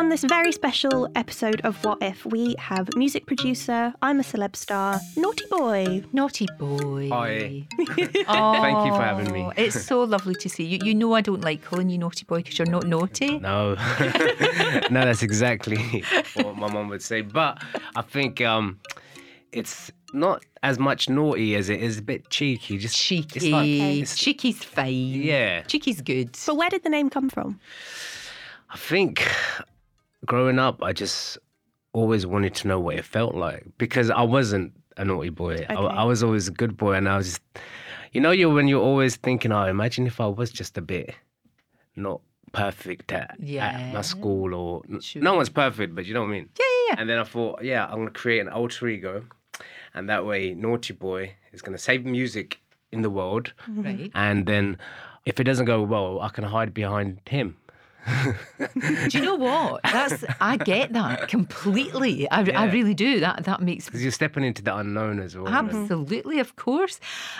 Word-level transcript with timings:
on 0.00 0.08
this 0.08 0.24
very 0.24 0.50
special 0.50 1.06
episode 1.14 1.60
of 1.60 1.76
What 1.84 1.98
If, 2.00 2.24
we 2.24 2.54
have 2.58 2.88
music 2.96 3.26
producer, 3.26 3.92
I'm 4.00 4.18
a 4.18 4.22
celeb 4.22 4.56
star, 4.56 4.98
Naughty 5.14 5.44
Boy. 5.50 6.02
Naughty 6.14 6.46
boy. 6.58 7.10
Hi. 7.10 7.66
Oh, 8.26 8.52
Thank 8.62 8.86
you 8.86 8.92
for 8.94 9.02
having 9.02 9.30
me. 9.30 9.50
It's 9.58 9.78
so 9.84 10.02
lovely 10.02 10.34
to 10.36 10.48
see 10.48 10.64
you. 10.64 10.78
You 10.82 10.94
know 10.94 11.12
I 11.12 11.20
don't 11.20 11.42
like 11.42 11.62
calling 11.62 11.90
you 11.90 11.98
naughty 11.98 12.24
boy 12.24 12.38
because 12.38 12.58
you're 12.58 12.70
not 12.70 12.86
naughty. 12.86 13.40
No, 13.40 13.74
no, 14.90 15.04
that's 15.04 15.22
exactly 15.22 16.02
what 16.34 16.56
my 16.56 16.72
mom 16.72 16.88
would 16.88 17.02
say. 17.02 17.20
But 17.20 17.62
I 17.94 18.00
think 18.00 18.40
um, 18.40 18.80
it's 19.52 19.92
not 20.14 20.42
as 20.62 20.78
much 20.78 21.10
naughty 21.10 21.56
as 21.56 21.68
it 21.68 21.82
is 21.82 21.98
a 21.98 22.02
bit 22.02 22.30
cheeky. 22.30 22.78
Just 22.78 22.96
Cheeky. 22.96 23.36
It's 23.36 23.46
like, 23.52 23.68
it's- 23.68 24.16
Cheeky's 24.16 24.64
fine. 24.64 25.20
Yeah. 25.20 25.60
Cheeky's 25.64 26.00
good. 26.00 26.38
But 26.46 26.56
where 26.56 26.70
did 26.70 26.84
the 26.84 26.90
name 26.90 27.10
come 27.10 27.28
from? 27.28 27.60
I 28.72 28.76
think 28.76 29.28
growing 30.26 30.58
up, 30.58 30.82
I 30.82 30.92
just 30.92 31.38
always 31.92 32.26
wanted 32.26 32.54
to 32.56 32.68
know 32.68 32.78
what 32.78 32.96
it 32.96 33.04
felt 33.04 33.34
like 33.34 33.64
because 33.78 34.10
I 34.10 34.22
wasn't 34.22 34.72
a 34.96 35.04
naughty 35.04 35.30
boy. 35.30 35.66
I, 35.68 35.74
Okay. 35.74 35.94
I 35.96 36.04
was 36.04 36.22
always 36.22 36.48
a 36.48 36.52
good 36.52 36.76
boy, 36.76 36.94
and 36.94 37.08
I 37.08 37.16
was 37.16 37.26
just, 37.30 37.42
you 38.12 38.20
know, 38.20 38.30
you 38.30 38.50
when 38.50 38.68
you're 38.68 38.82
always 38.82 39.16
thinking, 39.16 39.52
oh, 39.52 39.64
imagine 39.66 40.06
if 40.06 40.20
I 40.20 40.26
was 40.26 40.50
just 40.50 40.76
a 40.78 40.82
bit 40.82 41.14
not 41.96 42.20
perfect 42.52 43.12
at, 43.12 43.38
at 43.58 43.92
my 43.94 44.00
school, 44.02 44.54
or 44.54 44.82
Sure. 45.00 45.22
no 45.22 45.34
one's 45.34 45.48
perfect, 45.48 45.94
but 45.94 46.06
you 46.06 46.14
know 46.14 46.20
what 46.22 46.28
I 46.28 46.32
mean. 46.32 46.48
yeah, 46.58 46.64
yeah, 46.66 46.86
yeah. 46.94 47.00
And 47.00 47.08
then 47.10 47.18
I 47.18 47.24
thought, 47.24 47.62
yeah, 47.62 47.86
I'm 47.86 47.98
gonna 47.98 48.10
create 48.10 48.40
an 48.40 48.48
alter 48.48 48.88
ego, 48.88 49.24
and 49.94 50.08
that 50.08 50.24
way, 50.26 50.54
Naughty 50.54 50.92
Boy 50.92 51.34
is 51.52 51.62
gonna 51.62 51.78
save 51.78 52.04
music 52.04 52.58
in 52.92 53.02
the 53.02 53.10
world, 53.10 53.52
Right. 53.68 54.10
and 54.14 54.46
then 54.46 54.76
if 55.24 55.38
it 55.40 55.44
doesn't 55.44 55.66
go 55.66 55.82
well, 55.82 56.20
I 56.20 56.28
can 56.28 56.44
hide 56.44 56.72
behind 56.74 57.20
him. 57.26 57.56
Do 58.08 59.18
you 59.18 59.24
know 59.24 59.34
what? 59.36 59.82
That's 59.84 60.24
I 60.40 60.56
get 60.56 60.92
that 60.92 61.28
completely. 61.28 62.30
I, 62.30 62.40
I 62.50 62.64
really 62.70 62.94
do. 62.94 63.20
That 63.20 63.44
that 63.44 63.60
makes 63.60 63.86
Because 63.86 64.02
you're 64.02 64.12
stepping 64.12 64.44
into 64.44 64.62
the 64.62 64.76
unknown 64.76 65.20
as 65.20 65.36
well. 65.36 65.48
absolutely, 65.48 66.38
of 66.40 66.56
course. 66.56 66.98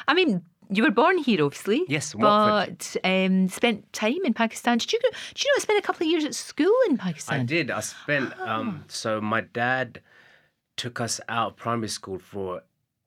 I 0.09 0.15
mean, 0.15 0.43
you 0.73 0.83
were 0.84 0.91
born 0.91 1.19
here, 1.19 1.45
obviously. 1.45 1.84
Yes, 1.89 2.15
Watford. 2.15 2.79
but 2.79 2.97
um, 3.09 3.49
spent 3.49 3.93
time 3.93 4.19
in 4.25 4.34
Pakistan. 4.34 4.79
Did 4.79 4.93
you? 4.93 5.01
Did 5.01 5.45
you 5.45 5.51
know 5.51 5.55
I 5.57 5.61
spent 5.61 5.79
a 5.79 5.83
couple 5.83 6.07
of 6.07 6.11
years 6.11 6.25
at 6.25 6.34
school 6.34 6.75
in 6.89 6.97
Pakistan? 6.97 7.41
I 7.41 7.45
did. 7.45 7.71
I 7.71 7.81
spent. 7.81 8.39
Um, 8.41 8.84
so 8.89 9.21
my 9.21 9.41
dad 9.41 10.01
took 10.77 11.01
us 11.01 11.21
out 11.29 11.49
of 11.53 11.56
primary 11.56 11.89
school 11.89 12.19
for 12.19 12.62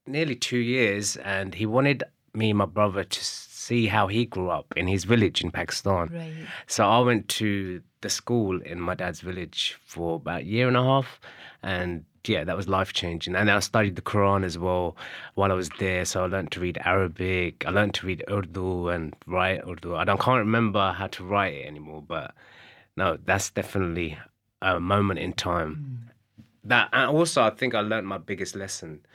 nearly 0.06 0.36
two 0.36 0.58
years, 0.58 1.16
and 1.18 1.56
he 1.56 1.66
wanted 1.66 2.04
me 2.34 2.50
and 2.50 2.58
my 2.58 2.66
brother 2.66 3.04
to 3.04 3.24
see 3.64 3.88
how 3.88 4.08
he 4.08 4.26
grew 4.26 4.50
up 4.50 4.74
in 4.76 4.88
his 4.88 5.04
village 5.04 5.42
in 5.44 5.52
Pakistan. 5.52 6.10
Right. 6.14 6.34
So 6.68 6.88
I 6.88 7.00
went 7.00 7.28
to 7.40 7.82
the 8.02 8.10
school 8.10 8.62
in 8.62 8.80
my 8.80 8.96
dad's 8.96 9.22
village 9.22 9.78
for 9.86 10.18
about 10.18 10.42
a 10.42 10.46
year 10.46 10.68
and 10.68 10.78
a 10.78 10.84
half, 10.84 11.20
and 11.62 12.06
yeah, 12.26 12.44
that 12.44 12.56
was 12.56 12.68
life 12.68 12.94
changing. 12.94 13.36
And 13.36 13.50
I 13.50 13.60
studied 13.60 13.96
the 13.96 14.02
Quran 14.02 14.44
as 14.46 14.58
well 14.58 14.96
while 15.36 15.52
I 15.52 15.56
was 15.56 15.70
there. 15.80 16.06
So 16.06 16.24
I 16.24 16.28
learned 16.28 16.52
to 16.52 16.60
read 16.60 16.78
Arabic. 16.86 17.66
I 17.66 17.70
learned 17.72 17.94
to 17.96 18.08
read 18.08 18.24
Urdu 18.30 18.90
and 18.90 19.16
write 19.26 19.62
Urdu. 19.68 19.96
I 19.96 20.04
don't 20.04 20.20
can't 20.20 20.40
remember 20.40 20.92
how 20.92 21.08
to 21.08 21.24
write 21.24 21.54
it 21.54 21.66
anymore, 21.66 22.04
but 22.08 22.34
no, 22.96 23.18
that's 23.26 23.50
definitely 23.50 24.18
a 24.62 24.80
moment 24.80 25.20
in 25.20 25.34
time. 25.34 25.72
Mm. 25.76 26.10
That 26.66 26.90
and 26.94 27.10
also 27.10 27.44
I 27.44 27.50
think 27.50 27.76
I 27.76 27.82
learned 27.82 28.08
my 28.08 28.18
biggest 28.18 28.56
lesson 28.56 29.06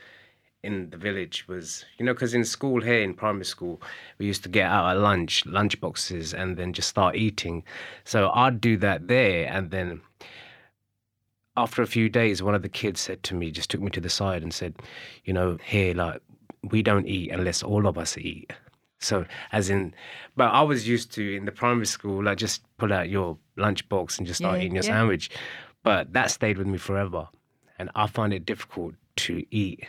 in 0.65 0.91
the 0.91 0.97
village 0.97 1.47
was 1.47 1.85
you 1.99 2.05
know 2.05 2.13
because 2.13 2.35
in 2.35 2.45
school 2.45 2.81
here 2.81 3.01
in 3.01 3.15
primary 3.15 3.45
school 3.45 3.81
we 4.19 4.27
used 4.27 4.43
to 4.43 4.49
get 4.49 4.69
out 4.69 4.91
at 4.91 4.99
lunch 5.01 5.47
lunch 5.47 5.81
boxes 5.81 6.35
and 6.35 6.57
then 6.57 6.73
just 6.73 6.89
start 6.89 7.15
eating. 7.17 7.63
So 8.05 8.31
i'd 8.35 8.61
do 8.61 8.77
that 8.79 9.07
there 9.09 9.47
and 9.53 9.71
then 9.71 10.01
after 11.57 11.83
a 11.83 11.87
few 11.87 12.09
days 12.09 12.43
one 12.43 12.55
of 12.55 12.63
the 12.63 12.69
kids 12.69 13.01
said 13.01 13.23
to 13.25 13.35
me 13.35 13.51
just 13.51 13.71
took 13.71 13.81
me 13.81 13.91
to 13.91 14.01
the 14.01 14.09
side 14.11 14.43
and 14.43 14.53
said 14.53 14.75
you 15.25 15.33
know 15.33 15.59
here 15.65 15.95
like 15.95 16.21
we 16.71 16.83
don't 16.83 17.07
eat 17.07 17.31
unless 17.31 17.63
all 17.63 17.87
of 17.87 17.97
us 17.97 18.19
eat. 18.19 18.53
So 18.99 19.27
as 19.53 19.71
in 19.71 19.95
but 20.37 20.51
i 20.53 20.63
was 20.63 20.89
used 20.89 21.13
to 21.13 21.37
in 21.37 21.45
the 21.45 21.53
primary 21.53 21.87
school 21.87 22.25
like 22.25 22.39
just 22.39 22.63
pull 22.79 22.93
out 22.93 23.09
your 23.09 23.39
lunch 23.57 23.89
box 23.89 24.19
and 24.19 24.27
just 24.27 24.39
start 24.39 24.57
Yeah, 24.59 24.63
eating 24.65 24.75
your 24.75 24.85
yeah. 24.85 24.99
sandwich. 24.99 25.31
But 25.85 26.13
that 26.15 26.33
stayed 26.33 26.59
with 26.59 26.67
me 26.67 26.79
forever 26.79 27.29
and 27.79 27.91
i 27.95 28.09
find 28.09 28.33
it 28.33 28.45
difficult 28.45 28.95
to 29.17 29.45
eat 29.53 29.85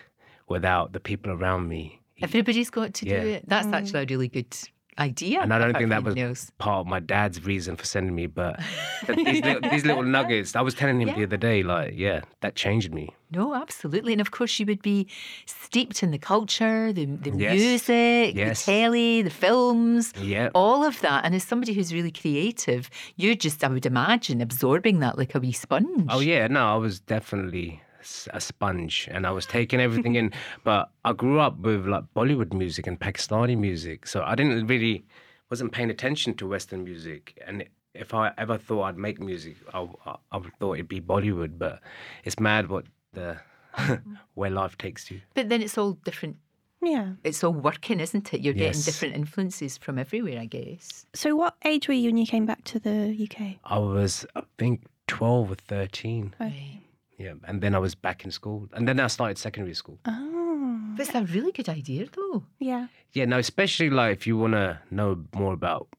without 0.50 0.94
the 0.94 1.00
people 1.00 1.32
around 1.32 1.68
me 1.68 1.96
Everybody's 2.22 2.70
got 2.70 2.94
to 2.96 3.08
Yeah. 3.08 3.22
do 3.22 3.28
it. 3.28 3.44
That's 3.48 3.68
mm. 3.68 3.74
actually 3.76 4.04
a 4.04 4.06
really 4.10 4.28
good 4.28 4.54
idea. 4.98 5.40
and 5.40 5.54
I 5.54 5.58
don't 5.58 5.70
apart 5.70 5.80
think 5.80 5.90
that 5.92 6.04
was 6.04 6.12
anything 6.16 6.30
else. 6.32 6.52
part 6.58 6.82
of 6.82 6.88
my 6.88 7.00
dad's 7.00 7.46
reason 7.46 7.78
for 7.78 7.86
sending 7.86 8.14
me, 8.14 8.28
but 8.28 8.60
these, 9.08 9.42
little, 9.42 9.70
these 9.72 9.86
little 9.86 10.04
nuggets, 10.04 10.54
I 10.58 10.62
was 10.62 10.74
telling 10.74 11.00
him 11.00 11.08
Yeah. 11.08 11.16
the 11.16 11.24
other 11.24 11.38
day, 11.38 11.64
like, 11.64 11.94
yeah, 11.96 12.20
that 12.42 12.56
changed 12.56 12.94
me. 12.94 13.08
No, 13.32 13.56
absolutely. 13.56 14.12
And 14.12 14.20
of 14.20 14.32
course, 14.32 14.60
you 14.60 14.66
would 14.66 14.82
be 14.82 15.08
steeped 15.46 16.04
in 16.04 16.12
the 16.12 16.18
culture, 16.18 16.92
the, 16.92 17.06
the 17.06 17.32
Yes. 17.32 17.54
music, 17.58 18.36
Yes. 18.36 18.66
the 18.66 18.72
telly, 18.74 19.22
the 19.22 19.30
films, 19.30 20.14
Yeah. 20.22 20.50
all 20.54 20.84
of 20.84 21.00
that. 21.00 21.24
And 21.24 21.34
as 21.34 21.44
somebody 21.46 21.72
who's 21.72 21.94
really 21.94 22.12
creative, 22.12 22.90
you're 23.16 23.36
just, 23.36 23.64
I 23.64 23.70
would 23.70 23.86
imagine, 23.86 24.42
absorbing 24.42 25.00
that 25.00 25.18
like 25.18 25.34
a 25.36 25.40
wee 25.40 25.54
sponge. 25.54 26.08
Oh, 26.10 26.20
yeah, 26.20 26.48
no, 26.48 26.66
I 26.66 26.76
was 26.76 27.00
definitely 27.00 27.68
s- 27.72 27.89
a 28.34 28.40
sponge 28.40 29.08
and 29.12 29.26
I 29.26 29.32
was 29.32 29.46
taking 29.46 29.80
everything 29.80 30.16
in. 30.16 30.32
But 30.64 30.92
I 31.06 31.14
grew 31.14 31.40
up 31.40 31.60
with 31.60 31.86
like 31.86 32.04
Bollywood 32.16 32.54
music 32.54 32.88
and 32.88 33.00
Pakistani 33.00 33.58
music. 33.58 34.08
So 34.08 34.24
I 34.24 34.36
didn't 34.36 34.68
really, 34.68 35.06
wasn't 35.50 35.72
paying 35.72 35.90
attention 35.90 36.34
to 36.36 36.48
Western 36.48 36.84
music. 36.84 37.42
And 37.46 37.66
if 37.94 38.14
I 38.14 38.32
ever 38.38 38.58
thought 38.58 38.84
I'd 38.84 38.98
make 38.98 39.20
music, 39.20 39.58
I, 39.74 39.88
I, 40.06 40.16
I 40.32 40.40
thought 40.60 40.74
it'd 40.74 40.88
be 40.88 41.02
Bollywood. 41.02 41.58
But 41.58 41.80
it's 42.24 42.40
mad 42.40 42.70
what 42.70 42.86
the, 43.14 43.38
where 44.36 44.50
life 44.50 44.78
takes 44.78 45.10
you. 45.10 45.22
But 45.34 45.50
then 45.50 45.62
it's 45.62 45.78
all 45.78 45.94
different. 46.04 46.38
Yeah. 46.82 47.14
It's 47.24 47.44
all 47.44 47.54
working, 47.54 48.00
isn't 48.00 48.34
it? 48.34 48.42
You're 48.42 48.54
getting 48.54 48.82
different 48.82 49.16
influences 49.16 49.78
from 49.78 50.00
everywhere, 50.00 50.40
I 50.40 50.46
guess. 50.46 51.06
So, 51.14 51.36
what 51.36 51.56
age 51.66 51.88
were 51.90 51.94
you 51.94 52.08
when 52.08 52.18
you 52.18 52.26
came 52.26 52.46
back 52.46 52.64
to 52.66 52.80
the 52.80 53.28
UK? 53.30 53.58
I 53.66 53.80
was, 53.80 54.26
I 54.36 54.44
think, 54.58 54.86
12 55.08 55.52
or 55.52 55.56
13. 55.56 56.36
Right. 56.40 56.80
Yeah, 57.20 57.34
and 57.48 57.62
then 57.62 57.76
I 57.76 57.80
was 57.80 57.96
back 57.96 58.24
in 58.26 58.32
school, 58.32 58.70
and 58.74 58.88
then 58.88 58.98
I 59.00 59.08
started 59.08 59.38
secondary 59.38 59.76
school. 59.76 60.00
Oh, 60.06 60.94
But 60.96 61.06
it's 61.08 61.16
a 61.16 61.24
really 61.36 61.52
good 61.52 61.68
idea, 61.70 62.08
though. 62.16 62.44
yeah. 62.60 62.88
Yeah, 63.12 63.26
Now, 63.26 63.38
especially 63.40 63.90
like 63.90 64.14
if 64.18 64.26
you 64.28 64.38
want 64.38 64.54
to 64.54 64.80
know 64.90 65.26
more 65.36 65.54
about 65.54 65.90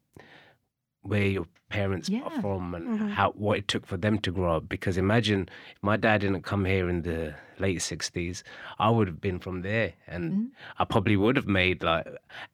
where 1.02 1.26
your 1.26 1.46
parents 1.68 2.08
Yeah. 2.08 2.22
are 2.24 2.40
from 2.40 2.74
and 2.74 2.84
Mhm. 2.88 3.10
how 3.10 3.30
what 3.32 3.58
it 3.58 3.68
took 3.68 3.86
for 3.86 3.96
them 3.96 4.18
to 4.18 4.30
grow 4.32 4.56
up. 4.56 4.68
Because 4.68 4.96
imagine 4.98 5.48
if 5.76 5.82
my 5.82 5.96
dad 5.96 6.20
didn't 6.22 6.42
come 6.42 6.64
here 6.64 6.88
in 6.90 7.02
the 7.02 7.34
late 7.58 7.80
sixties, 7.82 8.42
I 8.78 8.90
would 8.90 9.06
have 9.06 9.20
been 9.20 9.38
from 9.38 9.62
there, 9.62 9.92
and 10.06 10.24
Mm-hmm. 10.32 10.44
I 10.78 10.84
probably 10.84 11.16
would 11.16 11.36
have 11.36 11.46
made 11.46 11.82
like 11.82 12.06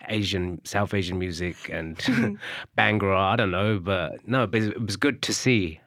Asian, 0.08 0.60
South 0.64 0.92
Asian 0.94 1.18
music 1.18 1.56
and 1.70 1.96
Bhangra. 2.78 3.16
I 3.32 3.36
don't 3.36 3.50
know, 3.52 3.78
but 3.78 4.26
no, 4.28 4.46
but 4.46 4.62
it 4.62 4.80
was 4.84 4.96
good 4.96 5.22
to 5.22 5.32
see. 5.32 5.80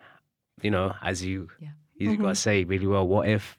You 0.61 0.71
know, 0.71 0.95
as 1.01 1.23
you 1.23 1.49
Yeah. 1.59 1.69
You 1.99 2.17
got 2.17 2.29
to 2.29 2.35
say 2.35 2.63
really 2.63 2.87
well. 2.87 3.07
What 3.07 3.27
if? 3.29 3.57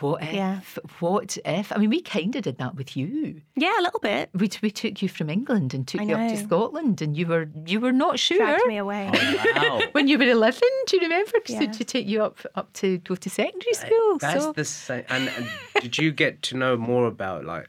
What 0.00 0.22
if? 0.22 0.32
Yeah. 0.32 0.60
What 1.00 1.36
if? 1.44 1.72
I 1.72 1.76
mean, 1.76 1.90
we 1.90 2.00
kind 2.00 2.34
of 2.34 2.42
did 2.42 2.56
that 2.58 2.74
with 2.74 2.96
you. 2.96 3.42
Yeah, 3.54 3.78
a 3.78 3.82
little 3.82 4.00
bit. 4.00 4.30
We, 4.34 4.50
we 4.62 4.70
took 4.70 5.02
you 5.02 5.08
from 5.10 5.28
England 5.28 5.74
and 5.74 5.86
took 5.86 6.00
I 6.00 6.04
you 6.04 6.14
up 6.16 6.30
to. 6.30 6.36
Scotland, 6.38 7.02
and 7.02 7.16
you 7.16 7.26
were 7.26 7.48
you 7.66 7.78
were 7.78 7.92
not 7.92 8.18
sure 8.18 8.38
Dragged 8.38 8.66
me 8.66 8.78
away. 8.78 9.10
Oh, 9.12 9.52
wow. 9.54 9.80
when 9.92 10.08
you 10.08 10.18
were 10.18 10.24
eleven. 10.24 10.68
Do 10.86 10.96
you 10.96 11.02
remember? 11.02 11.32
'Cause 11.40 11.60
Yeah. 11.60 11.70
to 11.70 11.84
take 11.84 12.06
you 12.08 12.22
up 12.22 12.38
up 12.54 12.72
to 12.74 12.98
go 12.98 13.14
to 13.14 13.28
secondary 13.30 13.74
school. 13.74 14.18
That's 14.18 14.42
so 14.44 14.52
the 14.52 14.64
same. 14.64 15.04
And, 15.10 15.28
and 15.36 15.46
did 15.82 15.98
you 15.98 16.12
get 16.12 16.40
to 16.42 16.56
know 16.56 16.76
more 16.76 17.06
about 17.06 17.44
like 17.44 17.68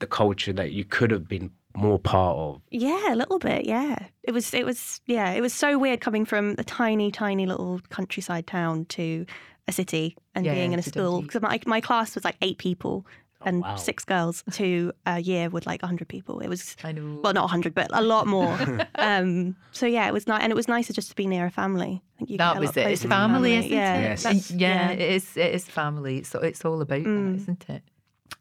the 0.00 0.06
culture 0.08 0.52
that 0.52 0.72
you 0.72 0.84
could 0.84 1.10
have 1.12 1.28
been 1.28 1.50
more 1.76 1.98
part 1.98 2.36
of? 2.36 2.60
Yeah, 2.70 3.12
a 3.12 3.16
little 3.16 3.38
bit. 3.38 3.64
Yeah, 3.66 3.98
it 4.22 4.32
was. 4.32 4.54
It 4.54 4.64
was. 4.64 5.00
Yeah, 5.06 5.30
it 5.32 5.40
was 5.40 5.52
so 5.52 5.78
weird 5.78 6.00
coming 6.00 6.24
from 6.24 6.54
a 6.58 6.64
tiny, 6.64 7.10
tiny 7.10 7.46
little 7.46 7.80
countryside 7.90 8.46
town 8.46 8.84
to 8.86 9.26
a 9.66 9.72
city 9.72 10.16
and 10.34 10.44
Yeah, 10.44 10.54
being 10.54 10.72
in 10.72 10.78
a 10.78 10.82
school. 10.82 11.22
Because 11.22 11.42
my 11.42 11.60
my 11.66 11.80
class 11.80 12.14
was 12.14 12.24
like 12.24 12.36
eight 12.42 12.58
people 12.58 13.06
and 13.46 13.60
wow. 13.62 13.76
six 13.76 14.04
girls. 14.04 14.42
To 14.52 14.92
a 15.06 15.18
year 15.20 15.50
with 15.50 15.66
like 15.66 15.82
hundred 15.82 16.08
people. 16.08 16.40
It 16.40 16.48
was 16.48 16.76
I 16.84 16.92
know. 16.92 17.20
well, 17.22 17.32
not 17.32 17.50
hundred, 17.50 17.74
but 17.74 17.88
a 17.92 18.02
lot 18.02 18.26
more. 18.26 18.56
um, 18.96 19.56
so 19.72 19.86
yeah, 19.86 20.06
it 20.06 20.12
was 20.12 20.26
nice, 20.26 20.42
and 20.42 20.52
it 20.52 20.56
was 20.56 20.68
nicer 20.68 20.92
just 20.92 21.10
to 21.10 21.16
be 21.16 21.26
near 21.26 21.46
a 21.46 21.50
family. 21.50 22.02
You 22.26 22.38
that 22.38 22.60
was 22.60 22.70
it. 22.70 22.86
It's 22.86 23.02
closer 23.02 23.02
to 23.02 23.08
family, 23.08 23.56
isn't 23.56 23.70
yeah. 23.70 23.96
it? 23.96 24.02
Yes. 24.24 24.50
Yeah, 24.50 24.56
yeah. 24.58 24.90
it 24.90 25.00
is. 25.00 25.36
It 25.36 25.54
is 25.54 25.64
family. 25.66 26.18
It's 26.18 26.34
it's 26.34 26.64
all 26.64 26.80
about 26.80 27.00
Mm. 27.02 27.32
that, 27.32 27.42
isn't 27.42 27.64
it? 27.68 27.82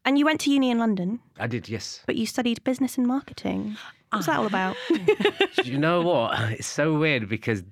And 0.06 0.18
you 0.20 0.26
went 0.26 0.42
to 0.42 0.52
uni 0.52 0.70
in 0.72 0.80
London, 0.80 1.20
I 1.40 1.48
did, 1.48 1.70
yes. 1.70 2.02
but 2.06 2.16
you 2.16 2.26
studied 2.26 2.64
business 2.64 2.98
and 2.98 3.08
marketing. 3.08 3.78
What's 4.12 4.26
that 4.28 4.38
all 4.38 4.46
about? 4.46 4.76
you 5.64 5.78
know 5.78 6.02
what? 6.02 6.38
It's 6.52 6.68
so 6.68 6.98
weird 6.98 7.28
because 7.30 7.64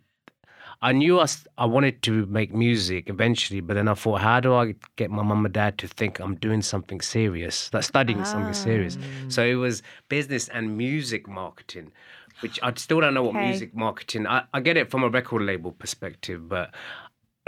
I 0.81 0.91
knew 0.93 1.19
I, 1.19 1.23
s- 1.23 1.45
I 1.59 1.65
wanted 1.65 2.01
to 2.03 2.25
make 2.25 2.51
music 2.53 3.09
eventually, 3.09 3.59
but 3.61 3.75
then 3.75 3.87
I 3.87 3.93
thought, 3.93 4.21
how 4.21 4.39
do 4.39 4.55
I 4.55 4.73
get 4.95 5.11
my 5.11 5.21
mum 5.21 5.45
and 5.45 5.53
dad 5.53 5.77
to 5.79 5.87
think 5.87 6.19
I'm 6.19 6.33
doing 6.35 6.61
something 6.63 7.01
serious, 7.01 7.69
like 7.73 7.83
studying 7.83 8.25
something 8.25 8.53
serious? 8.55 8.97
Ah. 8.99 9.05
So 9.27 9.43
it 9.45 9.55
was 9.55 9.83
business 10.09 10.47
and 10.47 10.75
music 10.77 11.27
marketing, 11.27 11.91
which 12.39 12.59
I 12.63 12.73
still 12.75 12.99
don't 13.01 13.13
know 13.13 13.21
what 13.23 13.35
Okay. 13.35 13.49
music 13.49 13.75
marketing. 13.75 14.25
I, 14.25 14.43
I 14.55 14.59
get 14.61 14.75
it 14.77 14.89
from 14.89 15.03
a 15.03 15.09
record 15.09 15.43
label 15.43 15.71
perspective, 15.73 16.49
but 16.49 16.73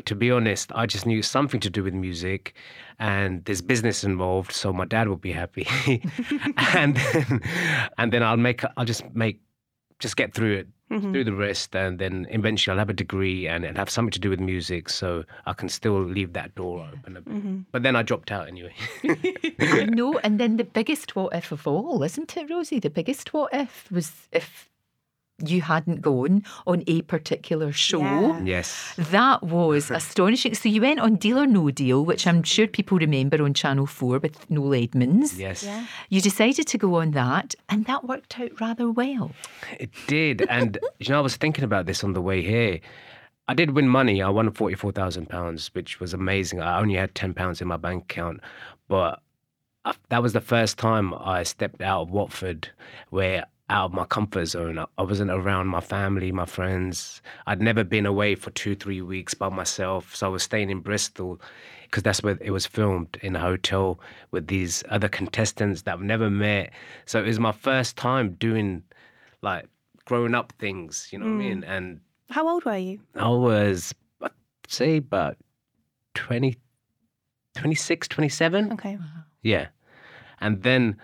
to 0.06 0.16
be 0.16 0.32
honest, 0.32 0.72
I 0.76 0.86
just 0.86 1.06
knew 1.06 1.22
something 1.22 1.60
to 1.62 1.70
do 1.70 1.84
with 1.84 1.94
music, 1.94 2.56
and 3.00 3.44
there's 3.46 3.62
business 3.62 4.04
involved, 4.04 4.52
so 4.52 4.74
my 4.74 4.86
dad 4.86 5.08
will 5.08 5.18
be 5.18 5.32
happy, 5.32 5.68
and 6.76 6.96
then, 6.98 7.42
and 7.98 8.12
then 8.12 8.24
I'll 8.24 8.38
make 8.38 8.64
I'll 8.78 8.86
just 8.86 9.04
make 9.14 9.40
just 10.00 10.18
get 10.18 10.34
through 10.34 10.58
it 10.58 10.68
Mm-hmm. 10.92 11.12
through 11.12 11.24
the 11.24 11.34
rest, 11.34 11.76
and 11.76 11.98
then 11.98 12.28
eventually 12.30 12.72
I'll 12.72 12.78
have 12.78 12.90
a 12.90 12.94
degree 12.94 13.48
and 13.48 13.66
it'll 13.66 13.78
have 13.78 13.90
something 13.90 14.12
to 14.12 14.20
do 14.20 14.30
with 14.30 14.40
music, 14.40 14.90
so 14.90 15.24
I 15.48 15.54
can 15.54 15.68
still 15.68 16.00
leave 16.04 16.34
that 16.34 16.54
door 16.54 16.88
open. 16.94 17.18
a 17.18 17.22
bit. 17.22 17.34
Mm-hmm. 17.34 17.60
But 17.72 17.82
then 17.82 17.96
I 17.96 18.04
dropped 18.04 18.32
out 18.32 18.48
anyway. 18.48 18.76
no. 19.90 20.20
And 20.20 20.40
then 20.40 20.58
the 20.58 20.66
biggest 20.66 21.16
what 21.16 21.34
if 21.34 21.52
of 21.52 21.66
all, 21.66 22.04
isn't 22.04 22.38
it, 22.38 22.48
Rosie? 22.48 22.80
The 22.80 22.92
biggest 22.92 23.34
what 23.34 23.52
if 23.54 23.90
was 23.92 24.28
if 24.32 24.70
you 25.40 25.62
hadn't 25.62 26.02
gone 26.02 26.44
on 26.68 26.84
a 26.88 27.02
particular 27.04 27.72
show. 27.72 28.00
Yeah. 28.00 28.42
yes. 28.44 28.94
That 28.98 29.44
was 29.44 29.90
astonishing. 29.92 30.54
So 30.54 30.70
you 30.70 30.82
went 30.82 31.00
on 31.00 31.16
Deal 31.16 31.40
or 31.40 31.48
No 31.48 31.72
Deal, 31.72 32.06
which 32.06 32.28
I'm 32.28 32.44
sure 32.44 32.68
people 32.68 32.98
remember 32.98 33.44
on 33.44 33.54
Channel 33.54 33.88
4 33.88 34.20
with 34.20 34.50
Noel 34.50 34.84
Edmonds. 34.84 35.38
Yes. 35.38 35.64
Yeah. 35.64 35.86
You 36.10 36.22
decided 36.22 36.68
to 36.68 36.78
go 36.78 36.96
on 36.96 37.12
that, 37.12 37.56
and 37.70 37.86
that 37.86 38.04
worked 38.06 38.40
out 38.40 38.60
rather 38.62 38.92
well. 38.92 39.32
It 39.80 39.90
did. 40.08 40.46
And, 40.50 40.78
you 41.00 41.10
know, 41.10 41.18
I 41.18 41.22
was 41.22 41.36
thinking 41.36 41.64
about 41.64 41.86
this 41.86 42.04
on 42.04 42.14
the 42.14 42.22
way 42.22 42.42
here. 42.42 42.80
I 43.48 43.54
did 43.54 43.72
win 43.72 43.90
money. 43.90 44.22
I 44.22 44.30
won 44.30 44.50
£44,000, 44.50 45.74
which 45.74 46.00
was 46.00 46.14
amazing. 46.14 46.62
I 46.62 46.80
only 46.80 46.96
had 46.96 47.14
£10 47.14 47.62
in 47.62 47.68
my 47.68 47.78
bank 47.78 48.04
account. 48.04 48.40
But 48.88 49.20
uh, 49.84 49.94
that 50.10 50.22
was 50.22 50.32
the 50.34 50.42
first 50.42 50.78
time 50.78 51.14
I 51.14 51.44
stepped 51.44 51.82
out 51.82 52.04
of 52.04 52.12
Watford, 52.12 52.70
where 53.10 53.46
out 53.74 53.86
of 53.86 53.94
my 53.94 54.06
comfort 54.06 54.46
zone. 54.46 54.78
I- 54.78 55.02
wasn't 55.02 55.32
around 55.32 55.68
my 55.68 55.82
family, 55.82 56.32
my 56.32 56.46
friends. 56.46 57.22
I'd 57.48 57.62
never 57.62 57.84
been 57.84 58.06
away 58.06 58.36
for 58.36 58.52
two, 58.52 58.76
three 58.76 59.02
weeks 59.02 59.34
by 59.34 59.50
myself. 59.50 60.16
So 60.16 60.28
I 60.28 60.30
was 60.30 60.44
staying 60.44 60.70
in 60.70 60.80
Bristol 60.80 61.42
because 61.84 62.04
that's 62.04 62.22
where 62.24 62.38
it 62.40 62.52
was 62.52 62.66
filmed 62.68 63.18
in 63.22 63.36
a 63.36 63.40
hotel 63.40 64.00
with 64.32 64.48
these 64.48 64.84
other 64.90 65.10
contestants 65.10 65.82
that 65.84 65.94
I've 65.96 66.02
never 66.02 66.30
met. 66.30 66.72
So 67.06 67.20
it 67.20 67.26
was 67.26 67.40
my 67.40 67.52
first 67.52 67.98
time 67.98 68.34
doing 68.34 68.84
like 69.42 69.66
growing 70.06 70.36
up 70.36 70.54
things, 70.60 71.10
you 71.12 71.18
know 71.20 71.26
what 71.26 71.32
I 71.32 71.38
mean? 71.38 71.62
Mm. 71.64 71.70
And 71.70 72.00
How 72.30 72.48
old 72.48 72.66
were 72.66 72.78
you? 72.78 73.00
I 73.16 73.30
was, 73.30 73.94
I'd 74.22 74.32
say, 74.68 74.98
about 74.98 75.38
20, 76.14 76.56
26, 77.56 78.08
27. 78.08 78.74
Okay. 78.74 78.98
Yeah. 79.42 79.68
And 80.40 80.62
then 80.64 80.98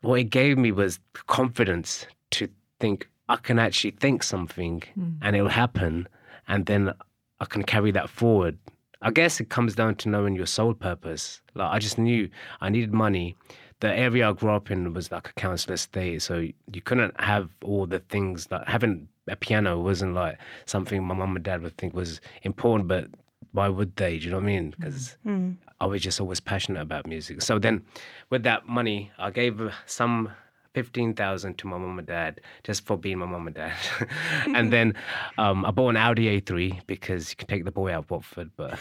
what 0.00 0.20
it 0.20 0.24
gave 0.24 0.58
me 0.58 0.72
was 0.72 0.98
confidence 1.26 2.06
to 2.30 2.48
think 2.80 3.08
I 3.28 3.36
can 3.36 3.58
actually 3.58 3.90
think 3.92 4.22
something 4.22 4.82
mm. 4.98 5.16
and 5.20 5.36
it'll 5.36 5.48
happen. 5.48 6.08
And 6.46 6.66
then 6.66 6.94
I 7.40 7.44
can 7.44 7.62
carry 7.62 7.90
that 7.92 8.08
forward. 8.08 8.58
I 9.02 9.10
guess 9.10 9.38
it 9.40 9.48
comes 9.48 9.74
down 9.74 9.96
to 9.96 10.08
knowing 10.08 10.34
your 10.34 10.46
soul 10.46 10.74
purpose. 10.74 11.40
Like 11.54 11.70
I 11.70 11.78
just 11.78 11.98
knew 11.98 12.28
I 12.60 12.68
needed 12.68 12.92
money. 12.92 13.36
The 13.80 13.92
area 13.92 14.28
I 14.28 14.32
grew 14.32 14.50
up 14.50 14.70
in 14.70 14.92
was 14.92 15.12
like 15.12 15.28
a 15.28 15.32
council 15.34 15.72
estate, 15.72 16.20
so 16.22 16.38
you 16.72 16.82
couldn't 16.82 17.20
have 17.20 17.48
all 17.62 17.86
the 17.86 18.00
things 18.00 18.48
like 18.50 18.66
having 18.66 19.08
a 19.28 19.36
piano 19.36 19.78
wasn't 19.78 20.14
like 20.14 20.36
something 20.66 21.04
my 21.04 21.14
mum 21.14 21.36
and 21.36 21.44
dad 21.44 21.62
would 21.62 21.76
think 21.76 21.94
was 21.94 22.20
important, 22.42 22.88
but 22.88 23.06
why 23.52 23.68
would 23.68 23.94
they? 23.94 24.18
Do 24.18 24.24
you 24.24 24.30
know 24.32 24.38
what 24.38 24.44
I 24.44 24.46
mean? 24.46 24.72
Mm. 24.72 24.76
Because 24.76 25.16
mm. 25.24 25.56
I 25.80 25.86
was 25.86 26.02
just 26.02 26.20
always 26.20 26.40
passionate 26.40 26.80
about 26.80 27.06
music. 27.06 27.42
So 27.42 27.58
then, 27.58 27.84
with 28.30 28.42
that 28.42 28.66
money, 28.66 29.12
I 29.18 29.30
gave 29.30 29.60
uh, 29.60 29.70
some 29.86 30.30
fifteen 30.74 31.14
thousand 31.14 31.58
to 31.58 31.66
my 31.66 31.78
mom 31.78 31.98
and 31.98 32.06
dad 32.06 32.40
just 32.64 32.84
for 32.84 32.96
being 32.96 33.18
my 33.18 33.26
mom 33.26 33.46
and 33.46 33.56
dad, 33.56 33.76
and 34.54 34.72
then 34.72 34.94
um, 35.38 35.64
I 35.64 35.70
bought 35.70 35.90
an 35.90 35.96
Audi 35.96 36.40
A3 36.40 36.86
because 36.86 37.30
you 37.30 37.36
can 37.36 37.48
take 37.48 37.64
the 37.64 37.72
boy 37.72 37.92
out 37.92 38.04
of 38.04 38.10
Watford, 38.10 38.50
but 38.56 38.78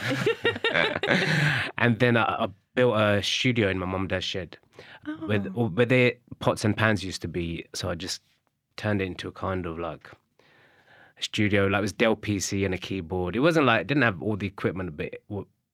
and 1.77 1.99
then 1.99 2.17
I, 2.17 2.23
I 2.23 2.47
built 2.75 2.97
a 2.97 3.21
studio 3.23 3.69
in 3.69 3.79
my 3.79 3.85
mom 3.85 4.01
and 4.01 4.09
dad's 4.09 4.25
shed 4.25 4.57
with 5.27 5.47
where 5.53 5.85
their 5.85 6.13
pots 6.39 6.65
and 6.65 6.75
pans 6.75 7.03
used 7.03 7.21
to 7.23 7.27
be. 7.27 7.65
So 7.73 7.89
I 7.89 7.95
just 7.95 8.21
turned 8.75 9.01
it 9.01 9.05
into 9.05 9.27
a 9.27 9.31
kind 9.31 9.65
of 9.65 9.79
like 9.79 10.09
a 11.19 11.23
studio. 11.23 11.67
Like 11.67 11.79
it 11.79 11.81
was 11.81 11.93
Dell 11.93 12.15
PC 12.15 12.65
and 12.65 12.73
a 12.73 12.77
keyboard. 12.77 13.35
It 13.35 13.39
wasn't 13.39 13.65
like 13.65 13.81
it 13.81 13.87
didn't 13.87 14.03
have 14.03 14.21
all 14.21 14.35
the 14.35 14.47
equipment, 14.47 14.97
but 14.97 15.13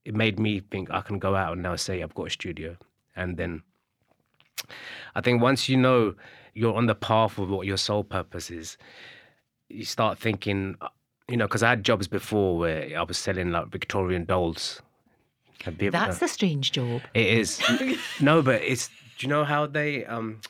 it, 0.05 0.15
made 0.15 0.39
me 0.39 0.59
think 0.59 0.91
I 0.91 1.01
can 1.01 1.19
go 1.19 1.35
out 1.35 1.53
and 1.53 1.63
now 1.63 1.75
say 1.75 2.01
I've 2.01 2.15
got 2.15 2.27
a 2.27 2.29
studio. 2.29 2.77
And 3.15 3.37
then 3.37 3.63
I 5.15 5.21
think 5.21 5.41
once 5.41 5.69
you 5.69 5.77
know 5.77 6.15
you're 6.53 6.75
on 6.75 6.85
the 6.85 6.95
path 6.95 7.37
of 7.37 7.49
what 7.49 7.67
your 7.67 7.77
soul 7.77 8.03
purpose 8.03 8.49
is, 8.51 8.77
you 9.69 9.85
start 9.85 10.19
thinking, 10.19 10.75
uh, 10.81 10.89
you 11.27 11.37
know, 11.37 11.47
because 11.47 11.63
I 11.63 11.69
had 11.69 11.83
jobs 11.83 12.07
before 12.07 12.57
where 12.57 12.97
I 12.97 13.03
was 13.03 13.17
selling 13.17 13.51
like 13.51 13.67
Victorian 13.67 14.25
dolls. 14.25 14.81
That's 15.65 16.19
done- 16.19 16.25
a 16.25 16.27
strange 16.27 16.71
job. 16.71 17.01
it 17.13 17.25
is. 17.25 17.61
no, 18.19 18.41
but 18.41 18.61
it's. 18.61 18.89
Do 19.17 19.27
you 19.27 19.29
know 19.29 19.45
how 19.45 19.67
they 19.67 20.05
um, 20.05 20.41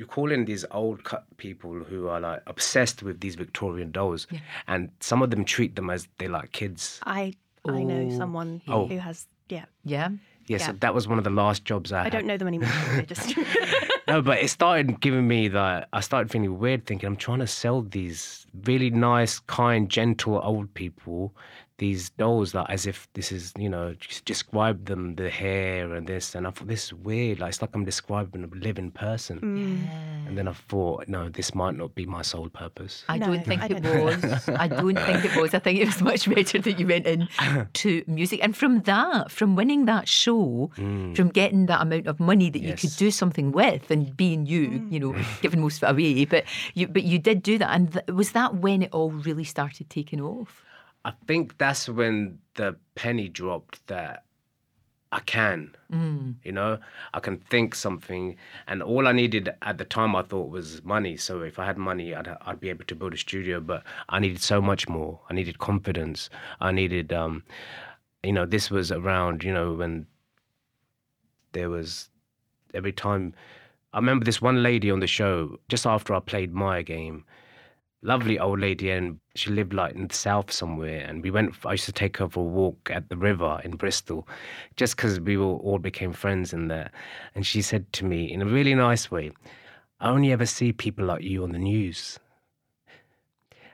you 0.00 0.06
call 0.06 0.32
in 0.32 0.46
these 0.46 0.64
old 0.70 1.04
cut 1.04 1.24
people 1.36 1.74
who 1.74 2.08
are 2.08 2.20
like 2.20 2.42
obsessed 2.46 3.02
with 3.02 3.20
these 3.20 3.34
Victorian 3.34 3.90
dolls, 3.90 4.26
and 4.66 4.90
some 5.00 5.20
of 5.20 5.30
them 5.30 5.44
treat 5.44 5.76
them 5.76 5.90
as 5.90 6.08
they 6.18 6.26
like 6.26 6.52
kids. 6.52 7.00
I 7.04 7.34
I 7.68 7.82
know 7.82 8.08
someone 8.16 8.62
Oh. 8.68 8.86
who 8.86 8.98
has 8.98 9.26
yeah. 9.48 9.64
Yeah. 9.84 10.10
Yeah, 10.46 10.58
so 10.58 10.72
that 10.80 10.94
was 10.94 11.06
one 11.06 11.18
of 11.18 11.22
the 11.24 11.30
last 11.30 11.64
jobs 11.64 11.92
I, 11.92 12.00
I 12.00 12.02
had. 12.04 12.12
don't 12.12 12.26
know 12.26 12.36
them 12.36 12.48
anymore. 12.48 12.68
Just 13.06 13.36
No, 14.08 14.20
but 14.20 14.38
it 14.42 14.48
started 14.48 15.00
giving 15.00 15.28
me 15.28 15.46
the. 15.46 15.86
I 15.92 16.00
started 16.00 16.30
feeling 16.32 16.58
weird, 16.58 16.86
thinking 16.86 17.06
I'm 17.06 17.14
trying 17.16 17.38
to 17.38 17.46
sell 17.46 17.82
these 17.82 18.46
really 18.64 18.90
nice, 18.90 19.38
kind, 19.38 19.88
gentle 19.88 20.40
old 20.42 20.72
people 20.74 21.32
these 21.80 22.10
dolls, 22.10 22.54
like 22.54 22.68
as 22.68 22.86
if 22.86 23.08
this 23.14 23.32
is, 23.32 23.54
you 23.58 23.68
know, 23.68 23.94
just 23.94 24.26
describe 24.26 24.84
them, 24.84 25.14
the 25.16 25.30
hair 25.30 25.94
and 25.94 26.06
this, 26.06 26.34
and 26.34 26.46
I 26.46 26.50
thought 26.50 26.68
this 26.68 26.84
is 26.84 26.94
weird. 26.94 27.40
Like 27.40 27.48
it's 27.48 27.62
like 27.62 27.70
I'm 27.74 27.86
describing 27.86 28.44
a 28.44 28.54
living 28.54 28.90
person. 28.90 29.40
Mm. 29.40 30.28
And 30.28 30.36
then 30.36 30.46
I 30.46 30.52
thought, 30.52 31.08
no, 31.08 31.30
this 31.30 31.54
might 31.54 31.76
not 31.76 31.94
be 31.94 32.04
my 32.04 32.20
sole 32.20 32.50
purpose. 32.50 33.02
I 33.08 33.16
No, 33.16 33.28
don't 33.28 33.46
think 33.46 33.62
I 33.62 33.66
it 33.66 33.82
don't 33.82 34.04
was. 34.04 34.48
I 34.50 34.68
don't 34.68 34.98
think 34.98 35.24
it 35.24 35.34
was. 35.40 35.54
I 35.54 35.58
think 35.58 35.80
it 35.80 35.86
was 35.86 36.02
much 36.02 36.28
better 36.28 36.58
that 36.58 36.78
you 36.78 36.86
went 36.86 37.06
in 37.06 37.28
to 37.72 38.04
music. 38.06 38.40
And 38.42 38.54
from 38.54 38.82
that, 38.82 39.30
from 39.30 39.56
winning 39.56 39.86
that 39.86 40.06
show, 40.06 40.70
mm. 40.76 41.16
from 41.16 41.30
getting 41.30 41.64
that 41.66 41.80
amount 41.80 42.06
of 42.06 42.20
money 42.20 42.50
that 42.50 42.60
you 42.60 42.74
could 42.74 42.94
do 42.96 43.10
something 43.10 43.52
with 43.52 43.90
and 43.90 44.14
being 44.14 44.44
you, 44.44 44.68
mm. 44.68 44.92
you 44.92 45.00
know, 45.00 45.16
giving 45.40 45.62
most 45.62 45.82
of 45.82 45.88
it 45.88 45.92
away, 45.92 46.26
but 46.26 46.44
you 46.74 46.86
but 46.88 47.04
you 47.04 47.18
did 47.18 47.42
do 47.42 47.56
that. 47.56 47.70
And 47.72 47.90
th- 47.94 48.04
was 48.08 48.32
that 48.32 48.56
when 48.56 48.82
it 48.82 48.90
all 48.92 49.10
really 49.10 49.44
started 49.44 49.88
taking 49.88 50.20
off? 50.20 50.62
I 51.04 51.12
think 51.26 51.58
that's 51.58 51.88
when 51.88 52.38
the 52.54 52.76
penny 52.94 53.28
dropped 53.28 53.86
that 53.86 54.24
I 55.12 55.20
can, 55.20 55.74
you 56.44 56.52
know, 56.52 56.78
I 57.14 57.20
can 57.20 57.38
think 57.38 57.74
something, 57.74 58.36
and 58.68 58.80
all 58.82 59.08
I 59.08 59.12
needed 59.12 59.48
at 59.62 59.78
the 59.78 59.84
time 59.84 60.14
I 60.14 60.22
thought 60.22 60.50
was 60.50 60.84
money. 60.84 61.16
So 61.16 61.42
if 61.42 61.58
I 61.58 61.64
had 61.66 61.78
money, 61.78 62.14
I'd 62.14 62.28
I'd 62.42 62.60
be 62.60 62.68
able 62.68 62.84
to 62.84 62.94
build 62.94 63.14
a 63.14 63.16
studio. 63.16 63.60
But 63.60 63.82
I 64.08 64.20
needed 64.20 64.40
so 64.40 64.60
much 64.60 64.88
more. 64.88 65.18
I 65.28 65.34
needed 65.34 65.58
confidence. 65.58 66.30
I 66.60 66.70
needed, 66.70 67.12
um, 67.12 67.42
you 68.22 68.32
know, 68.32 68.46
this 68.46 68.70
was 68.70 68.92
around, 68.92 69.42
you 69.42 69.52
know, 69.52 69.72
when 69.72 70.06
there 71.52 71.70
was 71.70 72.08
every 72.72 72.92
time. 72.92 73.34
I 73.92 73.98
remember 73.98 74.24
this 74.24 74.40
one 74.40 74.62
lady 74.62 74.92
on 74.92 75.00
the 75.00 75.08
show 75.08 75.58
just 75.68 75.84
after 75.86 76.14
I 76.14 76.20
played 76.20 76.54
my 76.54 76.82
game 76.82 77.24
lovely 78.02 78.38
old 78.38 78.58
lady 78.60 78.90
and 78.90 79.20
she 79.34 79.50
lived 79.50 79.74
like 79.74 79.94
in 79.94 80.08
the 80.08 80.14
south 80.14 80.50
somewhere 80.50 81.04
and 81.06 81.22
we 81.22 81.30
went 81.30 81.54
i 81.66 81.72
used 81.72 81.84
to 81.84 81.92
take 81.92 82.16
her 82.16 82.28
for 82.28 82.40
a 82.40 82.42
walk 82.42 82.90
at 82.90 83.08
the 83.10 83.16
river 83.16 83.60
in 83.62 83.72
bristol 83.72 84.26
just 84.76 84.96
because 84.96 85.20
we 85.20 85.36
were, 85.36 85.44
all 85.44 85.78
became 85.78 86.10
friends 86.12 86.52
in 86.54 86.68
there 86.68 86.90
and 87.34 87.46
she 87.46 87.60
said 87.60 87.84
to 87.92 88.04
me 88.06 88.24
in 88.32 88.40
a 88.40 88.46
really 88.46 88.74
nice 88.74 89.10
way 89.10 89.30
i 90.00 90.08
only 90.08 90.32
ever 90.32 90.46
see 90.46 90.72
people 90.72 91.04
like 91.04 91.22
you 91.22 91.42
on 91.42 91.52
the 91.52 91.58
news 91.58 92.18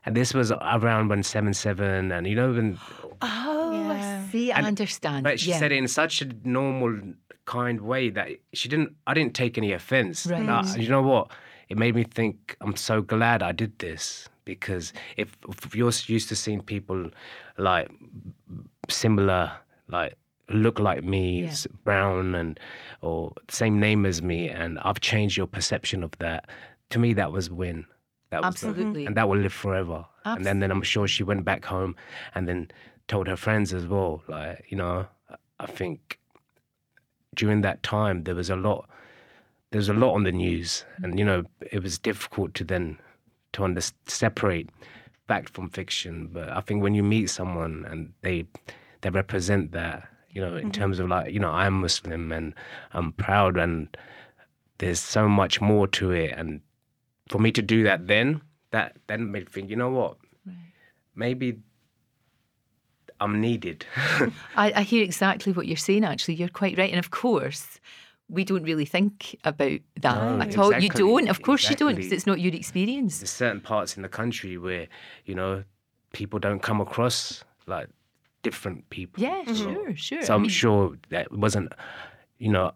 and 0.05 0.17
this 0.17 0.35
was 0.35 0.51
around 0.53 1.09
when 1.09 1.23
7-7 1.23 2.17
and 2.17 2.27
you 2.27 2.35
know 2.35 2.53
when 2.53 2.79
Oh, 3.23 3.73
Yeah. 3.73 4.23
I 4.27 4.31
see. 4.31 4.53
I 4.53 4.59
And- 4.59 4.67
understand. 4.67 5.25
but 5.25 5.41
she 5.41 5.51
yeah. 5.51 5.59
said 5.59 5.73
it 5.73 5.77
in 5.77 5.89
such 5.89 6.21
a 6.21 6.27
normal 6.45 7.01
kind 7.47 7.81
way 7.81 8.11
that 8.11 8.29
she 8.53 8.69
didn't 8.69 8.95
i 9.07 9.15
didn't 9.15 9.35
take 9.35 9.57
any 9.57 9.73
offense 9.73 10.27
Right. 10.27 10.43
Now, 10.43 10.65
you 10.75 10.89
know 10.89 11.03
what 11.03 11.31
it 11.69 11.77
made 11.79 11.95
me 11.95 12.05
think 12.05 12.57
i'm 12.61 12.77
so 12.77 13.01
glad 13.03 13.43
i 13.43 13.53
did 13.53 13.79
this 13.79 14.29
because 14.45 14.93
if, 15.17 15.37
if 15.49 15.75
you're 15.75 15.91
used 16.07 16.29
to 16.29 16.37
seeing 16.37 16.61
people 16.63 17.11
like 17.59 17.89
similar 18.89 19.53
like 19.89 20.15
look 20.49 20.79
like 20.79 21.03
me 21.03 21.43
Yeah. 21.45 21.55
brown 21.85 22.35
and 22.37 22.61
or 23.01 23.33
same 23.49 23.81
name 23.81 24.07
as 24.07 24.23
me 24.23 24.49
and 24.49 24.79
i've 24.81 25.01
changed 25.01 25.37
your 25.37 25.49
perception 25.49 26.05
of 26.05 26.13
that 26.19 26.49
to 26.91 26.99
me 27.01 27.13
that 27.15 27.33
was 27.33 27.51
win 27.51 27.85
That 28.31 28.43
was 28.43 28.61
the- 28.61 28.69
Absolutely. 28.69 29.07
and 29.07 29.17
that 29.17 29.29
will 29.29 29.39
live 29.39 29.53
forever. 29.53 30.05
Absolutely. 30.25 30.37
And 30.39 30.47
then, 30.47 30.59
then 30.61 30.71
I'm 30.73 30.83
sure 30.83 31.07
she 31.09 31.23
went 31.25 31.45
back 31.45 31.65
home 31.65 31.95
and 32.35 32.47
then 32.49 32.69
told 33.07 33.29
her 33.29 33.37
friends 33.37 33.73
as 33.73 33.87
well. 33.87 34.23
Like, 34.29 34.65
you 34.71 34.77
know, 34.77 35.07
I- 35.31 35.37
I 35.65 35.67
think 35.79 36.19
during 37.35 37.61
that 37.63 37.83
time 37.85 38.25
there 38.25 38.35
was 38.35 38.51
a 38.51 38.57
lot 38.57 38.89
there 39.77 39.81
was 39.81 39.91
a 39.91 39.93
lot 39.93 40.15
on 40.15 40.23
the 40.23 40.33
news 40.33 40.87
mm-hmm. 40.95 41.05
and 41.05 41.19
you 41.19 41.25
know 41.25 41.45
it 41.71 41.83
was 41.83 41.99
difficult 41.99 42.55
to 42.55 42.65
then 42.65 42.97
to 43.53 43.63
under, 43.63 43.83
separate 44.07 44.71
fact 45.29 45.51
from 45.51 45.69
fiction. 45.69 46.31
But 46.33 46.49
i 46.49 46.63
think 46.63 46.83
when 46.83 46.95
you 46.95 47.03
meet 47.03 47.29
someone 47.29 47.85
and 47.91 48.15
they 48.23 48.47
they 49.03 49.11
represent 49.11 49.73
that 49.73 50.09
you 50.31 50.41
know 50.41 50.57
in 50.57 50.63
mm-hmm. 50.63 50.71
terms 50.71 50.99
of 50.99 51.09
like 51.09 51.31
you 51.31 51.41
know 51.41 51.51
i'm 51.51 51.75
muslim 51.75 52.33
and 52.33 52.55
i'm 52.95 53.13
proud 53.13 53.59
and 53.59 53.95
there's 54.79 54.99
so 55.01 55.29
much 55.29 55.61
more 55.61 55.87
to 55.89 56.11
it. 56.11 56.33
And 56.35 56.63
for 57.29 57.39
me 57.39 57.53
to 57.53 57.61
do 57.61 57.83
that 57.83 58.07
then 58.07 58.41
that 58.71 58.97
then 59.09 59.31
made 59.31 59.45
me 59.45 59.51
think 59.51 59.69
you 59.69 59.77
know 59.77 59.91
what? 59.91 60.17
Maybe 61.15 61.59
i'm 63.21 63.43
needed. 63.43 63.85
I, 64.57 64.73
I 64.81 64.83
hear 64.85 65.05
exactly 65.05 65.53
what 65.53 65.67
you're 65.67 65.77
saying, 65.77 66.07
actually. 66.07 66.37
You're 66.37 66.49
quite 66.49 66.79
right. 66.79 66.91
And 66.91 66.99
of 66.99 67.11
course, 67.11 67.79
we 68.29 68.45
don't 68.45 68.65
really 68.65 68.85
think 68.85 69.37
about 69.45 69.79
that 70.01 70.15
No, 70.17 70.41
at 70.41 70.59
all. 70.59 70.73
You 70.79 70.89
don't. 70.89 71.29
Of 71.29 71.43
course, 71.43 71.71
you 71.71 71.77
don't, 71.77 71.95
because 71.95 72.13
it's 72.13 72.27
not 72.27 72.41
your 72.41 72.55
experience. 72.55 73.19
there's 73.21 73.31
certain 73.31 73.61
parts 73.61 73.97
in 73.97 74.03
the 74.03 74.09
country 74.09 74.59
where 74.59 74.89
you 75.25 75.35
know 75.35 75.63
people 76.13 76.39
don't 76.39 76.61
come 76.63 76.81
across 76.81 77.45
like 77.67 77.89
different 78.43 78.89
people 78.91 79.23
Yeah, 79.23 79.43
mm-hmm. 79.45 79.55
sure, 79.55 79.97
sure. 79.97 80.23
so 80.23 80.33
I 80.33 80.37
i'm 80.37 80.43
mean, 80.43 80.51
sure 80.51 80.97
that 81.11 81.31
wasn't 81.33 81.73
you 82.39 82.51
know 82.51 82.73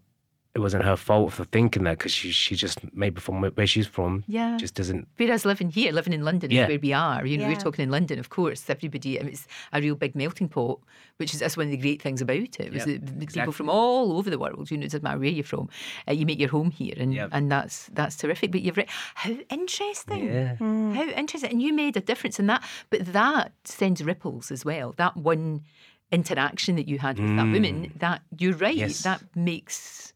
it 0.53 0.59
wasn't 0.59 0.85
her 0.85 0.97
fault 0.97 1.33
for 1.33 1.45
thinking 1.45 1.85
that 1.85 1.97
because 1.99 2.11
she 2.13 2.33
she 2.33 2.57
just 2.57 2.81
maybe 2.93 3.21
from 3.21 3.41
where 3.41 3.67
she's 3.69 3.87
from 3.87 4.25
Yeah. 4.27 4.57
just 4.59 4.75
doesn't 4.75 5.07
Whereas 5.17 5.45
living 5.45 5.71
here, 5.71 5.93
living 5.93 6.13
in 6.13 6.25
London 6.25 6.51
Yeah. 6.51 6.63
is 6.65 6.69
where 6.71 6.79
we 6.81 6.93
are. 6.93 7.25
You 7.25 7.39
know, 7.39 7.45
Yeah. 7.45 7.51
we're 7.55 7.61
talking 7.61 7.85
in 7.85 7.91
London, 7.91 8.19
of 8.19 8.31
course. 8.31 8.69
Everybody, 8.69 9.21
I 9.21 9.23
mean, 9.23 9.33
it's 9.35 9.47
a 9.73 9.81
real 9.81 9.95
big 9.95 10.17
melting 10.17 10.49
pot, 10.49 10.81
which 11.19 11.33
is 11.35 11.39
that's 11.41 11.57
one 11.57 11.67
of 11.67 11.71
the 11.71 11.77
great 11.77 12.03
things 12.03 12.21
about 12.21 12.37
it. 12.59 12.73
Was 12.73 12.85
Yep, 12.87 13.01
that 13.07 13.21
the 13.21 13.27
people 13.27 13.53
from 13.53 13.71
all 13.71 14.19
over 14.19 14.29
the 14.29 14.41
world. 14.41 14.71
You 14.73 14.79
know, 14.79 14.83
it 14.87 14.91
doesn't 14.91 15.05
matter 15.05 15.21
where 15.21 15.29
you're 15.29 15.45
from, 15.45 15.69
uh, 16.09 16.13
you 16.13 16.27
make 16.27 16.41
your 16.41 16.49
home 16.51 16.73
here, 16.73 16.95
and 16.97 17.15
Yep. 17.15 17.29
and 17.33 17.51
that's 17.53 17.87
that's 17.93 18.17
terrific. 18.17 18.51
But 18.51 18.63
you've 18.63 18.77
re- 18.77 18.89
how 19.15 19.37
interesting. 19.51 20.25
yeah 20.27 20.57
How 20.57 21.05
interesting. 21.23 21.51
And 21.53 21.63
you 21.63 21.73
made 21.73 21.97
a 21.97 22.01
difference 22.01 22.41
in 22.41 22.47
that. 22.47 22.65
But 22.91 23.13
that 23.13 23.53
sends 23.65 24.03
ripples 24.03 24.51
as 24.51 24.65
well. 24.65 24.95
That 24.97 25.17
one 25.17 25.63
interaction 26.11 26.75
that 26.75 26.89
you 26.89 26.99
had 26.99 27.21
with 27.21 27.37
that 27.37 27.47
woman, 27.47 27.93
that 27.99 28.23
you're 28.37 28.55
right, 28.57 28.75
Mm. 28.75 28.79
Yes. 28.81 29.03
that 29.05 29.23
makes 29.37 30.10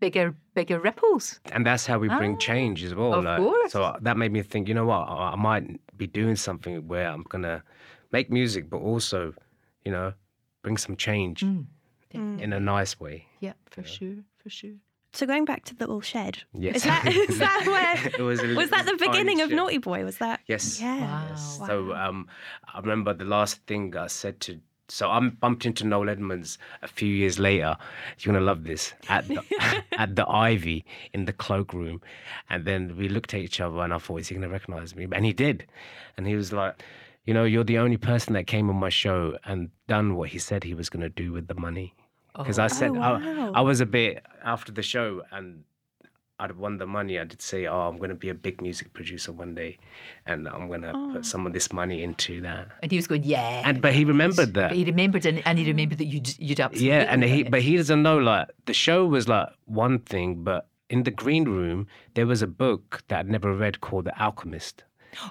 bigger, 0.00 0.34
bigger 0.54 0.78
ripples. 0.78 1.40
and 1.52 1.64
that's 1.66 1.86
how 1.86 1.98
we 1.98 2.08
bring 2.08 2.34
Ah, 2.34 2.38
change 2.38 2.84
as 2.84 2.94
well 2.94 3.14
of 3.14 3.24
like, 3.24 3.38
course. 3.38 3.72
so 3.72 3.96
that 4.00 4.16
made 4.16 4.32
me 4.32 4.42
think 4.42 4.68
you 4.68 4.74
know 4.74 4.86
what 4.86 5.08
I, 5.08 5.32
I 5.32 5.36
might 5.36 5.80
be 5.96 6.06
doing 6.06 6.36
something 6.36 6.86
where 6.86 7.08
i'm 7.10 7.24
gonna 7.28 7.62
make 8.12 8.30
music 8.30 8.70
but 8.70 8.78
also 8.78 9.34
you 9.84 9.90
know 9.92 10.12
bring 10.62 10.76
some 10.76 10.96
change 10.96 11.44
Mm. 12.14 12.40
in 12.40 12.52
a 12.54 12.60
nice 12.60 12.98
way 12.98 13.26
Yeah, 13.40 13.52
for 13.70 13.82
sure, 13.84 14.16
for 14.42 14.48
sure. 14.48 14.76
So 15.12 15.26
going 15.26 15.44
back 15.44 15.64
to 15.64 15.74
the 15.74 15.84
little 15.86 16.00
shed. 16.00 16.38
Yes. 16.54 16.76
Is 16.76 16.82
that, 16.84 17.06
is 17.06 17.38
that 17.38 17.62
where? 17.74 18.12
It 18.18 18.22
was 18.22 18.40
a 18.42 18.54
was 18.54 18.70
that 18.70 18.86
the 18.86 18.96
beginning 18.96 19.40
of 19.42 19.48
shed. 19.50 19.56
Naughty 19.56 19.78
Boy? 19.78 20.04
Was 20.04 20.16
that? 20.18 20.40
Yes. 20.46 20.80
Yeah. 20.80 21.00
Wow. 21.00 21.34
So 21.34 21.92
um, 21.94 22.28
I 22.74 22.80
remember 22.80 23.12
the 23.14 23.24
last 23.26 23.54
thing 23.66 23.94
I 23.96 24.06
said 24.06 24.40
to. 24.46 24.58
So 24.88 25.10
I'm 25.10 25.30
bumped 25.30 25.66
into 25.66 25.86
Noel 25.86 26.08
Edmonds 26.08 26.58
a 26.82 26.88
few 26.88 27.08
years 27.08 27.38
later. 27.38 27.76
You're 28.18 28.32
gonna 28.32 28.44
love 28.44 28.64
this 28.64 28.94
at 29.08 29.28
the, 29.28 29.42
at 29.98 30.16
the 30.16 30.26
Ivy 30.28 30.84
in 31.12 31.26
the 31.26 31.32
cloakroom, 31.32 32.00
and 32.48 32.64
then 32.64 32.96
we 32.96 33.08
looked 33.08 33.34
at 33.34 33.40
each 33.40 33.60
other, 33.60 33.80
and 33.80 33.92
I 33.92 33.98
thought, 33.98 34.20
is 34.20 34.28
he 34.28 34.34
gonna 34.34 34.48
recognize 34.48 34.96
me? 34.96 35.06
And 35.12 35.24
he 35.24 35.32
did, 35.32 35.66
and 36.16 36.26
he 36.26 36.34
was 36.34 36.52
like, 36.52 36.82
you 37.24 37.34
know, 37.34 37.44
you're 37.44 37.64
the 37.64 37.78
only 37.78 37.98
person 37.98 38.32
that 38.32 38.46
came 38.46 38.70
on 38.70 38.76
my 38.76 38.88
show 38.88 39.36
and 39.44 39.70
done 39.86 40.16
what 40.16 40.30
he 40.30 40.38
said 40.38 40.64
he 40.64 40.74
was 40.74 40.88
gonna 40.88 41.10
do 41.10 41.32
with 41.32 41.46
the 41.48 41.54
money. 41.54 41.94
Oh, 42.34 42.42
because 42.42 42.58
I 42.58 42.68
said 42.68 42.92
wow. 42.92 43.20
I, 43.54 43.58
I 43.58 43.60
was 43.60 43.80
a 43.80 43.86
bit 43.86 44.24
after 44.44 44.72
the 44.72 44.82
show 44.82 45.22
and. 45.30 45.64
I'd 46.40 46.56
won 46.56 46.78
the 46.78 46.86
money. 46.86 47.18
I 47.18 47.24
did 47.24 47.42
say, 47.42 47.66
"Oh, 47.66 47.80
I'm 47.88 47.98
going 47.98 48.10
to 48.10 48.14
be 48.16 48.28
a 48.28 48.34
big 48.34 48.60
music 48.62 48.92
producer 48.92 49.32
one 49.32 49.54
day, 49.54 49.78
and 50.26 50.48
I'm 50.48 50.68
going 50.68 50.82
to 50.82 50.92
put 50.92 51.18
oh. 51.18 51.22
some 51.22 51.46
of 51.46 51.52
this 51.52 51.72
money 51.72 52.02
into 52.02 52.40
that." 52.42 52.68
And 52.82 52.90
he 52.92 52.96
was 52.98 53.06
going, 53.06 53.24
yeah. 53.24 53.62
And 53.64 53.82
but 53.82 53.92
he 53.92 54.04
remembered 54.04 54.54
that. 54.54 54.68
But 54.70 54.76
he 54.76 54.84
remembered, 54.84 55.26
and, 55.26 55.42
and 55.44 55.58
he 55.58 55.66
remembered 55.66 55.98
that 55.98 56.06
you'd, 56.06 56.38
you'd 56.38 56.60
absolutely. 56.60 56.88
Yeah, 56.88 57.12
and 57.12 57.24
he 57.24 57.40
it. 57.40 57.50
but 57.50 57.62
he 57.62 57.76
doesn't 57.76 58.02
know 58.02 58.18
like 58.18 58.48
the 58.66 58.74
show 58.74 59.06
was 59.06 59.26
like 59.28 59.48
one 59.66 59.98
thing, 59.98 60.44
but 60.44 60.68
in 60.88 61.02
the 61.02 61.10
green 61.10 61.44
room 61.44 61.86
there 62.14 62.26
was 62.26 62.40
a 62.40 62.46
book 62.46 63.02
that 63.08 63.18
I'd 63.20 63.28
never 63.28 63.54
read 63.54 63.80
called 63.80 64.06
The 64.06 64.18
Alchemist, 64.22 64.84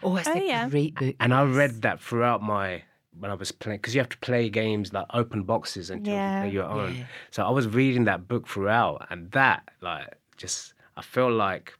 Oh, 0.03 0.15
it's 0.17 0.27
Oh, 0.27 0.33
a 0.33 0.43
yeah. 0.45 0.69
great 0.69 0.95
book. 0.95 1.15
and 1.19 1.33
I 1.33 1.43
read 1.43 1.81
that 1.81 1.99
throughout 2.01 2.41
my 2.43 2.83
when 3.19 3.31
I 3.31 3.33
was 3.33 3.51
playing 3.51 3.79
because 3.79 3.95
you 3.95 4.01
have 4.01 4.09
to 4.09 4.17
play 4.19 4.49
games 4.49 4.93
like 4.93 5.07
open 5.13 5.43
boxes 5.43 5.89
until 5.89 6.13
Yeah. 6.13 6.43
you 6.43 6.49
play 6.49 6.53
your 6.53 6.65
own. 6.65 6.95
Yeah. 6.95 7.03
So 7.31 7.43
I 7.43 7.49
was 7.49 7.65
reading 7.67 8.03
that 8.05 8.27
book 8.27 8.47
throughout, 8.47 9.07
and 9.09 9.31
that 9.31 9.63
like 9.81 10.13
just 10.35 10.73
I 10.97 11.01
felt 11.01 11.33
like 11.33 11.73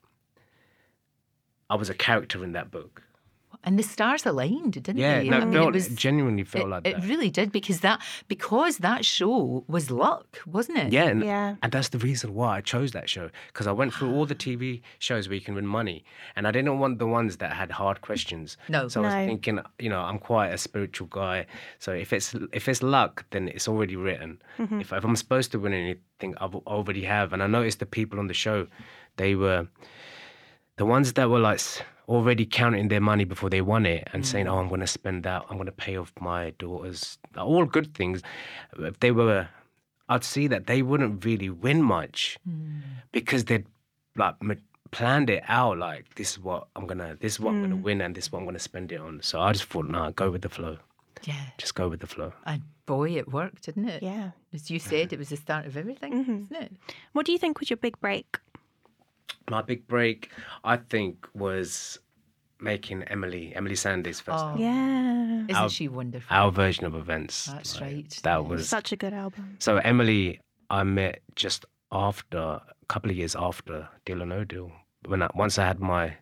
I 1.70 1.76
was 1.76 1.90
a 1.90 1.94
character 1.94 2.44
in 2.44 2.54
that 2.54 2.72
book. 2.72 3.04
And 3.64 3.78
the 3.78 3.84
stars 3.84 4.26
aligned, 4.26 4.74
didn't 4.74 4.98
Yeah, 4.98 5.20
they? 5.20 5.30
no, 5.30 5.38
I 5.38 5.46
mean, 5.46 5.54
felt, 5.54 5.70
it 5.70 5.74
was. 5.74 5.88
genuinely 5.90 6.44
felt 6.44 6.66
it, 6.66 6.70
like 6.70 6.88
it 6.88 6.98
really 7.04 7.30
did 7.30 7.52
because 7.52 7.80
that 7.82 8.02
because 8.28 8.78
that 8.78 9.04
show 9.04 9.64
was 9.68 9.90
luck, 9.90 10.40
wasn't 10.46 10.78
it? 10.78 10.94
Yeah, 10.94 11.06
and, 11.06 11.24
Yeah. 11.24 11.56
and 11.64 11.72
that's 11.72 11.90
the 11.90 11.98
reason 11.98 12.36
why 12.36 12.58
I 12.58 12.62
chose 12.62 12.92
that 12.92 13.10
show 13.10 13.30
because 13.48 13.66
I 13.68 13.72
went 13.72 13.94
through 13.94 14.12
all 14.14 14.26
the 14.26 14.36
TV 14.46 14.82
shows 15.00 15.28
where 15.28 15.36
you 15.36 15.42
can 15.42 15.56
win 15.56 15.66
money, 15.68 16.06
and 16.36 16.48
I 16.48 16.52
didn't 16.52 16.78
want 16.80 17.00
the 17.00 17.08
ones 17.08 17.38
that 17.38 17.52
had 17.54 17.72
hard 17.72 18.02
questions. 18.02 18.58
No. 18.70 18.88
so 18.88 19.02
I 19.02 19.06
was 19.06 19.14
No. 19.16 19.26
thinking, 19.26 19.60
you 19.80 19.90
know, 19.90 20.02
I'm 20.02 20.20
quite 20.20 20.50
a 20.54 20.58
spiritual 20.58 21.08
guy, 21.08 21.48
so 21.80 21.92
if 21.92 22.14
it's 22.14 22.36
if 22.54 22.70
it's 22.70 22.84
luck, 22.84 23.26
then 23.32 23.48
it's 23.50 23.68
already 23.68 23.96
written. 23.96 24.40
Mm-hmm. 24.60 24.82
If, 24.82 24.94
if 24.94 25.04
I'm 25.04 25.16
supposed 25.18 25.52
to 25.54 25.60
win 25.60 25.74
anything, 25.74 26.36
I 26.40 26.46
already 26.46 27.04
have, 27.06 27.34
and 27.34 27.42
I 27.42 27.48
noticed 27.48 27.80
the 27.80 27.86
people 27.88 28.20
on 28.20 28.28
the 28.28 28.36
show, 28.36 28.68
they 29.18 29.36
were 29.36 29.68
the 30.78 30.86
ones 30.86 31.14
that 31.14 31.30
were 31.30 31.40
like 31.40 31.60
already 32.08 32.46
counting 32.46 32.88
their 32.88 33.02
money 33.02 33.26
before 33.26 33.50
they 33.50 33.62
won 33.62 33.86
it 33.86 34.08
and 34.14 34.26
saying, 34.26 34.46
mm. 34.46 34.52
"Oh, 34.52 34.60
I'm 34.60 34.70
going 34.70 34.82
to 34.82 34.88
spend 34.88 35.24
that. 35.24 35.44
I'm 35.50 35.58
going 35.58 35.66
to 35.66 35.72
pay 35.72 35.98
off 35.98 36.12
my 36.20 36.52
daughters." 36.58 37.18
All 37.38 37.66
good 37.66 37.94
things. 37.94 38.22
If 38.80 39.00
they 39.00 39.12
were, 39.12 39.50
I'd 40.08 40.24
see 40.24 40.48
that 40.48 40.68
they 40.68 40.82
wouldn't 40.82 41.26
really 41.26 41.50
win 41.50 41.82
much 41.84 42.38
mm. 42.48 42.82
because 43.12 43.46
they'd 43.46 43.66
like 44.16 44.36
m- 44.42 44.62
planned 44.92 45.30
it 45.30 45.44
out. 45.48 45.78
Like 45.80 46.16
this 46.16 46.32
is 46.32 46.40
what 46.40 46.68
I'm 46.76 46.88
gonna, 46.88 47.18
this 47.20 47.34
is 47.34 47.40
what 47.40 47.52
I'm 47.52 47.62
gonna 47.62 47.76
mm. 47.76 47.84
win, 47.84 48.02
and 48.02 48.16
this 48.16 48.26
is 48.26 48.32
what 48.32 48.40
I'm 48.40 48.46
gonna 48.46 48.60
spend 48.60 48.92
it 48.92 49.02
on. 49.02 49.22
So 49.22 49.42
I 49.42 49.52
just 49.52 49.66
thought, 49.66 49.90
nah, 49.90 50.12
go 50.12 50.32
with 50.32 50.44
the 50.44 50.50
flow. 50.50 50.78
Yeah. 51.24 51.34
Just 51.58 51.76
go 51.76 51.90
with 51.90 52.00
the 52.00 52.08
flow. 52.08 52.32
And 52.46 52.62
boy, 52.86 53.18
it 53.18 53.32
worked, 53.32 53.64
didn't 53.66 53.90
it? 53.90 54.04
Yeah. 54.04 54.32
As 54.54 54.70
you 54.72 54.80
said, 54.80 55.12
it 55.12 55.20
was 55.20 55.30
the 55.30 55.36
start 55.36 55.66
of 55.66 55.76
everything, 55.76 56.14
Mm-hmm. 56.14 56.44
isn't 56.44 56.56
it? 56.56 56.72
What 57.14 57.26
do 57.26 57.32
you 57.32 57.38
think 57.38 57.60
was 57.60 57.70
your 57.70 57.78
big 57.78 58.00
break? 58.00 58.38
My 59.50 59.62
big 59.62 59.88
break, 59.88 60.30
I 60.64 60.78
think, 60.78 61.26
was 61.34 62.00
making 62.60 63.04
Emeli, 63.04 63.56
Emeli 63.56 63.74
Sandé 63.78 64.08
first. 64.22 64.28
Oh, 64.44 64.56
Yeah. 64.58 65.44
Isn't 65.44 65.56
Our- 65.56 65.70
she 65.70 65.88
wonderful? 65.88 66.36
Our 66.36 66.52
version 66.52 66.86
of 66.86 66.96
events. 66.96 67.46
That's 67.46 67.76
like, 67.76 67.84
right. 67.84 68.20
That 68.24 68.46
was 68.46 68.68
Such 68.68 68.92
a 68.92 68.98
good 68.98 69.14
album. 69.14 69.56
So 69.60 69.80
Emeli, 69.80 70.40
I 70.70 70.84
met 70.84 71.22
just 71.36 71.66
after 71.92 72.38
a 72.38 72.62
couple 72.90 73.10
of 73.12 73.16
years 73.16 73.36
after 73.36 73.88
Deal 74.06 74.22
or 74.22 74.26
No 74.26 74.44
Deal. 74.44 74.72
When 75.06 75.22
I, 75.24 75.30
once 75.36 75.58
I 75.58 75.66
had 75.66 75.80
my 75.80 76.16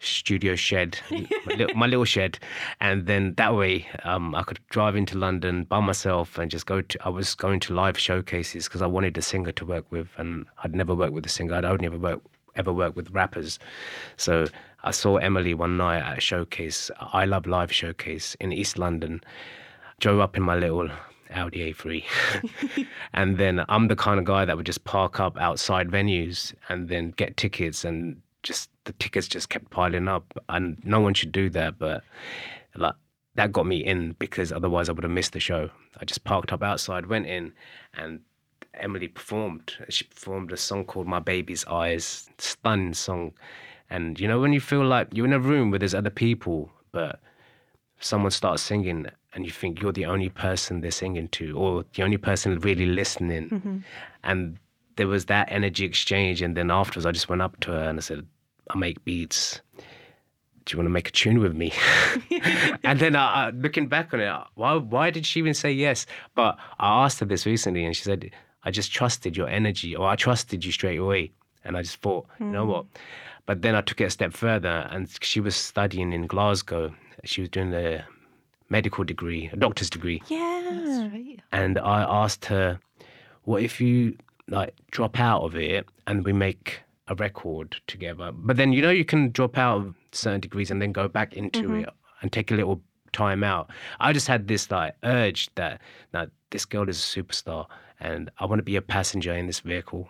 studio 0.00 0.56
shed, 0.56 0.98
my, 1.10 1.26
little, 1.46 1.76
my 1.76 1.86
little 1.86 2.04
shed, 2.04 2.38
and 2.80 3.06
then 3.06 3.34
that 3.36 3.54
way 3.54 3.86
um, 4.02 4.34
I 4.34 4.42
could 4.42 4.58
drive 4.70 4.96
into 4.96 5.16
London 5.16 5.64
by 5.64 5.78
myself 5.80 6.38
and 6.38 6.50
just 6.50 6.66
go 6.66 6.80
to. 6.80 6.98
I 7.04 7.10
was 7.10 7.36
going 7.36 7.60
to 7.60 7.74
live 7.74 7.96
showcases 7.98 8.64
because 8.66 8.82
I 8.82 8.86
wanted 8.86 9.16
a 9.18 9.22
singer 9.22 9.52
to 9.52 9.64
work 9.66 9.84
with, 9.92 10.08
and 10.16 10.46
I'd 10.64 10.74
never 10.74 10.94
worked 10.96 11.12
with 11.12 11.26
a 11.26 11.28
singer. 11.28 11.54
I'd 11.54 11.64
only 11.64 11.86
ever 11.86 11.98
worked 11.98 12.26
ever 12.58 12.72
worked 12.72 12.96
with 12.96 13.10
rappers. 13.10 13.58
So 14.16 14.46
I 14.84 14.90
saw 14.90 15.18
Emeli 15.18 15.54
one 15.54 15.76
night 15.76 16.00
at 16.00 16.18
a 16.18 16.20
showcase, 16.20 16.90
I 17.00 17.24
Love 17.24 17.46
Live 17.46 17.72
showcase 17.72 18.36
in 18.40 18.52
East 18.52 18.78
London. 18.78 19.22
Drove 20.00 20.20
up 20.20 20.36
in 20.36 20.42
my 20.42 20.56
little 20.56 20.90
Audi 21.30 21.72
A3. 21.72 22.86
and 23.14 23.38
then 23.38 23.64
I'm 23.68 23.88
the 23.88 23.96
kind 23.96 24.18
of 24.18 24.24
guy 24.24 24.44
that 24.44 24.56
would 24.56 24.66
just 24.66 24.84
park 24.84 25.20
up 25.20 25.36
outside 25.38 25.88
venues 25.88 26.54
and 26.68 26.88
then 26.88 27.10
get 27.12 27.36
tickets 27.36 27.84
and 27.84 28.20
just 28.42 28.70
the 28.84 28.92
tickets 28.94 29.28
just 29.28 29.48
kept 29.48 29.70
piling 29.70 30.08
up 30.08 30.38
and 30.48 30.78
no 30.84 31.00
one 31.00 31.12
should 31.12 31.32
do 31.32 31.50
that 31.50 31.76
but 31.78 32.04
like 32.76 32.94
that 33.34 33.52
got 33.52 33.66
me 33.66 33.84
in 33.84 34.16
because 34.18 34.52
otherwise 34.52 34.88
I 34.88 34.92
would 34.92 35.04
have 35.04 35.12
missed 35.12 35.32
the 35.32 35.40
show. 35.40 35.70
I 36.00 36.04
just 36.04 36.24
parked 36.24 36.52
up 36.52 36.62
outside, 36.62 37.06
went 37.06 37.26
in 37.26 37.52
and 37.94 38.20
Emeli 38.82 39.12
performed. 39.12 39.74
She 39.88 40.04
performed 40.04 40.52
a 40.52 40.56
song 40.56 40.84
called 40.84 41.06
My 41.06 41.18
Baby's 41.18 41.64
Eyes, 41.66 42.28
stunning 42.38 42.94
song. 42.94 43.32
And 43.90 44.20
you 44.20 44.28
know 44.28 44.40
when 44.40 44.52
you 44.52 44.60
feel 44.60 44.84
like 44.84 45.08
you're 45.12 45.26
in 45.26 45.32
a 45.32 45.40
room 45.40 45.70
where 45.70 45.78
there's 45.78 45.94
other 45.94 46.10
people 46.10 46.70
but 46.92 47.20
someone 48.00 48.30
starts 48.30 48.62
singing 48.62 49.06
and 49.34 49.44
you 49.44 49.50
think 49.50 49.80
you're 49.80 49.92
the 49.92 50.06
only 50.06 50.28
person 50.28 50.80
they're 50.80 50.90
singing 50.90 51.28
to 51.28 51.56
or 51.56 51.84
the 51.94 52.02
only 52.02 52.16
person 52.16 52.58
really 52.60 52.86
listening 52.86 53.84
and 54.24 54.58
there 54.96 55.06
was 55.06 55.26
that 55.26 55.50
energy 55.50 55.84
exchange 55.84 56.42
and 56.42 56.56
then 56.56 56.70
afterwards 56.70 57.06
i 57.06 57.12
just 57.12 57.28
went 57.28 57.42
up 57.42 57.58
to 57.60 57.70
her 57.70 57.88
and 57.88 57.98
i 57.98 58.00
said 58.00 58.26
i 58.70 58.76
make 58.76 59.04
beats 59.04 59.60
do 60.64 60.74
you 60.74 60.78
want 60.78 60.86
to 60.86 60.90
make 60.90 61.08
a 61.08 61.12
tune 61.12 61.40
with 61.40 61.54
me? 61.54 61.72
and 62.84 63.00
then 63.00 63.16
uh, 63.16 63.50
looking 63.54 63.86
back 63.86 64.12
on 64.12 64.20
it, 64.20 64.30
why 64.54 64.74
why 64.74 65.08
did 65.08 65.24
she 65.24 65.40
even 65.40 65.54
say 65.54 65.72
yes? 65.72 66.04
But 66.34 66.58
I 66.78 67.06
asked 67.06 67.20
her 67.20 67.24
this 67.24 67.46
recently, 67.46 67.86
and 67.86 67.96
she 67.96 68.02
said, 68.02 68.30
"I 68.64 68.70
just 68.70 68.92
trusted 68.92 69.36
your 69.36 69.48
energy, 69.48 69.94
or 69.96 70.08
I 70.08 70.16
trusted 70.16 70.64
you 70.64 70.72
straight 70.72 70.98
away." 70.98 71.32
And 71.64 71.76
I 71.76 71.82
just 71.82 72.00
thought, 72.00 72.26
you 72.40 72.46
know 72.46 72.64
what? 72.64 72.84
Hmm. 72.84 72.98
But 73.46 73.62
then 73.62 73.74
I 73.74 73.80
took 73.80 74.00
it 74.00 74.04
a 74.04 74.10
step 74.10 74.32
further, 74.32 74.88
and 74.90 75.08
she 75.20 75.40
was 75.40 75.56
studying 75.56 76.12
in 76.12 76.26
Glasgow. 76.26 76.94
She 77.24 77.40
was 77.40 77.50
doing 77.50 77.72
a 77.74 78.04
medical 78.68 79.04
degree, 79.04 79.48
a 79.52 79.56
doctor's 79.56 79.90
degree, 79.90 80.22
Yeah. 80.28 81.08
Right. 81.08 81.40
and 81.52 81.78
I 81.78 82.02
asked 82.02 82.44
her, 82.46 82.78
"What 83.44 83.62
if 83.62 83.80
you 83.80 84.16
like 84.48 84.74
drop 84.90 85.18
out 85.18 85.42
of 85.42 85.56
it 85.56 85.86
and 86.06 86.24
we 86.24 86.32
make 86.32 86.82
a 87.08 87.14
record 87.14 87.80
together?" 87.86 88.32
But 88.32 88.56
then 88.56 88.72
you 88.72 88.82
know 88.82 88.90
you 88.90 89.04
can 89.04 89.30
drop 89.30 89.56
out 89.56 89.76
of 89.78 89.94
certain 90.12 90.40
degrees 90.40 90.70
and 90.70 90.80
then 90.80 90.92
go 90.92 91.08
back 91.08 91.34
into 91.34 91.62
mm-hmm. 91.62 91.80
it 91.80 91.90
and 92.20 92.32
take 92.32 92.50
a 92.50 92.54
little 92.54 92.82
time 93.12 93.42
out. 93.42 93.70
I 94.00 94.12
just 94.12 94.28
had 94.28 94.48
this 94.48 94.70
like 94.70 94.94
urge 95.02 95.48
that 95.54 95.80
that 96.12 96.30
this 96.50 96.64
girl 96.66 96.88
is 96.88 96.98
a 96.98 97.22
superstar 97.22 97.66
and 98.00 98.30
I 98.38 98.46
want 98.46 98.58
to 98.60 98.62
be 98.64 98.76
a 98.76 98.82
passenger 98.82 99.32
in 99.34 99.46
this 99.46 99.60
vehicle. 99.60 100.08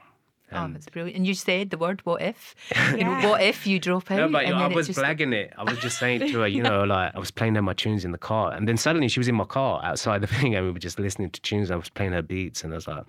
Oh, 0.50 0.64
And- 0.64 0.75
that's 0.75 0.88
brilliant. 0.88 1.16
And 1.16 1.26
you 1.26 1.35
said 1.35 1.68
the 1.71 1.76
word 1.78 2.00
"what 2.04 2.23
if." 2.23 2.54
You 2.97 3.04
know, 3.04 3.28
what 3.28 3.42
if 3.42 3.66
you 3.66 3.78
drop 3.78 4.11
out? 4.11 4.16
no, 4.16 4.28
but 4.30 4.45
and 4.47 4.54
I 4.54 4.61
then 4.62 4.73
it 4.73 4.75
was 4.75 4.87
just- 4.87 4.99
blagging 4.99 5.35
it. 5.35 5.52
I 5.59 5.64
was 5.64 5.78
just 5.78 5.99
saying 5.99 6.21
to 6.21 6.38
her, 6.40 6.49
you 6.49 6.62
know, 6.62 6.85
like 6.95 7.14
I 7.14 7.18
was 7.18 7.30
playing 7.30 7.54
her 7.57 7.62
my 7.62 7.75
tunes 7.75 8.04
in 8.04 8.12
the 8.12 8.18
car, 8.18 8.52
and 8.54 8.66
then 8.66 8.76
suddenly 8.78 9.09
she 9.09 9.21
was 9.21 9.28
in 9.28 9.35
my 9.35 9.45
car 9.45 9.80
outside 9.85 10.21
the 10.23 10.26
thing, 10.26 10.54
and 10.54 10.64
we 10.64 10.73
were 10.73 10.78
just 10.78 10.99
listening 10.99 11.30
to 11.30 11.40
tunes. 11.42 11.71
I 11.71 11.76
was 11.76 11.90
playing 11.90 12.12
her 12.12 12.23
beats, 12.23 12.64
and 12.64 12.73
I 12.73 12.76
was 12.76 12.88
like, 12.88 13.04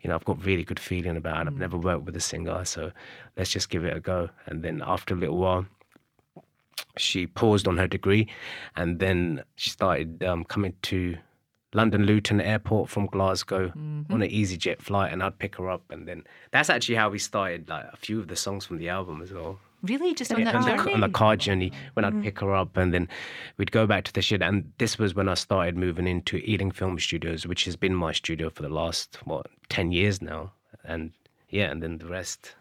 you 0.00 0.08
know, 0.08 0.14
I've 0.14 0.24
got 0.24 0.42
really 0.44 0.64
good 0.64 0.80
feeling 0.80 1.18
about 1.18 1.36
it. 1.46 1.48
I've 1.48 1.54
Mm. 1.56 1.58
never 1.58 1.76
worked 1.76 2.04
with 2.06 2.16
a 2.16 2.20
singer, 2.20 2.64
so 2.64 2.90
let's 3.36 3.50
just 3.50 3.68
give 3.68 3.84
it 3.84 3.94
a 3.94 4.00
go. 4.00 4.30
And 4.46 4.62
then 4.62 4.82
after 4.86 5.12
a 5.14 5.18
little 5.18 5.36
while, 5.36 5.66
she 6.96 7.26
paused 7.26 7.68
on 7.68 7.76
her 7.76 7.86
degree, 7.86 8.26
and 8.76 8.98
then 9.00 9.42
she 9.56 9.68
started 9.68 10.22
um, 10.24 10.44
coming 10.44 10.72
to 10.82 11.16
London 11.72 12.04
Luton 12.04 12.40
Airport 12.40 12.88
from 12.88 13.06
Glasgow 13.06 13.68
Mm-hmm. 13.68 14.12
on 14.12 14.22
an 14.22 14.30
EasyJet 14.30 14.80
flight, 14.82 15.12
and 15.12 15.22
I'd 15.22 15.38
pick 15.38 15.56
her 15.56 15.70
up, 15.70 15.82
and 15.90 16.06
then 16.08 16.24
that's 16.50 16.68
actually 16.70 16.96
how 16.96 17.10
we 17.10 17.18
started 17.18 17.68
like 17.68 17.84
a 17.92 17.96
few 17.96 18.18
of 18.18 18.28
the 18.28 18.36
songs 18.36 18.66
from 18.66 18.78
the 18.78 18.88
album 18.88 19.22
as 19.22 19.32
well. 19.32 19.58
Really, 19.82 20.12
just 20.14 20.30
on 20.32 20.40
Yeah, 20.40 20.54
on, 20.56 20.64
the, 20.64 20.92
on 20.92 21.00
the 21.00 21.08
car 21.08 21.36
journey 21.36 21.72
when 21.94 22.04
Mm-hmm. 22.04 22.18
I'd 22.18 22.22
pick 22.24 22.40
her 22.40 22.54
up, 22.54 22.76
and 22.76 22.92
then 22.92 23.08
we'd 23.56 23.72
go 23.72 23.86
back 23.86 24.04
to 24.04 24.12
the 24.12 24.20
shed. 24.20 24.42
And 24.42 24.72
this 24.78 24.98
was 24.98 25.14
when 25.14 25.28
I 25.28 25.34
started 25.34 25.76
moving 25.76 26.06
into 26.06 26.36
Ealing 26.38 26.70
Film 26.70 26.98
Studios, 26.98 27.46
which 27.46 27.64
has 27.64 27.76
been 27.76 27.94
my 27.94 28.12
studio 28.12 28.50
for 28.50 28.62
the 28.62 28.68
last 28.68 29.18
what 29.24 29.46
ten 29.68 29.90
years 29.92 30.20
now. 30.20 30.52
And 30.84 31.12
yeah, 31.48 31.70
and 31.70 31.82
then 31.82 31.98
the 31.98 32.06
rest, 32.06 32.54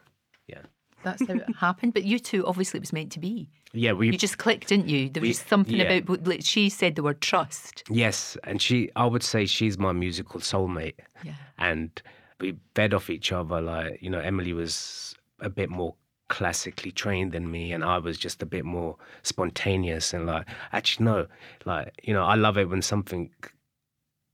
That's 1.03 1.25
how 1.27 1.35
it 1.35 1.55
happened. 1.59 1.93
But 1.93 2.03
you 2.03 2.19
two, 2.19 2.45
obviously, 2.45 2.77
it 2.79 2.81
was 2.81 2.93
meant 2.93 3.11
to 3.13 3.19
be. 3.19 3.49
yeah. 3.73 3.93
We 3.93 4.07
You 4.07 4.17
just 4.17 4.37
clicked, 4.37 4.67
didn't 4.67 4.87
you? 4.89 5.09
There 5.09 5.21
we- 5.21 5.29
was 5.29 5.39
something 5.39 5.75
yeah. 5.75 5.91
about 5.93 6.27
like, 6.27 6.41
she 6.43 6.69
said 6.69 6.95
the 6.95 7.03
word 7.03 7.21
trust. 7.21 7.83
Yes, 7.89 8.37
and 8.43 8.61
she, 8.61 8.89
I 8.95 9.05
would 9.05 9.23
say 9.23 9.45
she's 9.45 9.77
my 9.77 9.91
musical 9.91 10.39
soulmate. 10.39 10.95
Yeah. 11.23 11.33
And 11.57 12.01
we 12.39 12.55
fed 12.75 12.93
off 12.93 13.09
each 13.09 13.31
other. 13.31 13.61
Like, 13.61 14.01
you 14.01 14.09
know, 14.09 14.21
Emeli 14.21 14.53
was 14.53 15.15
a 15.41 15.49
bit 15.49 15.69
more 15.69 15.95
classically 16.29 16.91
trained 16.91 17.31
than 17.31 17.49
me, 17.51 17.71
and 17.71 17.83
I 17.83 17.97
was 17.97 18.17
just 18.17 18.41
a 18.41 18.45
bit 18.45 18.63
more 18.65 18.95
spontaneous. 19.23 20.13
And 20.13 20.25
like, 20.25 20.47
actually, 20.71 21.05
no, 21.05 21.27
like, 21.65 21.99
you 22.03 22.13
know, 22.13 22.23
I 22.23 22.35
love 22.35 22.57
it 22.57 22.69
when 22.69 22.81
something 22.81 23.31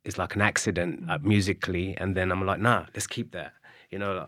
is 0.03 0.17
like 0.17 0.35
an 0.35 0.41
accident 0.41 1.07
like, 1.07 1.21
mm. 1.21 1.25
musically, 1.25 1.95
and 1.97 2.15
then 2.15 2.31
I'm 2.31 2.45
like, 2.45 2.59
nah, 2.59 2.85
let's 2.93 3.07
keep 3.07 3.31
that. 3.31 3.53
You 3.91 3.99
know, 3.99 4.27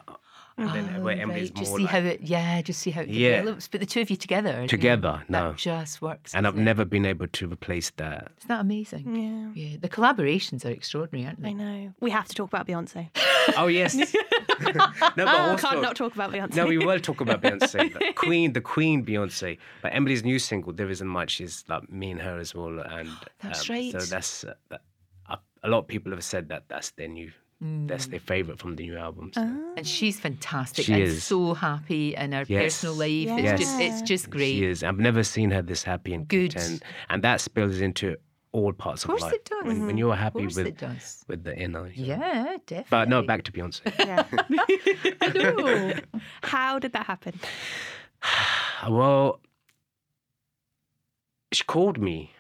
and 0.58 0.70
then 0.74 0.96
Oh, 0.98 1.02
where 1.02 1.16
Emeli's 1.18 1.50
right. 1.50 1.54
Just 1.56 1.76
see 1.76 1.84
like, 1.84 1.92
how 1.92 2.00
it, 2.00 2.22
yeah, 2.22 2.62
just 2.62 2.80
see 2.82 2.92
how 2.92 3.02
it 3.02 3.10
Yeah. 3.10 3.38
develops. 3.38 3.68
But 3.68 3.80
the 3.82 3.86
two 3.86 4.02
of 4.02 4.10
you 4.10 4.16
together, 4.16 4.52
you 4.52 4.58
know, 4.62 4.68
together, 4.68 5.24
no. 5.30 5.50
that 5.52 5.58
just 5.58 6.02
works. 6.02 6.34
And 6.34 6.48
I've 6.48 6.58
it? 6.58 6.62
never 6.62 6.84
been 6.86 7.06
able 7.06 7.28
to 7.28 7.48
replace 7.52 7.92
that. 7.98 8.32
Isn't 8.40 8.48
that 8.48 8.62
amazing? 8.62 9.16
Yeah. 9.16 9.52
Yeah, 9.70 9.78
the 9.80 9.90
collaborations 9.90 10.66
are 10.66 10.70
extraordinary, 10.70 11.28
aren't 11.28 11.42
they 11.42 11.50
I 11.50 11.54
they? 11.54 11.58
know. 11.64 11.94
We 12.00 12.10
have 12.12 12.28
to 12.28 12.36
talk 12.36 12.48
about 12.48 12.68
Beyonce. 12.68 13.10
Oh 13.56 13.68
yes. 13.68 13.96
no, 14.62 14.72
but 15.16 15.28
also, 15.28 15.68
Can't 15.70 15.82
not 15.82 15.96
talk 15.96 16.14
about 16.16 16.32
Beyonce. 16.34 16.56
No, 16.56 16.66
we 16.68 16.78
will 16.78 17.00
talk 17.00 17.22
about 17.22 17.42
Beyonce. 17.44 17.94
The 17.94 18.12
Queen, 18.14 18.52
the 18.52 18.60
Queen 18.60 19.06
Beyonce. 19.06 19.58
But 19.82 19.94
Emeli's 19.94 20.24
new 20.26 20.38
single, 20.38 20.74
There 20.74 20.90
Isn't 20.90 21.08
Much, 21.08 21.40
is 21.40 21.64
like 21.70 21.90
me 21.90 22.12
and 22.12 22.22
her 22.22 22.38
as 22.40 22.54
well. 22.54 22.80
And 22.80 23.10
That's 23.42 23.70
um, 23.70 23.76
right. 23.76 23.92
So 23.94 24.00
that's 24.00 24.44
uh, 24.44 24.56
that, 24.70 24.82
uh, 25.30 25.38
a 25.64 25.70
lot 25.70 25.80
of 25.80 25.88
people 25.88 26.12
have 26.12 26.26
said 26.26 26.50
that 26.50 26.64
that's 26.68 26.92
their 26.92 27.08
new, 27.08 27.32
that's 27.60 28.06
their 28.08 28.20
mm. 28.20 28.28
favorite 28.28 28.60
from 28.60 28.76
the 28.76 28.84
new 28.84 28.98
album. 28.98 29.32
so. 29.34 29.42
Ah. 29.42 29.74
And 29.78 29.88
she's 29.88 30.20
fantastic. 30.20 30.86
She 30.86 30.94
and 30.94 31.04
is. 31.04 31.24
so 31.24 31.56
happy 31.56 32.16
in 32.16 32.32
her 32.32 32.46
Yes. 32.48 32.64
personal 32.64 32.96
life. 32.96 33.10
Yes. 33.10 33.60
It's 33.60 33.62
just 33.62 33.80
it's 33.80 34.02
just 34.04 34.30
great. 34.30 34.54
She 34.54 34.66
is. 34.66 34.84
I've 34.84 35.00
never 35.00 35.24
seen 35.24 35.50
her 35.52 35.62
this 35.64 35.84
happy 35.84 36.14
and 36.14 36.28
Good. 36.28 36.54
content, 36.54 36.84
and 37.10 37.24
that 37.24 37.42
spills 37.42 37.82
into 37.82 38.18
all 38.52 38.74
parts 38.74 39.04
Of 39.04 39.10
of, 39.10 39.14
course 39.14 39.22
life. 39.24 39.34
it 39.34 39.46
does. 39.46 39.64
When, 39.64 39.80
when 39.80 39.90
mm-hmm. 39.90 39.98
you're 39.98 40.16
happy 40.16 40.40
course 40.40 40.56
with 40.56 40.68
it 40.68 40.78
does. 40.78 41.26
with 41.28 41.44
the 41.44 41.56
inner. 41.58 41.88
you 41.88 42.08
know. 42.08 42.16
Yeah, 42.16 42.58
definitely. 42.66 42.86
But 42.90 43.10
no, 43.10 43.22
back 43.22 43.44
to 43.44 43.52
Beyonce. 43.52 43.82
Yeah. 44.08 44.24
I 45.22 45.28
know. 45.30 45.94
How 46.44 46.80
did 46.80 46.94
that 46.94 47.06
happen? 47.06 47.40
well, 48.90 49.40
she 51.52 51.64
called 51.64 52.00
me. 52.00 52.32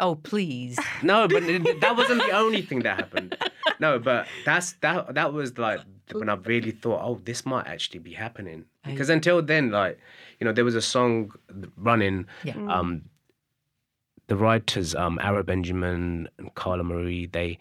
Oh, 0.00 0.14
please. 0.14 0.78
No, 1.02 1.28
but 1.28 1.42
that 1.46 1.94
wasn't 1.96 2.22
the 2.22 2.32
only 2.32 2.62
thing 2.62 2.80
that 2.80 2.96
happened. 2.96 3.36
No, 3.80 3.98
but 3.98 4.26
that's 4.44 4.72
that. 4.80 5.14
That 5.14 5.32
was 5.32 5.58
like 5.58 5.80
when 6.12 6.28
I 6.28 6.34
really 6.34 6.72
thought, 6.72 7.00
oh, 7.02 7.20
this 7.24 7.44
might 7.46 7.66
actually 7.66 8.00
be 8.00 8.12
happening. 8.12 8.64
Because 8.84 9.10
until 9.10 9.42
then, 9.42 9.70
like, 9.70 9.98
you 10.40 10.44
know, 10.44 10.52
there 10.52 10.64
was 10.64 10.74
a 10.74 10.82
song 10.82 11.32
running. 11.76 12.26
Yeah. 12.44 12.54
Um, 12.68 13.02
the 14.28 14.36
writers, 14.36 14.94
um, 14.94 15.18
Arrow 15.22 15.42
Benjamin 15.42 16.28
and 16.38 16.54
Carla 16.54 16.84
Marie, 16.84 17.26
they 17.26 17.58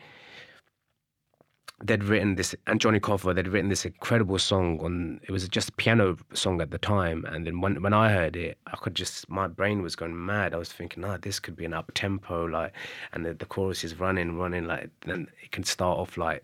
they'd 1.84 2.04
written 2.04 2.36
this, 2.36 2.56
and 2.66 2.82
Jonny 2.82 3.00
Coffer, 3.00 3.34
they'd 3.34 3.48
written 3.48 3.70
this 3.70 3.86
incredible 3.86 4.40
song 4.40 4.80
on. 4.80 5.20
It 5.24 5.32
was 5.32 5.48
just 5.48 5.70
a 5.70 5.74
piano 5.74 6.18
song 6.34 6.62
at 6.62 6.72
the 6.72 6.78
time, 6.78 7.26
and 7.26 7.46
then 7.46 7.62
when 7.62 7.82
when 7.82 7.94
I 7.94 8.12
heard 8.12 8.36
it, 8.36 8.58
I 8.68 8.78
could 8.78 8.96
just 8.96 9.30
my 9.30 9.48
brain 9.48 9.82
was 9.82 9.96
going 9.96 10.26
mad. 10.26 10.54
I 10.54 10.58
was 10.58 10.72
thinking, 10.72 11.04
ah, 11.04 11.18
this 11.22 11.40
could 11.40 11.56
be 11.56 11.66
an 11.66 11.74
up 11.74 11.92
tempo, 11.94 12.46
like, 12.46 12.74
and 13.14 13.26
the, 13.26 13.34
the 13.34 13.46
chorus 13.46 13.84
is 13.84 14.00
running, 14.00 14.38
running, 14.38 14.66
like, 14.66 14.90
then 15.06 15.28
it 15.44 15.52
can 15.52 15.64
start 15.64 16.00
off 16.00 16.18
like 16.18 16.44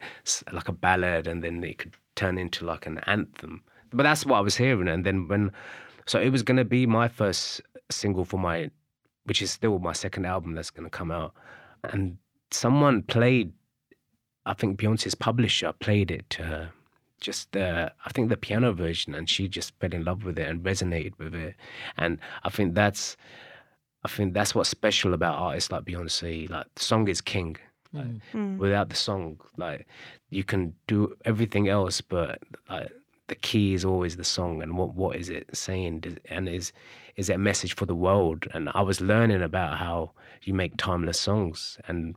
like 0.52 0.68
a 0.68 0.74
ballad, 0.74 1.28
and 1.28 1.44
then 1.44 1.64
it 1.64 1.80
could 1.80 1.96
turn 2.16 2.38
into 2.38 2.66
like 2.66 2.86
an 2.86 3.00
anthem. 3.08 3.64
But 3.92 4.04
that's 4.04 4.26
what 4.26 4.38
I 4.38 4.42
was 4.42 4.56
hearing, 4.56 4.88
and 4.88 5.06
then 5.06 5.28
when, 5.28 5.52
so 6.06 6.20
it 6.20 6.30
was 6.30 6.44
gonna 6.44 6.66
be 6.66 6.86
my 6.86 7.08
first 7.08 7.62
single 7.90 8.26
for 8.26 8.38
my, 8.38 8.70
which 9.26 9.42
is 9.42 9.52
still 9.52 9.80
my 9.80 9.94
second 9.94 10.26
album 10.26 10.54
that's 10.54 10.70
gonna 10.70 10.90
come 10.92 11.12
out, 11.12 11.34
and 11.86 12.18
someone 12.52 13.02
played 13.02 13.52
I 14.46 14.54
think 14.54 14.80
Beyonce's 14.80 15.16
publisher 15.16 15.74
played 15.74 16.12
it 16.12 16.30
to 16.32 16.44
her, 16.44 16.72
just 17.20 17.52
the, 17.54 17.92
I 18.06 18.10
think 18.12 18.30
the 18.30 18.38
piano 18.38 18.74
version, 18.74 19.16
and 19.16 19.30
she 19.30 19.48
just 19.48 19.74
fell 19.80 19.94
in 19.94 20.04
love 20.04 20.26
with 20.26 20.38
it 20.38 20.48
and 20.48 20.64
resonated 20.64 21.18
with 21.18 21.34
it. 21.34 21.56
And 21.98 22.20
I 22.44 22.50
think 22.50 22.76
that's, 22.76 23.16
I 24.04 24.10
think 24.10 24.34
that's 24.34 24.54
what's 24.54 24.70
special 24.70 25.14
about 25.14 25.38
artists 25.38 25.72
like 25.72 25.86
Beyonce. 25.86 26.50
Like 26.50 26.68
the 26.76 26.84
song 26.84 27.08
is 27.08 27.22
king. 27.22 27.58
Like, 27.94 28.08
Mm. 28.34 28.58
Without 28.58 28.90
the 28.90 28.96
song, 28.96 29.40
like 29.56 29.86
you 30.32 30.44
can 30.44 30.74
do 30.88 31.16
everything 31.26 31.70
else, 31.70 32.02
but 32.02 32.40
like 32.68 32.92
the 33.28 33.36
key 33.36 33.74
is 33.74 33.86
always 33.86 34.18
the 34.18 34.24
song 34.24 34.62
and 34.62 34.78
what 34.78 34.94
what 34.96 35.16
is 35.16 35.30
it 35.30 35.48
saying 35.56 36.18
and 36.26 36.50
is 36.50 36.74
is 37.16 37.30
it 37.30 37.36
a 37.36 37.38
message 37.38 37.74
for 37.76 37.86
the 37.86 37.96
world 37.96 38.48
and 38.54 38.70
i 38.76 38.82
was 38.82 39.00
learning 39.00 39.42
about 39.42 39.78
how 39.78 40.12
you 40.44 40.54
make 40.54 40.76
timeless 40.78 41.20
songs 41.20 41.78
and 41.88 42.16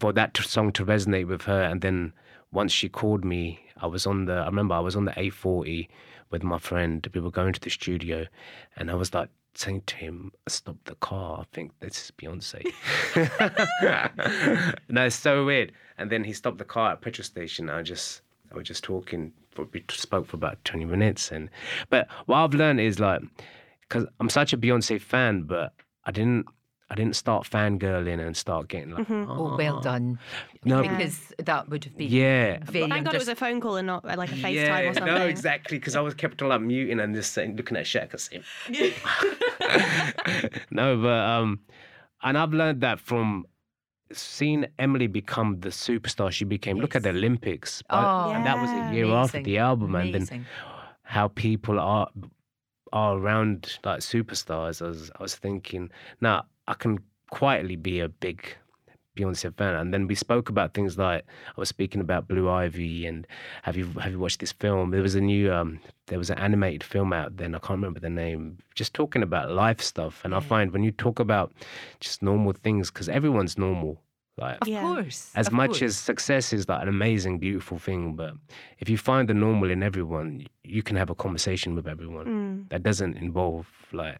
for 0.00 0.12
that 0.12 0.36
song 0.36 0.72
to 0.72 0.84
resonate 0.84 1.26
with 1.26 1.42
her 1.42 1.62
and 1.62 1.80
then 1.80 2.12
once 2.52 2.72
she 2.72 2.88
called 2.88 3.24
me 3.24 3.60
i 3.78 3.86
was 3.86 4.06
on 4.06 4.24
the 4.26 4.34
i 4.34 4.46
remember 4.46 4.74
i 4.74 4.80
was 4.80 4.96
on 4.96 5.04
the 5.04 5.12
a40 5.12 5.88
with 6.30 6.42
my 6.42 6.58
friend. 6.58 7.06
We 7.14 7.20
were 7.20 7.30
going 7.30 7.52
to 7.52 7.60
the 7.60 7.70
studio 7.70 8.26
and 8.76 8.90
i 8.90 8.94
was 8.94 9.14
like 9.14 9.28
saying 9.54 9.82
to 9.86 9.94
him 9.94 10.32
stop 10.48 10.76
the 10.84 10.96
car 10.96 11.40
i 11.40 11.44
think 11.52 11.70
this 11.78 11.96
is 12.04 12.12
beyonce. 12.18 12.60
No 14.88 15.06
it's 15.06 15.14
so 15.14 15.44
weird. 15.44 15.70
And 15.96 16.10
then 16.10 16.24
he 16.24 16.32
stopped 16.32 16.58
the 16.58 16.64
car 16.64 16.92
at 16.92 17.02
petrol 17.02 17.24
station. 17.24 17.70
I 17.70 17.82
just 17.82 18.22
i 18.52 18.56
was 18.56 18.66
just 18.66 18.82
talking 18.82 19.32
for, 19.52 19.66
we 19.72 19.84
spoke 19.90 20.26
for 20.26 20.36
about 20.36 20.64
20 20.64 20.84
minutes 20.86 21.30
and 21.30 21.48
but 21.88 22.08
what 22.26 22.38
i've 22.38 22.54
learned 22.54 22.80
is 22.80 22.98
like 22.98 23.20
because 23.82 24.06
i'm 24.18 24.28
such 24.28 24.52
a 24.52 24.58
beyonce 24.58 25.00
fan 25.00 25.42
but 25.42 25.72
i 26.04 26.10
didn't 26.10 26.46
I 26.94 26.96
didn't 26.96 27.16
start 27.16 27.44
fangirling 27.44 28.24
and 28.24 28.36
start 28.36 28.68
getting 28.68 28.90
like, 28.90 29.10
Oh, 29.10 29.56
well 29.58 29.80
done. 29.80 30.20
No, 30.64 30.80
because 30.80 31.32
that 31.38 31.68
would 31.68 31.82
have 31.82 31.96
been 31.96 32.08
yeah, 32.08 32.58
very 32.62 32.88
Thank 32.88 33.06
God 33.06 33.16
it 33.16 33.18
was 33.18 33.26
a 33.26 33.34
phone 33.34 33.60
call 33.60 33.74
and 33.76 33.88
not 33.88 34.04
like 34.04 34.30
a 34.30 34.34
FaceTime 34.36 34.54
yeah, 34.54 34.78
or 34.78 34.94
something. 34.94 35.12
no, 35.12 35.26
exactly. 35.26 35.76
Because 35.76 35.96
I 35.96 36.00
was 36.02 36.14
kept 36.14 36.40
on 36.42 36.50
like 36.50 36.60
muting 36.60 37.00
and 37.00 37.12
just 37.12 37.32
saying, 37.32 37.56
looking 37.56 37.76
at 37.76 37.84
Shaq 37.84 38.12
and 38.12 38.20
saying, 38.20 38.92
no, 40.70 40.96
but 41.02 41.08
um, 41.08 41.58
and 42.22 42.38
I've 42.38 42.52
learned 42.54 42.80
that 42.82 43.00
from 43.00 43.44
seeing 44.12 44.66
Emeli 44.78 45.10
become 45.10 45.58
the 45.58 45.70
superstar 45.70 46.30
she 46.30 46.44
became. 46.44 46.78
Look 46.78 46.94
at 46.94 47.02
the 47.02 47.08
Olympics, 47.08 47.82
but- 47.90 47.96
Oh, 48.04 48.30
and 48.30 48.46
that 48.46 48.60
was 48.60 48.70
a 48.70 48.94
year 48.94 49.06
after 49.06 49.42
the 49.42 49.58
album, 49.58 49.96
and 49.96 50.14
then 50.14 50.46
how 51.02 51.26
people 51.26 51.80
are 51.80 52.08
are 52.92 53.18
around 53.18 53.80
like 53.84 53.98
superstars, 53.98 54.80
I 54.80 54.86
was 54.86 55.10
I 55.18 55.22
was 55.22 55.34
thinking, 55.34 55.90
now 56.20 56.44
I 56.68 56.74
can 56.74 56.98
quietly 57.30 57.76
be 57.76 58.00
a 58.00 58.08
big 58.08 58.56
Beyonce 59.16 59.54
fan. 59.56 59.74
And 59.74 59.94
then 59.94 60.06
we 60.06 60.14
spoke 60.14 60.48
about 60.48 60.74
things 60.74 60.98
like 60.98 61.24
I 61.56 61.60
was 61.60 61.68
speaking 61.68 62.00
about 62.00 62.26
Blue 62.26 62.50
Ivy 62.50 63.06
and 63.06 63.26
have 63.62 63.76
you 63.76 63.86
have 64.00 64.12
you 64.12 64.18
watched 64.18 64.40
this 64.40 64.52
film? 64.52 64.90
There 64.90 65.02
was 65.02 65.14
a 65.14 65.20
new 65.20 65.52
um 65.52 65.78
there 66.06 66.18
was 66.18 66.30
an 66.30 66.38
animated 66.38 66.82
film 66.82 67.12
out 67.12 67.36
then, 67.36 67.54
I 67.54 67.58
can't 67.58 67.78
remember 67.78 68.00
the 68.00 68.10
name, 68.10 68.58
just 68.74 68.92
talking 68.92 69.22
about 69.22 69.50
life 69.50 69.80
stuff. 69.80 70.22
And 70.24 70.34
I 70.34 70.40
find 70.40 70.72
when 70.72 70.82
you 70.82 70.90
talk 70.90 71.18
about 71.20 71.52
just 72.00 72.22
normal 72.22 72.52
things, 72.52 72.90
because 72.90 73.08
everyone's 73.08 73.56
normal. 73.56 74.00
Like 74.36 74.58
Of 74.62 74.68
course. 74.68 75.30
as 75.36 75.46
of 75.46 75.52
much 75.52 75.78
course. 75.78 75.82
as 75.82 75.96
success 75.96 76.52
is 76.52 76.68
like 76.68 76.82
an 76.82 76.88
amazing, 76.88 77.38
beautiful 77.38 77.78
thing, 77.78 78.16
but 78.16 78.34
if 78.80 78.88
you 78.88 78.98
find 78.98 79.28
the 79.28 79.34
normal 79.34 79.70
in 79.70 79.80
everyone, 79.80 80.44
you 80.64 80.82
can 80.82 80.96
have 80.96 81.08
a 81.08 81.14
conversation 81.14 81.76
with 81.76 81.86
everyone. 81.86 82.26
Mm. 82.26 82.68
That 82.70 82.82
doesn't 82.82 83.16
involve 83.16 83.68
like 83.92 84.18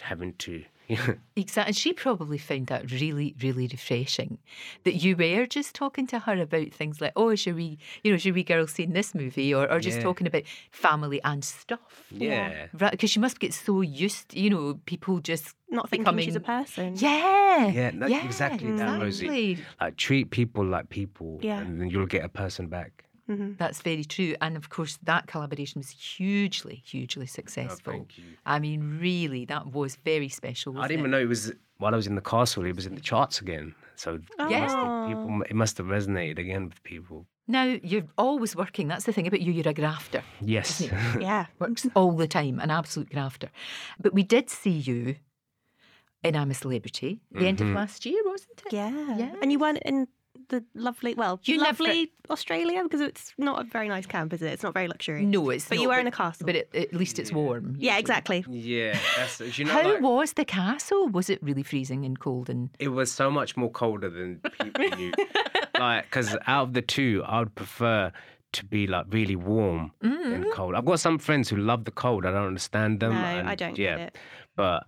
having 0.00 0.34
to. 0.34 0.62
Exactly. 1.36 1.68
And 1.70 1.76
she 1.76 1.92
probably 1.92 2.38
found 2.38 2.68
that 2.68 2.90
really, 2.92 3.34
really 3.42 3.66
refreshing 3.66 4.38
that 4.84 4.94
you 4.94 5.16
were 5.16 5.46
just 5.46 5.74
talking 5.74 6.06
to 6.08 6.20
her 6.20 6.40
about 6.40 6.72
things 6.72 7.00
like, 7.00 7.12
oh, 7.16 7.34
should 7.34 7.56
we, 7.56 7.78
you 8.04 8.12
know, 8.12 8.18
should 8.18 8.34
we 8.34 8.44
girls 8.44 8.70
seen 8.72 8.92
this 8.92 9.14
movie? 9.14 9.52
Or, 9.52 9.68
or 9.70 9.80
just 9.80 9.96
Yeah. 9.98 10.02
talking 10.04 10.26
about 10.28 10.42
family 10.70 11.20
and 11.24 11.44
stuff. 11.44 12.04
yeah. 12.10 12.66
Right. 12.72 12.92
Because 12.92 13.10
she 13.10 13.18
must 13.18 13.40
get 13.40 13.52
so 13.52 13.80
used, 13.80 14.32
you 14.34 14.48
know, 14.50 14.78
people 14.86 15.18
just 15.18 15.54
Not 15.70 15.88
thinking 15.90 16.04
becoming. 16.04 16.24
she's 16.26 16.36
a 16.36 16.40
person. 16.40 16.94
Yeah. 16.96 17.66
Yeah, 17.68 17.90
no, 17.92 18.06
exactly 18.06 18.70
that, 18.72 19.00
Rosie. 19.00 19.26
exactly. 19.26 19.58
Like 19.80 19.96
treat 19.96 20.30
people 20.30 20.64
like 20.64 20.88
people, 20.90 21.40
Yeah. 21.42 21.60
and 21.60 21.80
then 21.80 21.90
you'll 21.90 22.06
get 22.06 22.24
a 22.24 22.28
person 22.28 22.68
back. 22.68 23.04
Hmm 23.26 23.52
That's 23.58 23.80
very 23.82 24.04
true. 24.04 24.34
And 24.40 24.56
of 24.56 24.68
course, 24.68 24.98
that 25.02 25.26
collaboration 25.26 25.78
was 25.80 25.90
hugely, 25.90 26.82
hugely 26.84 27.26
successful. 27.26 27.92
Oh, 27.92 27.96
thank 27.96 28.18
you. 28.18 28.24
I 28.46 28.58
mean, 28.58 28.98
really, 29.00 29.44
that 29.46 29.72
was 29.72 29.96
very 29.96 30.28
special. 30.28 30.72
I 30.72 30.76
wasn't 30.76 30.88
didn't 30.90 31.00
even 31.00 31.10
know 31.12 31.20
it 31.20 31.28
was 31.28 31.52
while 31.78 31.94
I 31.94 31.96
was 31.96 32.06
in 32.06 32.14
the 32.14 32.20
castle. 32.20 32.64
It 32.64 32.76
was 32.76 32.86
in 32.86 32.94
the 32.94 33.00
charts 33.00 33.40
again. 33.40 33.74
So 33.96 34.18
Yes. 34.48 34.70
Oh. 34.74 35.04
people, 35.08 35.42
it 35.48 35.54
must 35.54 35.78
have 35.78 35.86
resonated 35.86 36.38
again 36.38 36.64
with 36.68 36.82
people. 36.82 37.26
Now, 37.46 37.64
you're 37.82 38.06
always 38.16 38.56
working. 38.56 38.88
That's 38.88 39.04
the 39.04 39.12
thing 39.12 39.26
about 39.26 39.40
you. 39.42 39.52
You're 39.52 39.68
a 39.68 39.74
grafter. 39.74 40.22
Yes. 40.40 40.80
Yeah. 41.20 41.46
Works 41.58 41.86
all 41.94 42.12
the 42.12 42.26
time, 42.28 42.58
an 42.58 42.70
absolute 42.70 43.10
grafter. 43.10 43.50
But 44.00 44.14
we 44.14 44.22
did 44.22 44.48
see 44.50 44.70
you 44.70 45.16
in 46.22 46.34
I'm 46.36 46.50
a 46.50 46.54
Celebrity 46.54 47.20
the 47.32 47.46
end 47.46 47.60
of 47.60 47.66
Mhm. 47.68 47.74
last 47.74 48.06
year, 48.06 48.22
wasn't 48.24 48.62
it? 48.66 48.72
Yeah. 48.72 49.16
Yeah. 49.18 49.34
And 49.42 49.52
you 49.52 49.58
weren't 49.58 49.82
in 49.84 50.08
the 50.48 50.64
lovely, 50.74 51.14
well, 51.14 51.40
You 51.44 51.58
never- 51.58 51.84
lovely 51.84 52.12
Australia 52.30 52.82
because 52.82 53.00
it's 53.00 53.32
not 53.38 53.60
a 53.60 53.64
very 53.64 53.88
nice 53.88 54.06
camp, 54.06 54.32
is 54.32 54.42
it? 54.42 54.52
It's 54.52 54.62
not 54.62 54.74
very 54.74 54.88
luxury. 54.88 55.24
No, 55.24 55.50
it's 55.50 55.68
But 55.68 55.76
not, 55.76 55.82
you 55.82 55.88
were 55.88 55.98
in 55.98 56.06
a 56.06 56.10
castle. 56.10 56.46
But 56.46 56.56
it, 56.56 56.74
at 56.74 56.94
least 56.94 57.18
it's 57.18 57.32
warm. 57.32 57.76
yeah, 57.78 57.98
exactly. 57.98 58.44
yeah, 58.48 58.98
that's 59.16 59.58
you 59.58 59.64
know. 59.66 59.72
How 59.72 59.82
like, 59.94 60.00
was 60.02 60.32
the 60.34 60.44
castle? 60.44 61.08
Was 61.08 61.28
it 61.30 61.42
really 61.42 61.62
freezing 61.62 62.04
and 62.04 62.18
cold? 62.18 62.48
And 62.50 62.70
it 62.78 62.88
was 62.88 63.10
so 63.12 63.30
much 63.30 63.56
more 63.56 63.70
colder 63.70 64.08
than 64.10 64.40
people 64.60 64.88
knew. 64.98 65.12
like, 65.78 66.04
because 66.04 66.36
out 66.46 66.64
of 66.68 66.72
the 66.74 66.82
two, 66.82 67.22
I 67.26 67.40
would 67.40 67.54
prefer 67.54 68.12
to 68.52 68.64
be 68.64 68.86
like 68.86 69.06
really 69.10 69.36
warm 69.36 69.92
Mm-hmm. 70.02 70.30
than 70.30 70.44
cold. 70.52 70.74
I've 70.74 70.84
got 70.84 71.00
some 71.00 71.18
friends 71.18 71.48
who 71.48 71.56
love 71.56 71.84
the 71.84 71.90
cold. 71.90 72.24
I 72.24 72.30
don't 72.30 72.46
understand 72.46 73.00
them. 73.00 73.12
No, 73.12 73.18
and, 73.18 73.48
I 73.48 73.54
don't 73.54 73.76
yeah, 73.76 73.96
get 73.96 74.06
it. 74.08 74.18
But 74.56 74.86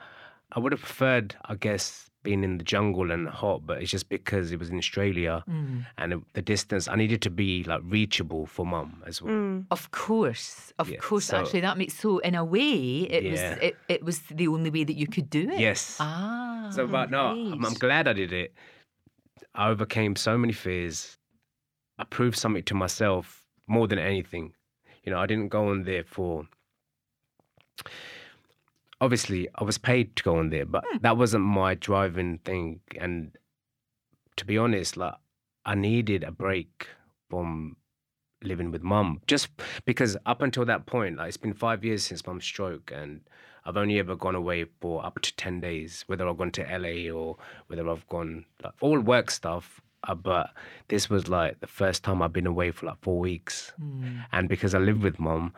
I 0.53 0.61
would 0.61 0.73
have 0.73 0.81
preferred, 0.81 1.35
I 1.45 1.57
guess, 1.57 2.09
being 2.29 2.43
in 2.49 2.59
the 2.59 2.65
jungle 2.75 3.09
and 3.15 3.29
hot. 3.43 3.59
But 3.69 3.77
it's 3.83 3.91
just 3.97 4.09
because 4.19 4.47
it 4.55 4.59
was 4.63 4.69
in 4.73 4.79
Australia 4.85 5.35
Mm. 5.49 5.87
and 6.01 6.09
it, 6.15 6.21
the 6.39 6.43
distance. 6.55 6.85
I 6.93 6.97
needed 7.03 7.21
to 7.27 7.31
be 7.31 7.51
like 7.73 7.83
reachable 7.97 8.45
for 8.55 8.65
mum 8.75 8.91
as 9.11 9.17
well. 9.23 9.33
Mm. 9.35 9.67
of 9.77 9.83
course, 10.05 10.73
of 10.81 10.87
Yeah, 10.91 10.99
course, 11.09 11.27
so- 11.31 11.39
actually, 11.39 11.63
that 11.69 11.77
makes 11.83 11.95
so. 12.03 12.11
In 12.29 12.35
a 12.35 12.45
way, 12.57 12.77
it 13.17 13.23
Yeah. 13.25 13.31
was 13.33 13.41
it, 13.69 13.75
it 13.95 14.01
was 14.09 14.17
the 14.41 14.49
only 14.55 14.71
way 14.77 14.85
that 14.89 14.97
you 15.03 15.07
could 15.15 15.29
do 15.31 15.43
it. 15.55 15.59
Yes. 15.69 15.97
Ah. 16.01 16.69
So, 16.77 16.81
but 16.97 17.07
no, 17.17 17.23
I'm, 17.53 17.65
I'm 17.65 17.75
glad 17.85 18.05
I 18.09 18.13
did 18.23 18.33
it. 18.33 18.51
I 19.55 19.69
overcame 19.73 20.17
so 20.17 20.33
many 20.43 20.53
fears. 20.53 21.17
I 21.99 22.05
proved 22.05 22.37
something 22.37 22.65
to 22.71 22.75
myself 22.75 23.25
more 23.67 23.87
than 23.91 23.99
anything. 23.99 24.47
You 25.05 25.13
know, 25.13 25.19
I 25.25 25.27
didn't 25.31 25.49
go 25.49 25.63
on 25.73 25.85
there 25.85 26.05
for. 26.05 26.45
Obviously, 29.07 29.49
I 29.55 29.63
was 29.63 29.79
paid 29.79 30.17
to 30.17 30.25
go 30.25 30.39
on 30.39 30.51
there, 30.51 30.67
but 30.67 30.83
that 31.01 31.17
wasn't 31.17 31.45
my 31.45 31.75
driving 31.75 32.39
thing. 32.39 32.81
And 33.01 33.31
to 34.35 34.45
be 34.45 34.59
honest, 34.59 34.97
like 34.97 35.15
I 35.65 35.77
needed 35.77 36.25
a 36.25 36.33
break 36.33 36.89
from 37.31 37.77
living 38.43 38.73
with 38.73 38.83
mum, 38.83 39.21
just 39.29 39.47
because 39.85 40.17
up 40.27 40.43
until 40.43 40.65
that 40.65 40.87
point, 40.87 41.19
like 41.19 41.29
it's 41.29 41.37
been 41.37 41.55
five 41.55 41.85
years 41.85 42.03
since 42.03 42.27
mum's 42.27 42.45
stroke, 42.45 42.91
and 42.93 43.21
I've 43.65 43.77
only 43.77 44.01
ever 44.01 44.17
gone 44.17 44.35
away 44.35 44.65
for 44.81 45.07
up 45.07 45.21
to 45.23 45.37
10 45.37 45.61
days, 45.61 46.03
whether 46.09 46.29
I've 46.29 46.39
gone 46.39 46.51
to 46.51 46.63
LA 46.63 47.09
or 47.17 47.37
whether 47.69 47.89
I've 47.89 48.09
gone, 48.09 48.45
like, 48.65 48.75
all 48.81 48.99
work 48.99 49.31
stuff. 49.31 49.81
Uh, 50.03 50.17
but 50.17 50.51
this 50.89 51.09
was 51.09 51.29
like 51.29 51.61
the 51.61 51.69
first 51.69 52.03
time 52.03 52.23
I've 52.23 52.33
been 52.33 52.49
away 52.49 52.73
for 52.73 52.87
like 52.87 53.01
four 53.03 53.21
weeks. 53.21 53.73
Mm. 53.81 54.25
And 54.33 54.49
because 54.49 54.75
I 54.75 54.79
live 54.79 55.01
with 55.05 55.21
mum, 55.21 55.53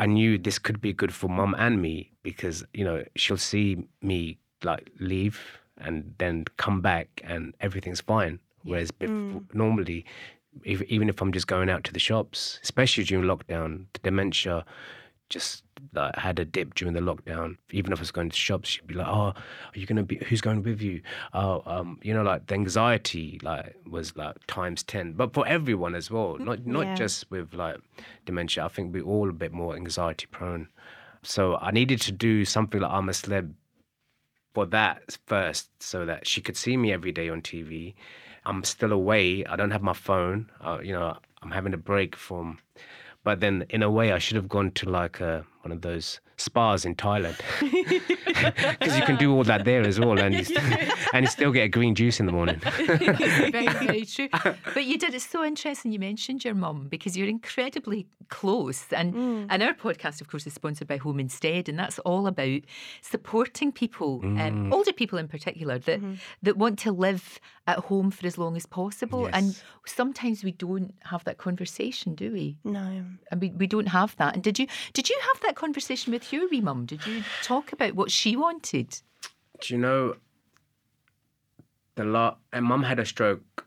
I 0.00 0.06
knew 0.06 0.38
this 0.38 0.58
could 0.58 0.80
be 0.80 0.94
good 0.94 1.12
for 1.12 1.28
mum 1.28 1.54
and 1.58 1.82
me 1.82 2.10
because, 2.22 2.64
you 2.72 2.84
know, 2.86 3.04
she'll 3.16 3.36
see 3.36 3.86
me 4.00 4.38
like 4.64 4.90
leave 4.98 5.38
and 5.76 6.14
then 6.16 6.46
come 6.56 6.80
back 6.80 7.20
and 7.22 7.54
everything's 7.60 8.00
fine. 8.00 8.40
Whereas 8.62 8.90
before, 8.90 9.14
mm. 9.14 9.54
normally, 9.54 10.06
if, 10.64 10.80
even 10.84 11.10
if 11.10 11.20
I'm 11.20 11.32
just 11.32 11.48
going 11.48 11.68
out 11.68 11.84
to 11.84 11.92
the 11.92 11.98
shops, 11.98 12.60
especially 12.62 13.04
during 13.04 13.26
lockdown, 13.26 13.84
the 13.92 13.98
dementia 14.02 14.64
just 15.30 15.64
like, 15.94 16.14
had 16.16 16.38
a 16.38 16.44
dip 16.44 16.74
during 16.74 16.92
the 16.94 17.00
lockdown. 17.00 17.56
Even 17.70 17.92
if 17.92 17.98
I 17.98 18.02
was 18.02 18.10
going 18.10 18.28
to 18.28 18.36
shops, 18.36 18.68
she'd 18.68 18.86
be 18.86 18.94
like, 18.94 19.06
"Oh, 19.06 19.32
are 19.32 19.34
you 19.74 19.86
gonna 19.86 20.02
be? 20.02 20.16
Who's 20.28 20.42
going 20.42 20.62
with 20.62 20.82
you?" 20.82 21.00
Oh, 21.32 21.62
um, 21.64 21.98
you 22.02 22.12
know, 22.12 22.22
like 22.22 22.46
the 22.48 22.54
anxiety 22.54 23.40
like 23.42 23.74
was 23.88 24.14
like 24.16 24.36
times 24.46 24.82
ten, 24.82 25.14
but 25.14 25.32
for 25.32 25.46
everyone 25.48 25.94
as 25.94 26.10
well, 26.10 26.36
not 26.38 26.66
not 26.66 26.86
Yeah. 26.86 26.94
just 26.94 27.30
with 27.30 27.54
like 27.54 27.78
dementia. 28.26 28.64
I 28.64 28.68
think 28.68 28.92
we're 28.92 29.02
all 29.04 29.30
a 29.30 29.32
bit 29.32 29.52
more 29.52 29.74
anxiety 29.74 30.26
prone. 30.30 30.68
So 31.22 31.56
I 31.56 31.70
needed 31.70 32.00
to 32.02 32.12
do 32.12 32.44
something 32.44 32.80
like 32.80 32.92
I'm 32.92 33.08
a 33.08 33.12
celeb 33.12 33.54
for 34.52 34.66
that 34.66 35.16
first, 35.26 35.70
so 35.80 36.04
that 36.06 36.26
she 36.26 36.40
could 36.40 36.56
see 36.56 36.76
me 36.76 36.92
every 36.92 37.12
day 37.12 37.28
on 37.28 37.40
TV. 37.40 37.94
I'm 38.44 38.64
still 38.64 38.92
away. 38.92 39.44
I 39.44 39.54
don't 39.56 39.70
have 39.70 39.82
my 39.82 39.92
phone. 39.92 40.50
Uh, 40.60 40.78
you 40.82 40.92
know, 40.92 41.16
I'm 41.42 41.50
having 41.50 41.74
a 41.74 41.78
break 41.78 42.16
from. 42.16 42.58
But 43.22 43.40
then, 43.40 43.66
in 43.68 43.82
a 43.82 43.90
way, 43.90 44.12
I 44.12 44.18
should 44.18 44.36
have 44.36 44.48
gone 44.48 44.70
to 44.72 44.88
like 44.88 45.20
a, 45.20 45.44
one 45.62 45.72
of 45.72 45.82
those 45.82 46.20
spas 46.36 46.86
in 46.86 46.94
Thailand 46.94 47.36
because 47.60 48.96
you 48.96 49.02
can 49.04 49.16
do 49.16 49.32
all 49.34 49.44
that 49.44 49.64
there 49.64 49.82
as 49.86 50.00
well, 50.00 50.18
and 50.18 50.34
you, 50.34 50.44
st- 50.44 50.58
and 51.12 51.24
you 51.24 51.30
still 51.30 51.52
get 51.52 51.64
a 51.64 51.68
green 51.68 51.94
juice 51.94 52.18
in 52.18 52.26
the 52.26 52.32
morning. 52.32 52.58
very, 52.76 53.68
very 53.68 54.04
true. 54.06 54.28
But 54.74 54.84
you 54.84 54.96
did. 54.98 55.14
It's 55.14 55.28
so 55.28 55.44
interesting 55.44 55.92
you 55.92 55.98
mentioned 55.98 56.44
your 56.44 56.54
mum 56.54 56.86
because 56.88 57.16
you're 57.16 57.28
incredibly 57.28 58.06
close. 58.28 58.86
And 58.92 59.10
Mm. 59.10 59.46
and 59.50 59.62
our 59.62 59.74
podcast, 59.74 60.20
of 60.20 60.28
course, 60.28 60.46
is 60.46 60.54
sponsored 60.54 60.86
by 60.88 60.96
Home 60.98 61.18
Instead, 61.20 61.68
and 61.68 61.78
that's 61.78 61.98
all 62.00 62.26
about 62.26 62.60
supporting 63.02 63.72
people, 63.72 64.20
Mm. 64.20 64.40
um, 64.40 64.72
older 64.72 64.92
people 64.92 65.18
in 65.18 65.28
particular, 65.28 65.78
that 65.78 66.00
Mm-hmm. 66.00 66.14
that 66.42 66.56
want 66.56 66.78
to 66.80 66.92
live 66.92 67.40
at 67.66 67.78
home 67.78 68.10
for 68.10 68.26
as 68.26 68.38
long 68.38 68.56
as 68.56 68.66
possible. 68.66 69.28
And 69.32 69.60
sometimes 69.86 70.42
we 70.44 70.52
don't 70.52 70.94
have 71.04 71.24
that 71.24 71.38
conversation, 71.38 72.14
do 72.14 72.32
we? 72.32 72.56
No. 72.64 73.04
And 73.30 73.40
we, 73.40 73.50
we 73.50 73.66
don't 73.66 73.88
have 73.88 74.16
that. 74.16 74.34
And 74.34 74.42
did 74.42 74.58
you 74.58 74.66
did 74.92 75.08
you 75.10 75.18
have 75.32 75.40
that 75.42 75.49
conversation 75.56 76.12
with 76.12 76.32
your 76.32 76.48
wee 76.48 76.60
mum? 76.60 76.86
Did 76.86 77.06
you 77.06 77.22
talk 77.42 77.72
about 77.72 77.94
what 77.94 78.10
she 78.10 78.36
wanted? 78.36 79.00
Do 79.60 79.74
you 79.74 79.78
know 79.80 80.16
the 81.96 82.04
lot? 82.04 82.38
And 82.52 82.64
mum 82.64 82.82
had 82.82 82.98
a 82.98 83.04
stroke. 83.06 83.66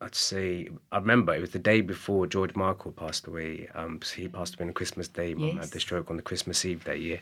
I'd 0.00 0.14
say 0.14 0.68
I 0.92 0.98
remember 0.98 1.34
it 1.34 1.40
was 1.40 1.50
the 1.50 1.58
day 1.58 1.80
before 1.80 2.26
George 2.26 2.54
Michael 2.54 2.92
passed 2.92 3.26
away. 3.26 3.68
Um, 3.74 4.00
so 4.02 4.16
he 4.16 4.28
passed 4.28 4.56
away 4.56 4.66
on 4.66 4.74
Christmas 4.74 5.08
Day. 5.08 5.34
Mum 5.34 5.50
Yes. 5.56 5.58
had 5.58 5.70
the 5.70 5.80
stroke 5.80 6.10
on 6.10 6.16
the 6.16 6.22
Christmas 6.22 6.64
Eve 6.64 6.84
that 6.84 7.00
year. 7.00 7.20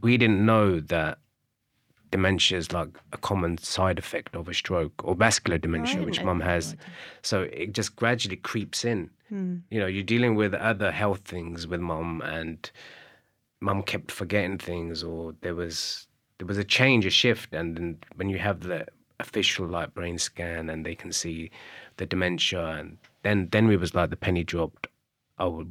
We 0.00 0.16
didn't 0.16 0.44
know 0.44 0.80
that 0.80 1.18
dementia 2.12 2.58
is 2.58 2.72
like 2.72 2.90
a 3.12 3.16
common 3.16 3.58
side 3.58 3.98
effect 3.98 4.36
of 4.36 4.48
a 4.48 4.54
stroke 4.54 4.92
or 5.02 5.16
vascular 5.16 5.58
dementia, 5.58 6.04
which 6.04 6.22
mum 6.22 6.40
has. 6.40 6.76
So 7.22 7.42
it 7.42 7.72
just 7.72 7.96
gradually 7.96 8.36
creeps 8.36 8.84
in. 8.84 9.10
Hmm. 9.28 9.56
You 9.70 9.80
know, 9.80 9.86
you're 9.86 10.04
dealing 10.04 10.36
with 10.36 10.54
other 10.54 10.92
health 10.92 11.22
things 11.24 11.66
with 11.66 11.80
mum, 11.80 12.22
and 12.22 12.70
mum 13.60 13.82
kept 13.82 14.12
forgetting 14.12 14.58
things, 14.58 15.02
or 15.02 15.34
there 15.40 15.56
was 15.56 16.06
there 16.38 16.46
was 16.46 16.58
a 16.58 16.64
change, 16.64 17.06
a 17.06 17.10
shift, 17.10 17.52
and 17.52 17.76
then 17.76 17.98
when 18.14 18.28
you 18.28 18.38
have 18.38 18.60
the 18.60 18.86
official 19.18 19.66
like 19.66 19.94
brain 19.94 20.18
scan 20.18 20.68
and 20.68 20.84
they 20.84 20.94
can 20.94 21.12
see 21.12 21.50
the 21.96 22.06
dementia, 22.06 22.64
and 22.66 22.98
then 23.22 23.48
then 23.50 23.66
we 23.66 23.76
was 23.76 23.94
like 23.94 24.10
the 24.10 24.16
penny 24.16 24.44
dropped. 24.44 24.86
Oh, 25.38 25.64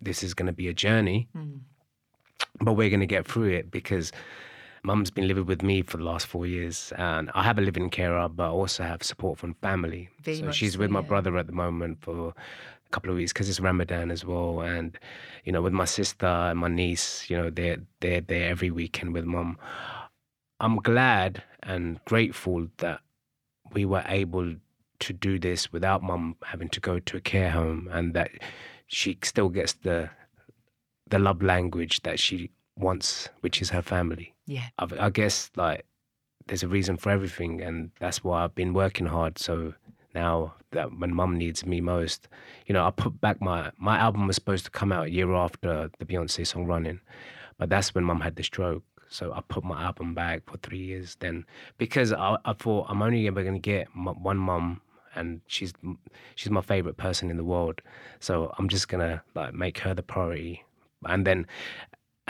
this 0.00 0.22
is 0.22 0.34
going 0.34 0.46
to 0.46 0.52
be 0.52 0.68
a 0.68 0.74
journey, 0.74 1.28
but 2.60 2.74
we're 2.74 2.90
going 2.90 3.00
to 3.00 3.06
get 3.06 3.26
through 3.26 3.50
it 3.50 3.70
because 3.70 4.12
mum's 4.84 5.10
been 5.10 5.28
living 5.28 5.46
with 5.46 5.62
me 5.62 5.82
for 5.82 5.96
the 5.96 6.04
last 6.04 6.26
four 6.26 6.46
years 6.46 6.92
and 6.96 7.30
i 7.34 7.42
have 7.42 7.58
a 7.58 7.62
living 7.62 7.88
carer 7.88 8.28
but 8.28 8.44
i 8.44 8.48
also 8.48 8.82
have 8.82 9.02
support 9.02 9.38
from 9.38 9.54
family 9.54 10.08
Very 10.22 10.38
so 10.38 10.50
she's 10.50 10.72
so, 10.74 10.80
with 10.80 10.90
my 10.90 11.00
yeah. 11.00 11.06
brother 11.06 11.36
at 11.38 11.46
the 11.46 11.52
moment 11.52 11.98
for 12.00 12.34
a 12.92 12.94
couple 12.94 13.10
of 13.10 13.16
weeks 13.16 13.32
because 13.32 13.48
it's 13.48 13.60
Ramadan 13.60 14.10
as 14.10 14.24
well, 14.24 14.60
and 14.60 14.98
you 15.44 15.52
know, 15.52 15.62
with 15.62 15.72
my 15.72 15.86
sister 15.86 16.26
and 16.26 16.58
my 16.58 16.68
niece, 16.68 17.28
you 17.28 17.36
know, 17.36 17.50
they're 17.50 17.78
they're 18.00 18.20
there 18.20 18.50
every 18.50 18.70
weekend 18.70 19.14
with 19.14 19.24
mum. 19.24 19.58
I'm 20.60 20.76
glad 20.76 21.42
and 21.62 21.98
grateful 22.04 22.68
that 22.78 23.00
we 23.72 23.84
were 23.84 24.04
able 24.06 24.54
to 25.00 25.12
do 25.12 25.38
this 25.38 25.72
without 25.72 26.02
mum 26.02 26.36
having 26.44 26.68
to 26.68 26.80
go 26.80 26.98
to 26.98 27.16
a 27.16 27.20
care 27.20 27.50
home, 27.50 27.88
and 27.90 28.14
that 28.14 28.30
she 28.86 29.18
still 29.22 29.48
gets 29.48 29.72
the 29.72 30.10
the 31.08 31.18
love 31.18 31.42
language 31.42 32.02
that 32.02 32.20
she 32.20 32.50
wants, 32.76 33.28
which 33.40 33.62
is 33.62 33.70
her 33.70 33.82
family. 33.82 34.31
Yeah. 34.46 34.66
I, 34.78 34.86
I 34.98 35.10
guess 35.10 35.50
like 35.56 35.84
there's 36.46 36.62
a 36.62 36.68
reason 36.68 36.96
for 36.96 37.10
everything, 37.10 37.60
and 37.60 37.90
that's 38.00 38.24
why 38.24 38.44
I've 38.44 38.54
been 38.54 38.74
working 38.74 39.06
hard. 39.06 39.38
So 39.38 39.74
now 40.14 40.54
that 40.72 40.98
when 40.98 41.14
mum 41.14 41.38
needs 41.38 41.64
me 41.64 41.80
most, 41.80 42.28
you 42.66 42.72
know, 42.72 42.84
I 42.84 42.90
put 42.90 43.20
back 43.20 43.40
my 43.40 43.70
my 43.78 43.98
album 43.98 44.26
was 44.26 44.36
supposed 44.36 44.64
to 44.64 44.70
come 44.70 44.92
out 44.92 45.06
a 45.06 45.10
year 45.10 45.32
after 45.34 45.90
the 45.98 46.04
Beyonce 46.04 46.46
song 46.46 46.66
Running, 46.66 47.00
but 47.58 47.68
that's 47.70 47.94
when 47.94 48.04
mum 48.04 48.20
had 48.20 48.36
the 48.36 48.42
stroke. 48.42 48.84
So 49.08 49.32
I 49.32 49.42
put 49.46 49.62
my 49.62 49.82
album 49.82 50.14
back 50.14 50.42
for 50.46 50.56
three 50.58 50.78
years 50.78 51.16
then 51.20 51.44
because 51.76 52.14
I, 52.14 52.38
I 52.46 52.54
thought 52.54 52.86
I'm 52.88 53.02
only 53.02 53.26
ever 53.26 53.42
going 53.42 53.54
to 53.54 53.60
get 53.60 53.88
one 53.94 54.38
mum 54.38 54.80
and 55.14 55.40
she's 55.46 55.72
she's 56.34 56.50
my 56.50 56.62
favorite 56.62 56.96
person 56.96 57.30
in 57.30 57.36
the 57.36 57.44
world. 57.44 57.80
So 58.20 58.54
I'm 58.58 58.68
just 58.68 58.88
gonna 58.88 59.22
like 59.34 59.54
make 59.54 59.78
her 59.80 59.94
the 59.94 60.02
priority. 60.02 60.64
And 61.04 61.26
then 61.26 61.46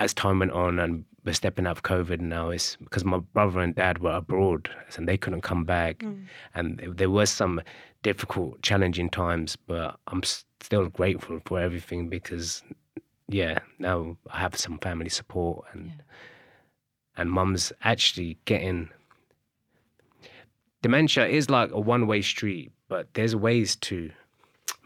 as 0.03 0.15
time 0.15 0.39
went 0.41 0.53
on 0.53 0.79
and 0.79 1.05
we're 1.25 1.33
stepping 1.33 1.67
out 1.67 1.77
of 1.77 1.83
COVID 1.85 2.21
now, 2.21 2.51
it's 2.51 2.77
because 2.77 3.05
my 3.05 3.19
brother 3.19 3.61
and 3.61 3.75
dad 3.75 3.99
were 4.01 4.13
abroad 4.13 4.69
and 4.97 5.09
they 5.09 5.17
couldn't 5.17 5.43
come 5.43 5.65
back. 5.65 5.99
Mm. 5.99 6.25
And 6.55 6.81
there 6.97 7.11
were 7.11 7.27
some 7.27 7.61
difficult, 8.03 8.61
challenging 8.63 9.09
times, 9.09 9.55
but 9.55 9.97
I'm 10.09 10.23
still 10.25 10.89
grateful 10.89 11.41
for 11.47 11.61
everything 11.61 12.09
because, 12.09 12.63
yeah, 13.29 13.61
now 13.79 14.17
I 14.31 14.41
have 14.41 14.57
some 14.57 14.79
family 14.79 15.09
support 15.11 15.67
and 15.73 15.87
Yeah. 15.87 15.93
and 17.17 17.31
mum's 17.31 17.73
actually 17.83 18.39
getting 18.45 18.89
dementia 20.83 21.27
is 21.29 21.49
like 21.49 21.71
a 21.71 21.79
one 21.81 22.07
way 22.09 22.23
street, 22.23 22.73
but 22.89 23.15
there's 23.15 23.37
ways 23.37 23.77
to 23.77 24.11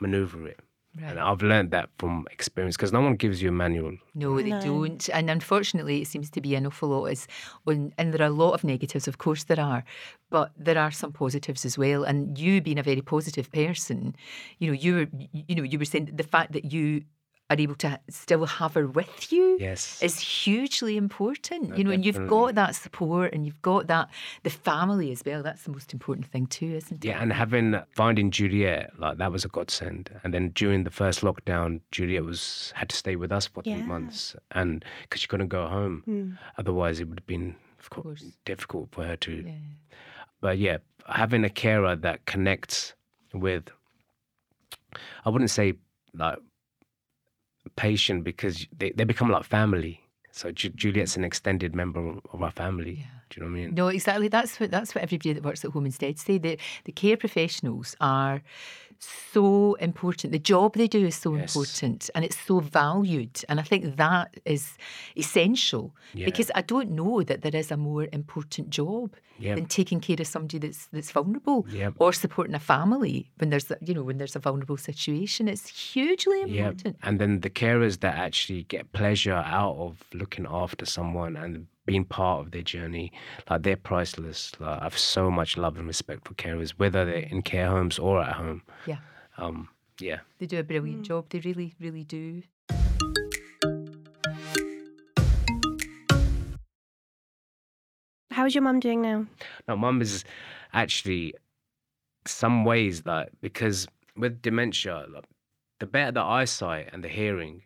maneuver 0.00 0.46
it. 0.48 0.60
And 1.02 1.18
I've 1.20 1.42
learned 1.42 1.70
that 1.72 1.90
from 1.98 2.26
experience 2.30 2.76
because 2.76 2.92
no 2.92 3.00
one 3.00 3.16
gives 3.16 3.42
you 3.42 3.48
a 3.50 3.52
manual. 3.52 3.96
No, 4.14 4.40
they 4.40 4.50
No. 4.50 4.60
don't. 4.60 5.08
And 5.10 5.28
unfortunately, 5.30 6.02
it 6.02 6.08
seems 6.08 6.30
to 6.30 6.40
be 6.40 6.54
an 6.54 6.66
awful 6.66 6.88
lot. 6.88 7.06
Is 7.06 7.26
on, 7.66 7.92
and 7.98 8.14
there 8.14 8.22
are 8.22 8.30
a 8.30 8.42
lot 8.44 8.52
of 8.54 8.64
negatives, 8.64 9.06
of 9.08 9.18
course, 9.18 9.44
there 9.44 9.60
are, 9.60 9.84
but 10.30 10.52
there 10.56 10.78
are 10.78 10.90
some 10.90 11.12
positives 11.12 11.64
as 11.64 11.76
well. 11.76 12.04
And 12.04 12.38
you 12.38 12.60
being 12.60 12.78
a 12.78 12.82
very 12.82 13.02
positive 13.02 13.50
person, 13.52 14.16
you 14.58 14.68
know, 14.68 14.72
you 14.74 14.94
were, 14.94 15.08
you 15.32 15.54
know, 15.54 15.62
you 15.62 15.78
were 15.78 15.84
saying 15.84 16.10
the 16.14 16.22
fact 16.22 16.52
that 16.52 16.72
you 16.72 17.02
are 17.48 17.56
able 17.58 17.76
to 17.76 18.00
still 18.10 18.44
have 18.44 18.74
her 18.74 18.86
with 18.88 19.30
you 19.32 19.56
Yes. 19.60 20.02
is 20.02 20.18
hugely 20.18 20.96
important. 20.96 21.70
No, 21.70 21.76
you 21.76 21.84
know, 21.84 21.92
and 21.92 22.04
you've 22.04 22.26
got 22.26 22.56
that 22.56 22.74
support, 22.74 23.32
and 23.32 23.46
you've 23.46 23.62
got 23.62 23.86
that 23.86 24.10
the 24.42 24.50
family 24.50 25.12
as 25.12 25.22
well. 25.24 25.42
That's 25.44 25.62
the 25.62 25.70
most 25.70 25.92
important 25.92 26.26
thing 26.26 26.46
too, 26.46 26.72
isn't 26.74 27.04
it? 27.04 27.08
Yeah, 27.08 27.22
and 27.22 27.32
having 27.32 27.80
finding 27.94 28.30
Juliet 28.32 28.98
like 28.98 29.18
that 29.18 29.30
was 29.30 29.44
a 29.44 29.48
godsend. 29.48 30.10
And 30.24 30.34
then 30.34 30.50
during 30.50 30.82
the 30.84 30.90
first 30.90 31.20
lockdown, 31.20 31.80
Juliet 31.92 32.24
was 32.24 32.72
had 32.74 32.88
to 32.88 32.96
stay 32.96 33.14
with 33.16 33.30
us 33.30 33.46
for 33.46 33.62
three 33.62 33.82
months, 33.82 34.34
and 34.50 34.84
because 35.02 35.20
she 35.20 35.28
couldn't 35.28 35.48
go 35.48 35.68
home, 35.68 36.02
Mm. 36.08 36.38
otherwise 36.58 36.98
it 37.00 37.08
would 37.08 37.20
have 37.20 37.26
been 37.28 37.54
of 37.78 37.90
course, 37.90 38.20
course. 38.22 38.36
difficult 38.44 38.88
for 38.90 39.04
her 39.04 39.16
to. 39.16 39.32
Yeah. 39.46 39.52
But 40.40 40.58
yeah, 40.58 40.78
having 41.08 41.44
a 41.44 41.50
carer 41.50 41.94
that 41.94 42.26
connects 42.26 42.94
with, 43.32 43.68
I 45.24 45.30
wouldn't 45.30 45.50
say 45.50 45.74
like 46.14 46.38
patient 47.76 48.24
because 48.24 48.66
they, 48.76 48.90
they 48.90 49.04
become 49.04 49.30
like 49.30 49.44
family. 49.44 50.00
So 50.32 50.50
Ju- 50.52 50.68
Juliet's 50.70 51.16
an 51.16 51.24
extended 51.24 51.74
member 51.74 52.00
of- 52.34 52.42
our 52.42 52.50
family. 52.50 52.96
Yeah. 53.00 53.06
Do 53.30 53.40
you 53.40 53.46
know 53.46 53.52
what 53.52 53.58
I 53.58 53.64
mean? 53.66 53.74
No, 53.74 53.88
exactly. 53.88 54.28
That's 54.28 54.60
what 54.60 54.70
that's 54.70 54.94
what 54.94 55.02
everybody 55.02 55.32
that 55.32 55.42
works 55.42 55.64
at 55.64 55.70
home 55.72 55.86
instead 55.86 56.18
say. 56.18 56.38
The 56.38 56.58
the 56.84 56.92
care 56.92 57.16
professionals 57.16 57.96
are 58.00 58.42
so 59.00 59.74
important. 59.74 60.32
The 60.32 60.38
job 60.38 60.74
they 60.74 60.88
do 60.88 61.06
is 61.06 61.14
so 61.16 61.34
Yes. 61.34 61.42
important 61.54 62.10
and 62.14 62.24
it's 62.24 62.38
so 62.38 62.60
valued. 62.60 63.44
And 63.48 63.58
I 63.60 63.62
think 63.62 63.96
that 63.96 64.34
is 64.44 64.76
essential 65.16 65.94
Yeah. 66.14 66.24
because 66.26 66.50
I 66.54 66.62
don't 66.62 66.90
know 66.90 67.22
that 67.22 67.42
there 67.42 67.54
is 67.56 67.70
a 67.70 67.76
more 67.76 68.06
important 68.12 68.70
job 68.70 69.14
than 69.40 69.66
taking 69.66 70.00
care 70.00 70.16
of 70.20 70.26
somebody 70.26 70.58
that's 70.58 70.86
that's 70.94 71.10
vulnerable 71.12 71.66
Yep. 71.70 71.94
or 71.98 72.12
supporting 72.12 72.54
a 72.54 72.58
family 72.74 73.30
when 73.38 73.50
there's 73.50 73.70
a- 73.70 73.78
you 73.82 73.94
know 73.94 74.02
when 74.08 74.18
there's 74.18 74.36
a 74.36 74.40
vulnerable 74.48 74.78
situation. 74.78 75.48
It's 75.48 75.68
hugely 75.92 76.40
important. 76.42 76.96
and 77.02 77.18
then 77.20 77.40
the 77.40 77.50
carers 77.50 78.00
that 78.00 78.14
actually 78.26 78.62
get 78.74 78.92
pleasure 78.92 79.42
out 79.60 79.76
of 79.76 79.92
looking 80.20 80.46
after 80.62 80.84
someone 80.86 81.36
and 81.36 81.66
being 81.86 82.04
part 82.04 82.40
of 82.44 82.50
their 82.50 82.62
journey, 82.62 83.12
like 83.48 83.62
they're 83.62 83.76
priceless. 83.76 84.52
Like 84.58 84.80
I 84.80 84.84
have 84.84 84.98
so 84.98 85.30
much 85.30 85.56
love 85.56 85.78
and 85.78 85.86
respect 85.86 86.26
for 86.26 86.34
carers, 86.34 86.70
whether 86.72 87.04
they're 87.04 87.28
in 87.30 87.42
care 87.42 87.68
homes 87.68 87.98
or 87.98 88.20
at 88.22 88.34
home. 88.34 88.62
Yeah. 88.86 88.98
Um, 89.38 89.68
yeah. 90.00 90.20
They 90.38 90.46
do 90.46 90.58
a 90.58 90.62
brilliant 90.62 91.02
job. 91.02 91.26
They 91.30 91.38
really, 91.40 91.74
really 91.80 92.04
do. 92.04 92.42
How's 98.30 98.54
your 98.54 98.62
mum 98.62 98.80
doing 98.80 99.00
now? 99.00 99.26
No, 99.66 99.76
mum 99.76 100.02
is 100.02 100.24
actually 100.74 101.34
some 102.26 102.64
ways 102.66 103.06
like 103.06 103.30
because 103.40 103.88
with 104.16 104.42
dementia, 104.42 105.06
like, 105.08 105.24
the 105.80 105.86
better 105.86 106.12
the 106.12 106.20
eyesight 106.20 106.90
and 106.92 107.02
the 107.02 107.08
hearing, 107.08 107.62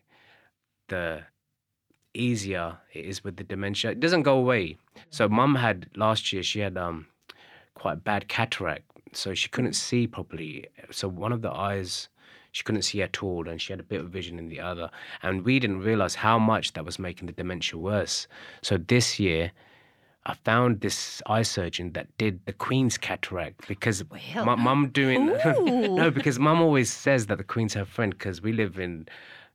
the 0.88 1.22
easier 2.14 2.78
it 2.92 3.04
is 3.04 3.22
with 3.24 3.36
the 3.36 3.44
dementia. 3.44 3.92
It 3.92 4.00
doesn't 4.00 4.22
go 4.22 4.36
away. 4.36 4.76
So 5.10 5.28
mum 5.28 5.54
had 5.56 5.88
last 5.96 6.32
year 6.32 6.42
she 6.42 6.60
had 6.60 6.76
um 6.76 7.06
quite 7.74 8.04
bad 8.04 8.28
cataract, 8.28 8.84
so 9.12 9.34
she 9.34 9.48
couldn't 9.48 9.74
see 9.74 10.06
properly. 10.06 10.66
So 10.90 11.08
one 11.08 11.32
of 11.32 11.42
the 11.42 11.50
eyes 11.50 12.08
she 12.52 12.64
couldn't 12.64 12.82
see 12.82 13.00
at 13.00 13.22
all, 13.22 13.48
and 13.48 13.60
she 13.62 13.72
had 13.72 13.78
a 13.80 13.84
bit 13.84 14.00
of 14.00 14.10
vision 14.10 14.38
in 14.38 14.48
the 14.48 14.60
other. 14.60 14.90
And 15.22 15.44
we 15.44 15.60
didn't 15.60 15.80
realize 15.82 16.16
how 16.16 16.38
much 16.38 16.72
that 16.72 16.84
was 16.84 16.98
making 16.98 17.26
the 17.26 17.32
dementia 17.32 17.78
worse. 17.78 18.26
So 18.62 18.76
this 18.76 19.18
year. 19.18 19.52
I 20.26 20.34
found 20.34 20.82
this 20.82 21.22
eye 21.24 21.40
surgeon 21.40 21.92
that 21.94 22.06
did 22.18 22.44
the 22.44 22.52
Queen's 22.52 22.98
cataract 22.98 23.66
because 23.66 24.04
Well, 24.04 24.44
my 24.44 24.54
mum 24.54 24.90
doing 24.90 25.26
no 25.96 26.10
because 26.10 26.38
mum 26.38 26.60
always 26.60 26.92
says 26.92 27.26
that 27.28 27.38
the 27.38 27.42
Queen's 27.44 27.72
her 27.72 27.86
friend 27.86 28.12
because 28.12 28.42
we 28.42 28.52
live 28.52 28.78
in 28.78 29.08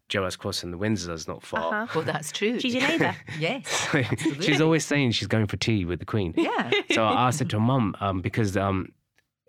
Gerrard's 0.09 0.35
Cross 0.35 0.63
and 0.63 0.71
the 0.71 0.77
Windsor's 0.77 1.27
not 1.27 1.43
far. 1.43 1.83
Uh-huh. 1.83 1.87
Well, 1.95 2.05
that's 2.05 2.31
true. 2.31 2.59
She's 2.59 2.75
your 2.75 2.87
neighbour. 2.87 3.15
yes. 3.39 3.87
she's 4.41 4.61
always 4.61 4.85
saying 4.85 5.11
she's 5.11 5.27
going 5.27 5.47
for 5.47 5.57
tea 5.57 5.85
with 5.85 5.99
the 5.99 6.05
Queen. 6.05 6.33
Yeah. 6.37 6.71
So 6.91 7.05
I 7.05 7.31
said 7.31 7.49
to 7.51 7.57
her 7.57 7.65
mum 7.65 7.95
um, 7.99 8.21
because 8.21 8.55
um, 8.55 8.91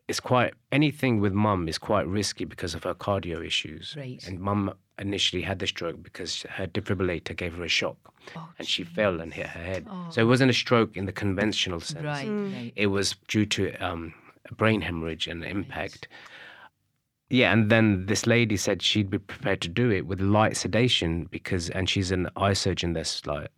it's 0.09 0.21
quite 0.21 0.55
anything 0.73 1.21
with 1.21 1.33
mum 1.33 1.69
is 1.69 1.79
quite 1.79 2.07
risky 2.07 2.45
because 2.45 2.75
of 2.75 2.85
her 2.85 2.95
cardio 2.95 3.45
issues. 3.45 3.95
Right. 3.97 4.27
And 4.27 4.41
mum 4.41 4.73
initially 4.99 5.43
had 5.43 5.59
the 5.59 5.67
stroke 5.67 6.03
because 6.03 6.43
her 6.49 6.67
defibrillator 6.67 7.37
gave 7.37 7.55
her 7.55 7.65
a 7.65 7.69
shock 7.69 7.97
Oh, 8.35 8.49
and 8.59 8.67
she 8.67 8.83
fell 8.85 9.21
and 9.21 9.33
hit 9.33 9.47
her 9.47 9.63
head. 9.63 9.87
Oh. 9.89 10.09
So 10.11 10.21
it 10.21 10.25
wasn't 10.25 10.51
a 10.51 10.55
stroke 10.55 10.97
in 10.97 11.07
the 11.07 11.13
conventional 11.13 11.81
sense. 11.81 12.05
Right, 12.05 12.29
right. 12.29 12.73
It 12.75 12.89
was 12.89 13.17
due 13.29 13.47
to 13.47 13.73
um, 13.75 14.15
a 14.51 14.55
brain 14.55 14.81
hemorrhage 14.81 15.29
and 15.29 15.45
impact. 15.45 16.09
Yeah, 17.29 17.53
and 17.53 17.71
then 17.71 18.07
this 18.07 18.27
lady 18.27 18.57
said 18.57 18.83
she'd 18.83 19.11
be 19.11 19.19
prepared 19.19 19.61
to 19.63 19.69
do 19.69 19.91
it 19.91 20.07
with 20.07 20.21
light 20.21 20.57
sedation 20.57 21.25
because, 21.25 21.71
and 21.71 21.89
she's 21.89 22.13
an 22.13 22.29
eye 22.37 22.53
surgeon 22.53 22.93
that's 22.93 23.27
like 23.27 23.49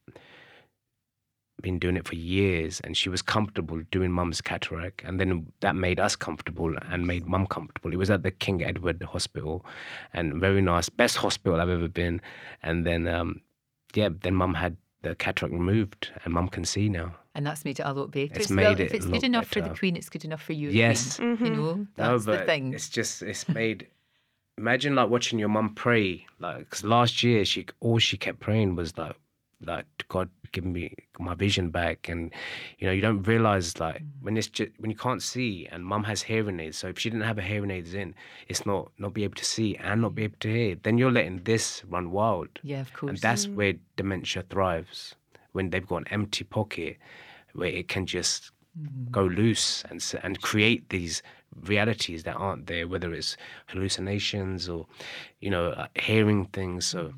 been 1.60 1.78
doing 1.78 1.96
it 1.96 2.06
for 2.06 2.14
years, 2.14 2.80
and 2.80 2.96
she 2.96 3.08
was 3.08 3.20
comfortable 3.20 3.82
doing 3.90 4.12
mum's 4.12 4.40
cataract, 4.40 5.02
and 5.04 5.20
then 5.20 5.52
that 5.60 5.74
made 5.74 6.00
us 6.00 6.16
comfortable 6.16 6.74
and 6.90 7.06
made 7.06 7.26
mum 7.26 7.46
comfortable. 7.46 7.92
It 7.92 7.96
was 7.98 8.10
at 8.10 8.22
the 8.22 8.30
King 8.30 8.62
Edward 8.62 9.02
Hospital, 9.02 9.64
and 10.12 10.40
very 10.40 10.62
nice, 10.62 10.88
best 10.88 11.16
hospital 11.16 11.60
I've 11.60 11.68
ever 11.68 11.88
been. 11.88 12.20
And 12.62 12.86
then, 12.86 13.06
um, 13.08 13.40
yeah, 13.94 14.08
then 14.22 14.34
mum 14.34 14.54
had 14.54 14.76
the 15.02 15.14
cataract 15.14 15.52
removed, 15.52 16.10
and 16.24 16.34
mum 16.34 16.48
can 16.48 16.64
see 16.64 16.88
now. 16.88 17.16
And 17.38 17.46
that's 17.46 17.64
made 17.64 17.78
it 17.78 17.84
a 17.86 17.92
lot 17.92 18.10
better. 18.10 18.34
It's 18.34 18.48
So, 18.48 18.56
well, 18.56 18.70
made 18.74 18.80
if 18.80 18.92
it's 18.92 19.06
good 19.06 19.14
lot 19.14 19.22
enough 19.22 19.46
for 19.46 19.60
the. 19.60 19.70
Queen, 19.70 19.94
it's 19.94 20.08
good 20.08 20.24
enough 20.24 20.42
for 20.42 20.54
you. 20.54 20.70
Yes. 20.70 21.16
Queen. 21.18 21.38
You 21.40 21.50
know, 21.50 21.86
that's 21.94 22.24
but 22.26 22.40
the 22.40 22.44
thing. 22.46 22.74
it's 22.74 22.88
just 22.88 23.22
it's 23.22 23.48
made. 23.48 23.86
Imagine 24.58 24.96
like 24.96 25.08
watching 25.08 25.38
your 25.38 25.48
mum 25.48 25.72
pray, 25.76 26.26
like 26.40 26.58
because 26.58 26.82
last 26.82 27.22
year 27.22 27.44
she 27.44 27.66
all 27.78 27.98
she 28.00 28.16
kept 28.16 28.40
praying 28.40 28.74
was 28.74 28.98
like, 28.98 29.14
like 29.64 29.86
God 30.08 30.28
give 30.50 30.64
me 30.64 30.94
my 31.20 31.34
vision 31.34 31.70
back, 31.70 32.08
and 32.08 32.32
you 32.80 32.88
know 32.88 32.92
you 32.92 33.00
don't 33.00 33.22
realize 33.22 33.78
like 33.78 34.02
Mm. 34.02 34.08
when 34.22 34.36
it's 34.36 34.48
just 34.48 34.72
when 34.78 34.90
you 34.90 34.96
can't 34.96 35.22
see, 35.22 35.68
and 35.70 35.84
mum 35.84 36.02
has 36.04 36.22
hearing 36.22 36.58
aids, 36.58 36.76
so 36.78 36.88
if 36.88 36.98
she 36.98 37.08
didn't 37.08 37.22
have 37.30 37.36
her 37.36 37.42
hearing 37.52 37.70
aids 37.70 37.94
in, 37.94 38.16
it's 38.48 38.66
not 38.66 38.90
not 38.98 39.14
be 39.14 39.22
able 39.22 39.36
to 39.36 39.44
see 39.44 39.76
and 39.76 40.02
not 40.02 40.16
be 40.16 40.24
able 40.24 40.38
to 40.40 40.52
hear. 40.52 40.74
Then 40.82 40.98
you're 40.98 41.12
letting 41.12 41.44
this 41.44 41.84
run 41.88 42.10
wild, 42.10 42.48
Yeah, 42.64 42.80
of 42.80 42.92
course. 42.92 43.10
and 43.10 43.18
that's 43.18 43.46
where 43.46 43.74
dementia 43.96 44.42
thrives 44.50 45.14
when 45.52 45.70
they've 45.70 45.86
got 45.86 45.98
an 45.98 46.08
empty 46.10 46.42
pocket 46.44 46.96
where 47.54 47.68
it 47.70 47.88
can 47.88 48.06
just 48.06 48.50
go 49.10 49.24
loose 49.24 49.84
and 49.90 50.04
and 50.22 50.40
create 50.40 50.88
these 50.90 51.22
realities 51.66 52.22
that 52.24 52.36
aren't 52.36 52.66
there, 52.66 52.86
whether 52.86 53.12
it's 53.14 53.36
hallucinations 53.66 54.68
or 54.68 54.86
you 55.40 55.50
know 55.50 55.70
uh, 55.70 55.86
hearing 55.96 56.46
things. 56.46 56.86
So 56.86 57.12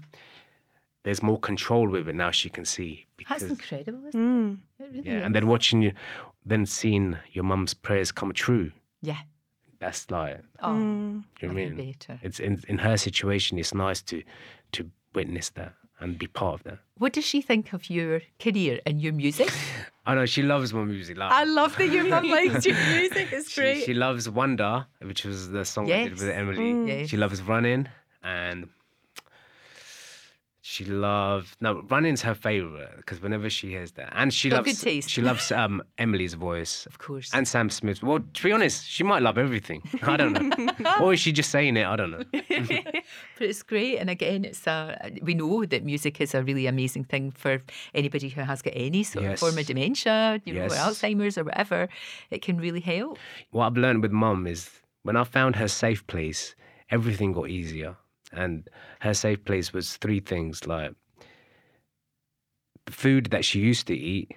there's 1.03 1.23
more 1.23 1.39
control 1.39 1.89
with 1.89 2.09
it 2.09 2.15
now. 2.15 2.31
She 2.31 2.49
can 2.51 2.65
see 2.65 3.07
That's 3.29 3.43
incredible, 3.43 4.07
isn't 4.09 4.21
Mm. 4.21 4.59
it? 4.79 4.83
It 4.85 4.91
really 4.93 5.07
yeah, 5.09 5.19
is. 5.19 5.25
and 5.25 5.35
then 5.35 5.47
watching 5.47 5.83
you, 5.83 5.93
then 6.45 6.67
seeing 6.67 7.17
your 7.33 7.45
mum's 7.45 7.75
prayers 7.75 8.13
come 8.13 8.33
true. 8.33 8.73
yeah. 9.03 9.21
That's 9.79 10.11
like 10.11 10.43
Oh, 10.63 10.73
Mm. 10.75 11.25
you 11.41 11.49
know 11.49 11.55
what 11.55 11.63
I 11.63 11.69
mean. 11.71 11.77
better. 11.77 12.21
It's 12.23 12.39
in 12.39 12.63
in 12.69 12.79
her 12.79 12.97
situation. 12.99 13.59
It's 13.59 13.73
nice 13.75 14.03
to 14.03 14.23
to 14.73 14.91
witness 15.15 15.51
that 15.51 15.73
and 16.01 16.19
be 16.19 16.27
part 16.27 16.55
of 16.55 16.63
that. 16.65 16.79
What 16.99 17.13
does 17.13 17.25
she 17.25 17.41
think 17.41 17.73
of 17.73 17.89
your 17.89 18.21
career 18.39 18.81
and 18.87 19.01
your 19.01 19.13
music? 19.13 19.51
I 20.07 20.15
know 20.15 20.27
she 20.27 20.43
loves 20.43 20.73
my 20.73 20.85
music. 20.85 21.17
Like, 21.17 21.31
I 21.31 21.45
love 21.45 21.77
that 21.77 21.89
your 21.89 22.05
mum 22.05 22.29
likes 22.29 22.67
your 22.67 22.77
music. 22.93 23.29
It's 23.33 23.51
she, 23.53 23.61
great. 23.61 23.85
she 23.85 23.95
loves 23.95 24.29
Wonder, 24.29 24.87
which 25.03 25.25
was 25.25 25.51
the 25.51 25.65
song 25.65 25.91
I 25.93 26.05
did 26.05 26.13
with 26.13 26.23
Emeli. 26.23 26.59
Mm. 26.59 26.89
Yes. 26.89 27.09
She 27.09 27.17
loves 27.17 27.43
Running, 27.43 27.87
and 28.23 28.69
she 30.71 30.85
loves 30.85 31.57
no 31.61 31.83
Running's 31.91 32.23
her 32.23 32.35
favorite 32.35 32.93
because 32.99 33.21
whenever 33.21 33.51
she 33.51 33.71
hears 33.71 33.91
that, 33.93 34.13
and 34.15 34.33
she 34.33 34.49
Got 34.49 34.59
loves 34.59 34.69
good 34.81 34.85
taste. 34.85 35.11
she 35.11 35.21
loves 35.21 35.51
um 35.51 35.83
Emeli's 35.99 36.35
voice. 36.35 36.87
of 36.87 36.99
course. 36.99 37.29
And 37.35 37.49
Sam 37.49 37.71
Smith. 37.71 38.05
Well, 38.05 38.21
to 38.21 38.43
be 38.43 38.53
honest, 38.53 38.89
she 38.89 39.03
might 39.03 39.21
love 39.21 39.37
everything. 39.37 39.83
I 40.03 40.17
don't 40.17 40.33
know. 40.33 40.95
or 41.01 41.13
is 41.13 41.19
she 41.21 41.33
just 41.33 41.51
saying 41.51 41.77
it? 41.77 41.87
I 41.87 41.97
don't 41.97 42.13
know. 42.13 42.25
But 43.39 43.49
it's 43.49 43.63
great, 43.63 43.97
and 43.99 44.09
again, 44.11 44.45
it's 44.45 44.67
a, 44.67 45.11
we 45.23 45.33
know 45.35 45.65
that 45.65 45.83
music 45.83 46.21
is 46.21 46.35
a 46.35 46.43
really 46.45 46.67
amazing 46.67 47.05
thing 47.05 47.31
for 47.33 47.63
anybody 47.95 48.29
who 48.29 48.43
has 48.43 48.61
got 48.63 48.75
any 48.77 49.03
sort 49.03 49.25
of 49.25 49.39
form 49.41 49.57
of 49.59 49.67
dementia, 49.67 50.41
you 50.45 50.53
know, 50.55 50.67
or 50.67 50.69
Alzheimer's 50.69 51.39
or 51.39 51.45
whatever. 51.45 51.89
It 52.31 52.43
can 52.43 52.59
really 52.59 52.81
help. 52.81 53.19
what 53.51 53.67
I've 53.67 53.77
learned 53.79 54.03
with 54.03 54.13
mum 54.13 54.47
is 54.47 54.71
when 55.03 55.17
I 55.17 55.25
found 55.25 55.57
her 55.57 55.69
safe 55.69 56.07
place, 56.07 56.55
everything 56.91 57.33
got 57.33 57.49
easier. 57.49 57.97
And 58.33 58.69
her 59.01 59.15
safe 59.15 59.45
place 59.45 59.73
was 59.73 59.97
three 59.97 60.21
things 60.21 60.67
like 60.67 60.93
food 62.89 63.27
that 63.31 63.45
she 63.45 63.61
used 63.61 63.87
to 63.89 63.95
eat. 63.95 64.33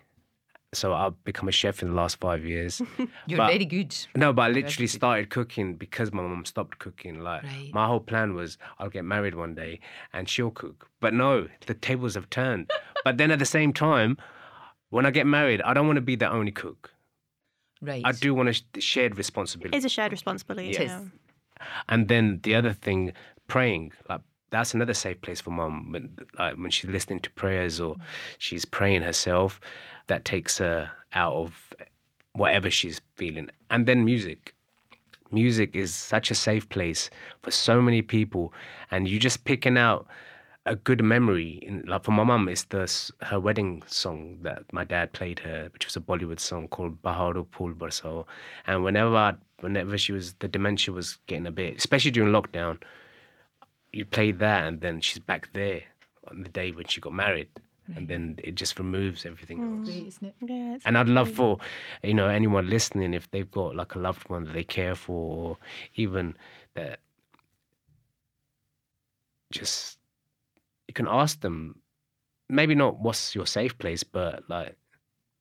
So 0.74 0.92
I've 0.94 1.24
become 1.24 1.48
a 1.48 1.52
chef 1.52 1.84
in 1.84 1.90
the 1.90 1.94
last 1.94 2.20
five 2.20 2.44
years. 2.44 2.82
You're 3.28 3.38
But- 3.38 3.52
very 3.52 3.66
good. 3.66 3.96
No, 4.16 4.34
but 4.34 4.42
I 4.44 4.48
literally 4.50 4.88
started 4.88 5.30
cooking 5.30 5.76
because 5.76 6.12
my 6.12 6.24
mom 6.24 6.46
stopped 6.46 6.80
cooking. 6.80 7.20
Like 7.20 7.44
Right. 7.44 7.70
my 7.74 7.86
whole 7.86 8.00
plan 8.00 8.34
was 8.34 8.58
I'll 8.80 8.90
get 8.90 9.06
married 9.06 9.36
one 9.36 9.54
day 9.54 9.80
and 10.14 10.28
she'll 10.28 10.50
cook. 10.50 10.90
But 11.00 11.14
no, 11.14 11.48
the 11.68 11.76
tables 11.76 12.16
have 12.16 12.30
turned. 12.32 12.72
but 13.04 13.18
then 13.18 13.30
at 13.30 13.38
the 13.38 13.46
same 13.46 13.72
time, 13.72 14.18
when 14.90 15.06
I 15.06 15.12
get 15.12 15.28
married, 15.28 15.62
I 15.62 15.74
don't 15.76 15.86
want 15.86 15.98
to 15.98 16.02
be 16.02 16.16
the 16.16 16.32
only 16.32 16.52
cook. 16.52 16.92
Right. 17.80 18.02
I 18.06 18.12
do 18.12 18.34
want 18.34 18.50
a 18.50 18.82
shared 18.82 19.16
responsibility. 19.18 19.76
It's 19.78 19.86
a 19.86 19.90
shared 19.90 20.12
responsibility. 20.12 20.70
Yeah. 20.70 20.80
you 20.80 20.86
is. 20.86 20.92
know. 20.92 21.12
And 21.88 22.08
then 22.08 22.40
the 22.44 22.56
other 22.56 22.74
thing, 22.74 23.14
praying. 23.48 23.92
Like 24.10 24.22
that's 24.50 24.74
another 24.74 24.94
safe 24.94 25.20
place 25.22 25.42
for 25.42 25.52
mum. 25.52 25.92
When 25.92 26.16
like 26.38 26.56
when 26.56 26.72
she's 26.72 26.90
listening 26.90 27.20
to 27.22 27.32
prayers 27.32 27.80
or 27.80 27.96
she's 28.38 28.66
praying 28.66 29.02
herself, 29.02 29.60
that 30.08 30.26
takes 30.26 30.58
her 30.60 30.92
out 31.14 31.34
of 31.34 31.74
whatever 32.34 32.70
she's 32.70 33.02
feeling. 33.16 33.50
And 33.70 33.86
then 33.86 34.06
music. 34.06 34.54
Music 35.32 35.76
is 35.76 35.96
such 35.96 36.30
a 36.30 36.36
safe 36.36 36.70
place 36.70 37.10
for 37.42 37.50
so 37.50 37.82
many 37.82 38.04
people, 38.04 38.54
and 38.92 39.08
you 39.08 39.20
just 39.20 39.46
picking 39.46 39.78
out 39.80 40.06
a 40.66 40.76
good 40.76 41.04
memory. 41.04 41.60
In, 41.64 41.84
like 41.88 42.04
for 42.04 42.12
my 42.12 42.24
mum, 42.24 42.48
it's 42.48 42.66
the 42.66 43.12
her 43.22 43.40
wedding 43.40 43.82
song 43.88 44.38
that 44.44 44.72
my 44.72 44.84
dad 44.84 45.14
played 45.14 45.40
her, 45.40 45.70
which 45.74 45.86
was 45.86 45.96
a 45.96 46.00
Bollywood 46.00 46.40
song 46.40 46.68
called 46.68 47.02
Baharon 47.02 47.48
Phool 47.52 47.74
Barsao. 47.74 48.26
And 48.68 48.84
whenever 48.84 49.16
I, 49.16 49.34
whenever 49.62 49.98
she 49.98 50.12
was 50.12 50.34
the 50.36 50.48
dementia 50.48 50.94
was 50.94 51.18
getting 51.28 51.48
a 51.48 51.52
bit, 51.52 51.78
especially 51.78 52.12
during 52.12 52.32
lockdown, 52.32 52.78
you 53.94 54.06
play 54.06 54.32
that, 54.32 54.66
and 54.66 54.82
then 54.82 55.00
she's 55.00 55.20
back 55.20 55.54
there 55.54 55.82
on 56.30 56.42
the 56.42 56.50
day 56.50 56.72
when 56.72 56.88
she 56.88 57.00
got 57.00 57.14
married, 57.14 57.48
and 57.96 58.06
mm. 58.06 58.08
then 58.08 58.40
it 58.44 58.56
just 58.56 58.80
removes 58.80 59.26
everything 59.26 59.60
mm. 59.60 59.80
else. 59.80 59.90
Great, 59.90 60.08
isn't 60.08 60.28
it? 60.28 60.36
Yeah, 60.42 60.76
it's 60.76 60.86
And 60.86 60.98
I'd 60.98 61.08
love 61.08 61.32
for, 61.32 61.60
you 62.02 62.14
know, 62.14 62.28
anyone 62.28 62.70
listening, 62.70 63.14
if 63.14 63.30
they've 63.32 63.50
got 63.50 63.76
like 63.76 63.96
a 63.96 64.00
loved 64.00 64.30
one 64.30 64.46
that 64.46 64.54
they 64.54 64.64
care 64.64 64.96
for, 64.96 65.36
or 65.36 65.58
even 65.96 66.36
that 66.74 67.00
just, 69.52 70.00
you 70.88 70.94
can 70.94 71.08
ask 71.08 71.42
them, 71.42 71.80
maybe 72.50 72.76
not 72.76 73.00
what's 73.00 73.36
your 73.36 73.46
safe 73.46 73.78
place, 73.78 74.04
but 74.04 74.44
like, 74.50 74.76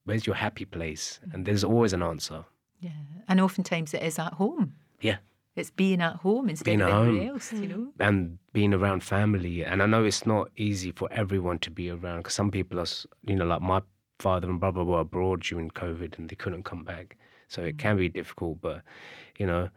where's 0.04 0.26
your 0.26 0.36
happy 0.36 0.66
place? 0.66 1.20
Mm. 1.26 1.34
And 1.34 1.46
there's 1.46 1.64
always 1.64 1.92
an 1.92 2.02
answer. 2.02 2.44
Yeah. 2.80 2.90
And 3.28 3.40
oftentimes 3.40 3.94
it 3.94 4.02
is 4.02 4.18
at 4.18 4.34
home. 4.34 4.74
Yeah. 5.00 5.18
It's 5.54 5.70
being 5.70 6.00
at 6.00 6.16
home 6.16 6.48
instead 6.48 6.64
Being 6.64 6.80
of 6.82 6.88
at 6.88 6.92
home. 6.94 7.20
else, 7.28 7.52
you 7.52 7.66
know? 7.68 7.92
and 8.00 8.38
being 8.52 8.72
around 8.72 9.02
family. 9.04 9.64
And 9.64 9.82
I 9.82 9.86
know 9.86 10.02
it's 10.04 10.24
not 10.26 10.50
easy 10.56 10.92
for 10.92 11.08
everyone 11.12 11.58
to 11.60 11.70
be 11.70 11.90
around 11.90 12.18
because 12.20 12.32
some 12.34 12.50
people 12.50 12.80
are, 12.80 12.86
you 13.26 13.36
know, 13.36 13.44
like 13.44 13.60
my 13.60 13.82
father 14.18 14.48
and 14.48 14.58
brother 14.58 14.82
were 14.84 15.00
abroad 15.00 15.42
during 15.42 15.70
COVID 15.70 16.18
and 16.18 16.28
they 16.30 16.36
couldn't 16.36 16.62
come 16.64 16.84
back. 16.84 17.18
So 17.48 17.62
it 17.62 17.76
can 17.76 17.98
be 17.98 18.08
difficult, 18.08 18.62
but, 18.62 18.82
you 19.38 19.46
know, 19.46 19.68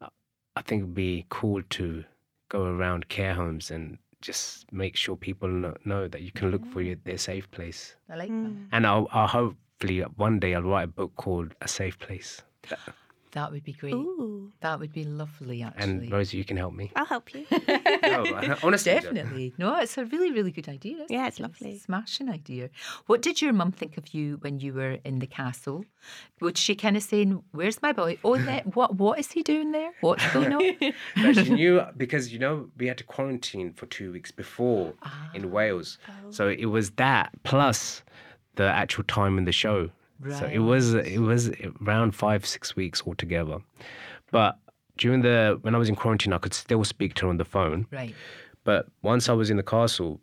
I- 0.00 0.08
I 0.56 0.62
think 0.62 0.82
it'd 0.82 0.94
be 0.94 1.26
cool 1.28 1.62
to 1.62 2.04
go 2.48 2.62
around 2.64 3.08
care 3.10 3.34
homes 3.34 3.70
and 3.70 3.98
just 4.22 4.72
make 4.72 4.96
sure 4.96 5.14
people 5.14 5.48
know, 5.48 5.76
know 5.84 6.08
that 6.08 6.22
you 6.22 6.32
can 6.32 6.50
look 6.50 6.64
for 6.72 6.80
your, 6.80 6.96
their 7.04 7.18
safe 7.18 7.50
place. 7.50 7.96
I 8.08 8.16
like 8.16 8.30
Mm. 8.30 8.68
And 8.72 8.86
I'll, 8.86 9.08
I'll 9.12 9.26
hopefully 9.28 10.00
one 10.16 10.38
day 10.40 10.54
I'll 10.54 10.62
write 10.62 10.84
a 10.84 10.86
book 10.86 11.12
called 11.16 11.54
A 11.60 11.68
Safe 11.68 11.98
Place. 11.98 12.40
That- 13.32 13.40
that. 13.40 13.48
That 13.48 13.52
would 13.52 13.64
be 13.64 13.72
great. 13.72 13.94
Ooh, 13.94 14.52
That 14.60 14.78
would 14.80 14.92
be 14.92 15.04
lovely, 15.04 15.62
actually. 15.62 15.82
and 16.06 16.12
Rosie, 16.12 16.36
you 16.38 16.44
can 16.44 16.56
help 16.56 16.74
me. 16.74 16.90
I'll 16.96 17.04
help 17.06 17.34
you. 17.34 17.46
no, 18.02 18.56
honestly, 18.62 18.92
Definitely. 18.92 19.54
No, 19.58 19.76
it's 19.78 19.96
a 19.98 20.04
really, 20.04 20.32
really 20.32 20.50
good 20.50 20.68
idea. 20.68 21.06
Yeah, 21.08 21.24
it? 21.24 21.28
it's 21.28 21.40
lovely. 21.40 21.72
a 21.72 21.78
smashing 21.78 22.28
idea. 22.28 22.70
What 23.06 23.22
did 23.22 23.40
your 23.40 23.52
mum 23.52 23.72
think 23.72 23.96
of 23.96 24.12
you 24.14 24.36
when 24.40 24.60
you 24.60 24.72
were 24.74 24.98
in 25.04 25.18
the 25.20 25.26
castle? 25.26 25.84
Was 26.40 26.58
she 26.58 26.74
kind 26.74 26.96
of 26.96 27.02
saying, 27.02 27.42
Where's 27.52 27.80
my 27.82 27.92
boy? 27.92 28.18
Oh, 28.24 28.36
that, 28.36 28.74
what, 28.76 28.96
what 28.96 29.18
is 29.18 29.32
he 29.32 29.42
doing 29.42 29.72
there? 29.72 29.92
What's 30.00 30.26
going 30.32 30.52
on? 30.52 30.92
No, 31.16 31.32
she 31.32 31.50
knew 31.50 31.82
because 31.96 32.32
you 32.32 32.38
know 32.38 32.68
we 32.76 32.86
had 32.86 32.98
to 32.98 33.04
quarantine 33.04 33.72
for 33.72 33.86
two 33.86 34.12
weeks 34.12 34.30
before 34.30 34.94
Ah. 35.02 35.30
in 35.34 35.50
Wales, 35.50 35.98
so 36.30 36.48
it 36.48 36.66
was 36.66 36.90
that 36.92 37.30
plus 37.44 38.02
the 38.56 38.64
actual 38.64 39.04
time 39.04 39.38
in 39.38 39.44
the 39.44 39.52
show. 39.52 39.90
So 40.26 40.46
it 40.46 40.58
was 40.58 40.94
it 40.94 41.20
was 41.20 41.50
around 41.86 42.12
five 42.14 42.44
six 42.44 42.74
weeks 42.74 43.02
altogether, 43.06 43.58
but 44.32 44.58
during 44.96 45.22
the 45.22 45.58
when 45.62 45.74
I 45.74 45.78
was 45.78 45.88
in 45.88 45.94
quarantine, 45.94 46.32
I 46.32 46.38
could 46.38 46.54
still 46.54 46.84
speak 46.84 47.14
to 47.14 47.26
her 47.26 47.30
on 47.30 47.36
the 47.36 47.44
phone. 47.44 47.86
right. 47.92 48.14
But 48.64 48.88
once 49.02 49.28
I 49.28 49.32
was 49.32 49.48
in 49.48 49.56
the 49.56 49.62
castle, 49.62 50.20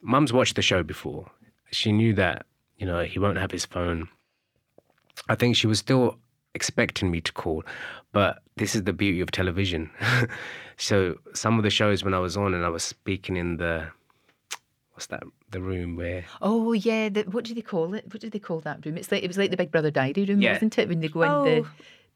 Mum's 0.00 0.32
watched 0.32 0.56
the 0.56 0.62
show 0.62 0.82
before. 0.82 1.30
She 1.72 1.92
knew 1.92 2.14
that 2.14 2.46
you 2.78 2.86
know 2.86 3.02
he 3.02 3.18
won't 3.18 3.38
have 3.38 3.50
his 3.50 3.66
phone. 3.66 4.08
I 5.28 5.34
think 5.34 5.56
she 5.56 5.66
was 5.66 5.78
still 5.78 6.18
expecting 6.54 7.10
me 7.10 7.20
to 7.20 7.32
call, 7.32 7.64
but 8.12 8.42
this 8.56 8.76
is 8.76 8.84
the 8.84 8.92
beauty 8.92 9.20
of 9.20 9.30
television. 9.32 9.90
so 10.76 11.16
some 11.34 11.58
of 11.58 11.64
the 11.64 11.70
shows 11.70 12.04
when 12.04 12.14
I 12.14 12.20
was 12.20 12.36
on 12.36 12.54
and 12.54 12.64
I 12.64 12.68
was 12.68 12.84
speaking 12.84 13.36
in 13.36 13.56
the 13.56 13.88
what's 14.94 15.06
that 15.06 15.22
the 15.50 15.60
room 15.60 15.96
where 15.96 16.24
Oh 16.40 16.72
yeah, 16.72 17.08
the, 17.08 17.22
what 17.24 17.44
do 17.44 17.54
they 17.54 17.60
call 17.62 17.94
it? 17.94 18.04
What 18.12 18.20
do 18.20 18.30
they 18.30 18.38
call 18.38 18.60
that 18.60 18.84
room? 18.86 18.96
It's 18.96 19.12
like 19.12 19.22
it 19.22 19.28
was 19.28 19.38
like 19.38 19.50
the 19.50 19.56
Big 19.56 19.70
Brother 19.70 19.90
diary 19.90 20.24
room, 20.24 20.40
Yeah. 20.40 20.52
wasn't 20.54 20.78
it? 20.78 20.88
When 20.88 21.00
they 21.00 21.08
go 21.08 21.22
in 21.22 21.30
Oh. 21.30 21.44
the 21.44 21.66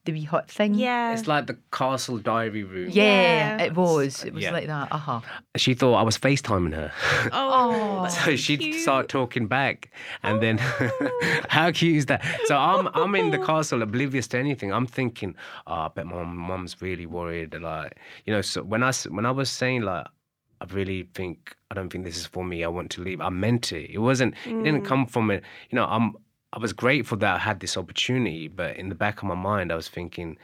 the 0.05 0.13
wee 0.13 0.23
hot 0.25 0.51
thing. 0.51 0.75
Yeah. 0.75 1.13
it's 1.13 1.27
like 1.27 1.47
the 1.49 1.59
castle 1.71 2.17
diary 2.19 2.63
room. 2.63 2.89
Yeah, 2.91 3.57
Yeah. 3.59 3.63
it 3.65 3.75
was. 3.75 4.25
It 4.25 4.33
was 4.33 4.43
Yeah. 4.45 4.53
like 4.53 4.67
that. 4.69 4.89
Uh 4.91 4.97
huh. 4.97 5.21
She 5.57 5.75
thought 5.75 5.97
I 5.97 6.03
was 6.03 6.17
FaceTiming 6.17 6.73
her. 6.75 6.91
Oh, 7.33 8.07
So 8.09 8.35
she'd 8.37 8.61
cute. 8.61 8.81
start 8.81 9.09
talking 9.09 9.49
back, 9.49 9.91
and 10.23 10.41
then 10.41 10.59
how 11.49 11.71
cute 11.73 11.97
is 11.97 12.07
that? 12.07 12.25
So 12.47 12.57
I'm 12.57 12.89
I'm 12.95 13.15
in 13.17 13.31
the 13.33 13.39
castle, 13.51 13.83
oblivious 13.83 14.29
to 14.29 14.39
anything. 14.39 14.73
I'm 14.73 14.87
thinking, 14.87 15.35
oh, 15.67 15.75
I 15.75 15.89
bet 15.89 16.07
my 16.07 16.23
mum's 16.25 16.81
really 16.81 17.07
worried. 17.07 17.55
Like, 17.61 17.99
you 18.25 18.33
know, 18.33 18.41
so 18.41 18.63
when 18.63 18.83
I 18.83 18.89
s- 18.89 19.09
when 19.09 19.27
I 19.27 19.31
was 19.31 19.51
saying 19.51 19.83
like, 19.83 20.07
I 20.07 20.11
really 20.73 21.09
think 21.15 21.57
I 21.71 21.75
don't 21.75 21.91
think 21.91 22.05
this 22.05 22.17
is 22.17 22.27
for 22.27 22.45
me. 22.45 22.65
I 22.65 22.69
want 22.69 22.91
to 22.93 23.03
leave. 23.03 23.21
I 23.21 23.29
meant 23.29 23.73
it. 23.73 23.91
It 23.91 23.99
wasn't. 23.99 24.35
It 24.47 24.63
didn't 24.65 24.83
mm. 24.83 24.87
come 24.87 25.07
from 25.07 25.31
it. 25.31 25.43
You 25.71 25.77
know, 25.77 25.85
I'm. 25.85 26.17
I 26.53 26.59
was 26.59 26.73
grateful 26.73 27.19
that 27.19 27.35
I 27.35 27.39
had 27.39 27.61
this 27.61 27.77
opportunity, 27.77 28.49
but 28.49 28.77
in 28.77 28.89
the 28.89 28.95
back 28.95 29.19
of 29.19 29.25
my 29.25 29.35
mind, 29.35 29.71
I 29.71 29.75
was 29.75 29.89
thinking, 29.89 30.39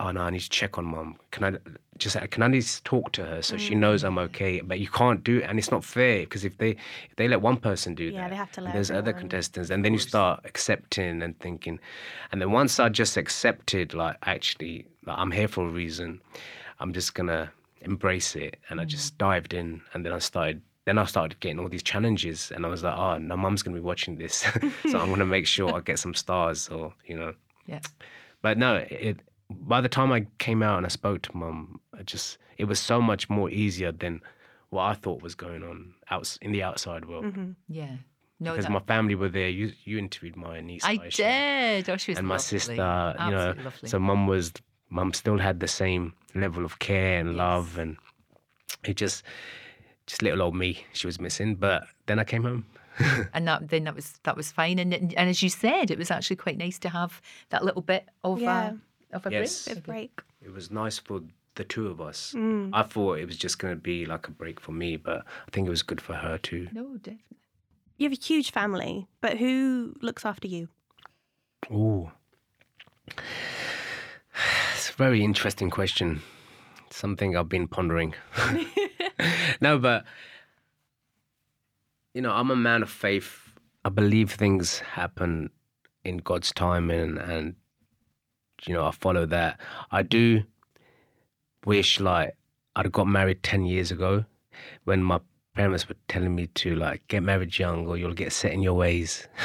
oh 0.00 0.10
no, 0.10 0.22
I 0.22 0.30
need 0.30 0.40
to 0.40 0.50
check 0.50 0.76
on 0.76 0.86
mum. 0.86 1.16
Can 1.30 1.44
I 1.44 1.58
just 1.98 2.16
can 2.30 2.42
I 2.42 2.48
least 2.48 2.84
talk 2.84 3.12
to 3.12 3.24
her 3.24 3.42
so 3.42 3.56
she 3.56 3.76
knows 3.76 4.02
I'm 4.02 4.16
mm. 4.16 4.22
okay? 4.22 4.60
But 4.60 4.80
you 4.80 4.88
can't 4.88 5.22
do 5.22 5.38
it, 5.38 5.44
and 5.44 5.58
it's 5.58 5.70
not 5.70 5.84
fair 5.84 6.20
because 6.20 6.44
if 6.44 6.58
they 6.58 6.70
if 6.70 7.16
they 7.16 7.28
let 7.28 7.40
one 7.40 7.58
person 7.58 7.94
do 7.94 8.04
Yeah, 8.04 8.22
that, 8.22 8.30
they 8.30 8.36
have 8.36 8.52
to 8.52 8.60
let 8.60 8.74
there's 8.74 8.90
other 8.90 9.12
contestants, 9.12 9.70
and 9.70 9.84
then 9.84 9.92
you 9.92 10.00
start 10.00 10.40
accepting 10.44 11.22
and 11.22 11.38
thinking, 11.38 11.78
and 12.32 12.40
then 12.40 12.50
once 12.50 12.80
I 12.80 12.88
just 12.88 13.16
accepted, 13.16 13.94
like 13.94 14.16
actually, 14.24 14.86
like, 15.06 15.18
I'm 15.18 15.30
here 15.30 15.48
for 15.48 15.64
a 15.64 15.70
reason. 15.70 16.20
I'm 16.80 16.92
just 16.92 17.14
gonna 17.14 17.52
embrace 17.84 18.34
it, 18.36 18.56
and 18.68 18.80
I 18.80 18.84
just 18.84 19.18
dived 19.18 19.54
in, 19.54 19.80
and 19.94 20.04
then 20.04 20.12
I 20.12 20.18
started 20.18 20.62
then 20.84 20.98
I 20.98 21.04
started 21.04 21.38
getting 21.38 21.60
all 21.60 21.68
these 21.68 21.82
challenges, 21.84 22.50
and 22.50 22.66
I 22.66 22.68
was 22.68 22.82
like, 22.82 22.96
oh, 22.98 23.16
no, 23.18 23.36
mum's 23.36 23.62
gonna 23.62 23.76
be 23.76 23.80
watching 23.80 24.18
this, 24.18 24.38
so 24.90 24.98
I'm 24.98 25.10
gonna 25.10 25.24
make 25.26 25.46
sure 25.46 25.72
I 25.74 25.80
get 25.80 25.98
some 25.98 26.14
stars, 26.14 26.68
or 26.68 26.92
you 27.06 27.16
know. 27.16 27.34
Yeah. 27.66 27.78
But 28.42 28.58
no, 28.58 28.76
it. 28.90 29.20
By 29.48 29.80
the 29.80 29.88
time 29.88 30.10
I 30.12 30.26
came 30.38 30.62
out 30.64 30.78
and 30.78 30.86
I 30.86 30.88
spoke 30.88 31.22
to 31.22 31.36
mum, 31.36 31.80
I 31.96 32.02
just 32.02 32.38
it 32.58 32.64
was 32.64 32.80
so 32.80 33.00
much 33.00 33.30
more 33.30 33.48
easier 33.50 33.92
than 33.92 34.20
what 34.70 34.82
I 34.84 34.94
thought 34.94 35.22
was 35.22 35.34
going 35.36 35.62
on 35.62 35.94
out 36.10 36.36
in 36.42 36.50
the 36.50 36.62
outside 36.64 37.04
world. 37.04 37.26
Mhm. 37.26 37.54
Yeah. 37.68 37.96
No, 38.40 38.50
Because 38.52 38.64
that- 38.64 38.72
my 38.72 38.80
family 38.80 39.14
were 39.14 39.28
there. 39.28 39.48
You 39.48 39.72
you 39.84 39.98
interviewed 39.98 40.36
my 40.36 40.60
niece, 40.60 40.84
I 40.84 40.96
Aisha, 40.98 41.16
did. 41.16 41.90
Oh, 41.90 41.96
she 41.98 42.10
was 42.10 42.18
and 42.18 42.26
my 42.26 42.34
lovely. 42.34 42.58
sister. 42.58 42.72
You 43.24 43.30
know, 43.30 43.54
lovely. 43.62 43.88
so 43.88 43.98
mum 44.00 44.26
was 44.26 44.52
mum 44.92 45.12
still 45.12 45.38
had 45.38 45.60
the 45.60 45.68
same 45.68 46.12
level 46.34 46.64
of 46.64 46.78
care 46.78 47.18
and 47.18 47.36
love, 47.36 47.78
and 47.78 47.96
it 48.84 48.96
just 48.96 49.24
just 50.06 50.22
little 50.22 50.42
old 50.42 50.54
me 50.54 50.84
she 50.92 51.06
was 51.06 51.20
missing. 51.20 51.54
But 51.56 51.84
then 52.06 52.18
I 52.18 52.24
came 52.24 52.42
home. 52.44 52.64
and 53.34 53.48
that 53.48 53.68
then 53.70 53.84
that 53.84 53.94
was 53.94 54.20
that 54.24 54.36
was 54.36 54.52
fine. 54.52 54.78
And 54.78 54.92
and 54.94 55.30
as 55.30 55.42
you 55.42 55.48
said, 55.48 55.90
it 55.90 55.98
was 55.98 56.10
actually 56.10 56.36
quite 56.36 56.58
nice 56.58 56.78
to 56.80 56.88
have 56.90 57.20
that 57.50 57.64
little 57.64 57.82
bit 57.82 58.08
of 58.22 58.40
Yeah. 58.40 58.72
a 59.12 59.16
of 59.16 59.26
a 59.26 59.30
Yes. 59.30 59.64
break. 59.64 59.74
Bit 59.76 59.84
break. 59.84 60.20
It 60.42 60.52
was 60.52 60.70
nice 60.70 60.98
for 60.98 61.20
the 61.54 61.64
two 61.64 61.86
of 61.88 62.00
us. 62.00 62.32
Mm. 62.36 62.70
I 62.72 62.82
thought 62.82 63.18
it 63.18 63.26
was 63.26 63.36
just 63.36 63.58
going 63.58 63.74
to 63.74 63.80
be 63.80 64.06
like 64.06 64.26
a 64.28 64.30
break 64.30 64.58
for 64.60 64.72
me, 64.72 64.96
but 64.96 65.18
I 65.46 65.50
think 65.52 65.66
it 65.66 65.70
was 65.70 65.82
good 65.82 66.00
for 66.00 66.14
her 66.14 66.38
too. 66.38 66.68
No, 66.72 66.96
definitely. 66.96 67.38
You 67.98 68.08
have 68.08 68.18
a 68.18 68.22
huge 68.22 68.50
family, 68.50 69.06
but 69.20 69.36
who 69.38 69.94
looks 70.00 70.24
after 70.24 70.48
you? 70.48 70.68
Ooh. 71.70 72.10
Very 74.96 75.24
interesting 75.24 75.70
question. 75.70 76.22
Something 76.90 77.36
I've 77.36 77.48
been 77.48 77.66
pondering. 77.66 78.14
no, 79.60 79.78
but 79.78 80.04
you 82.14 82.20
know, 82.20 82.32
I'm 82.32 82.50
a 82.50 82.56
man 82.56 82.82
of 82.82 82.90
faith. 82.90 83.54
I 83.84 83.88
believe 83.88 84.30
things 84.30 84.80
happen 84.80 85.50
in 86.04 86.18
God's 86.18 86.52
time 86.52 86.90
and 86.90 87.18
and 87.18 87.56
you 88.66 88.74
know, 88.74 88.86
I 88.86 88.90
follow 88.90 89.26
that. 89.26 89.60
I 89.90 90.02
do 90.02 90.42
wish 91.64 91.98
like 91.98 92.36
I'd 92.76 92.92
got 92.92 93.06
married 93.06 93.42
10 93.42 93.64
years 93.64 93.90
ago 93.90 94.24
when 94.84 95.02
my 95.02 95.20
parents 95.54 95.88
were 95.88 95.96
telling 96.08 96.34
me 96.34 96.46
to 96.48 96.74
like 96.76 97.06
get 97.08 97.22
married 97.22 97.58
young 97.58 97.86
or 97.86 97.96
you'll 97.96 98.14
get 98.14 98.32
set 98.32 98.52
in 98.52 98.62
your 98.62 98.74
ways. 98.74 99.26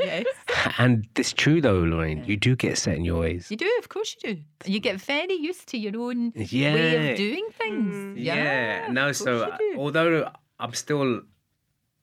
Yes. 0.00 0.26
And 0.78 1.06
it's 1.16 1.32
true 1.32 1.60
though, 1.60 1.78
Lorraine. 1.80 2.24
You 2.24 2.36
do 2.36 2.56
get 2.56 2.78
set 2.78 2.96
in 2.96 3.04
your 3.04 3.20
ways. 3.20 3.50
You 3.50 3.56
do, 3.56 3.70
of 3.78 3.88
course 3.88 4.16
you 4.22 4.34
do. 4.34 4.42
You 4.64 4.80
get 4.80 5.00
very 5.00 5.34
used 5.34 5.66
to 5.68 5.78
your 5.78 5.96
own 6.00 6.32
Yeah. 6.34 6.74
way 6.74 7.10
of 7.12 7.16
doing 7.16 7.46
things. 7.52 7.94
Mm. 7.94 8.12
Yeah. 8.16 8.88
No, 8.90 9.08
of 9.08 9.16
so 9.16 9.46
you 9.46 9.52
do. 9.58 9.80
although 9.80 10.30
I'm 10.58 10.74
still 10.74 11.22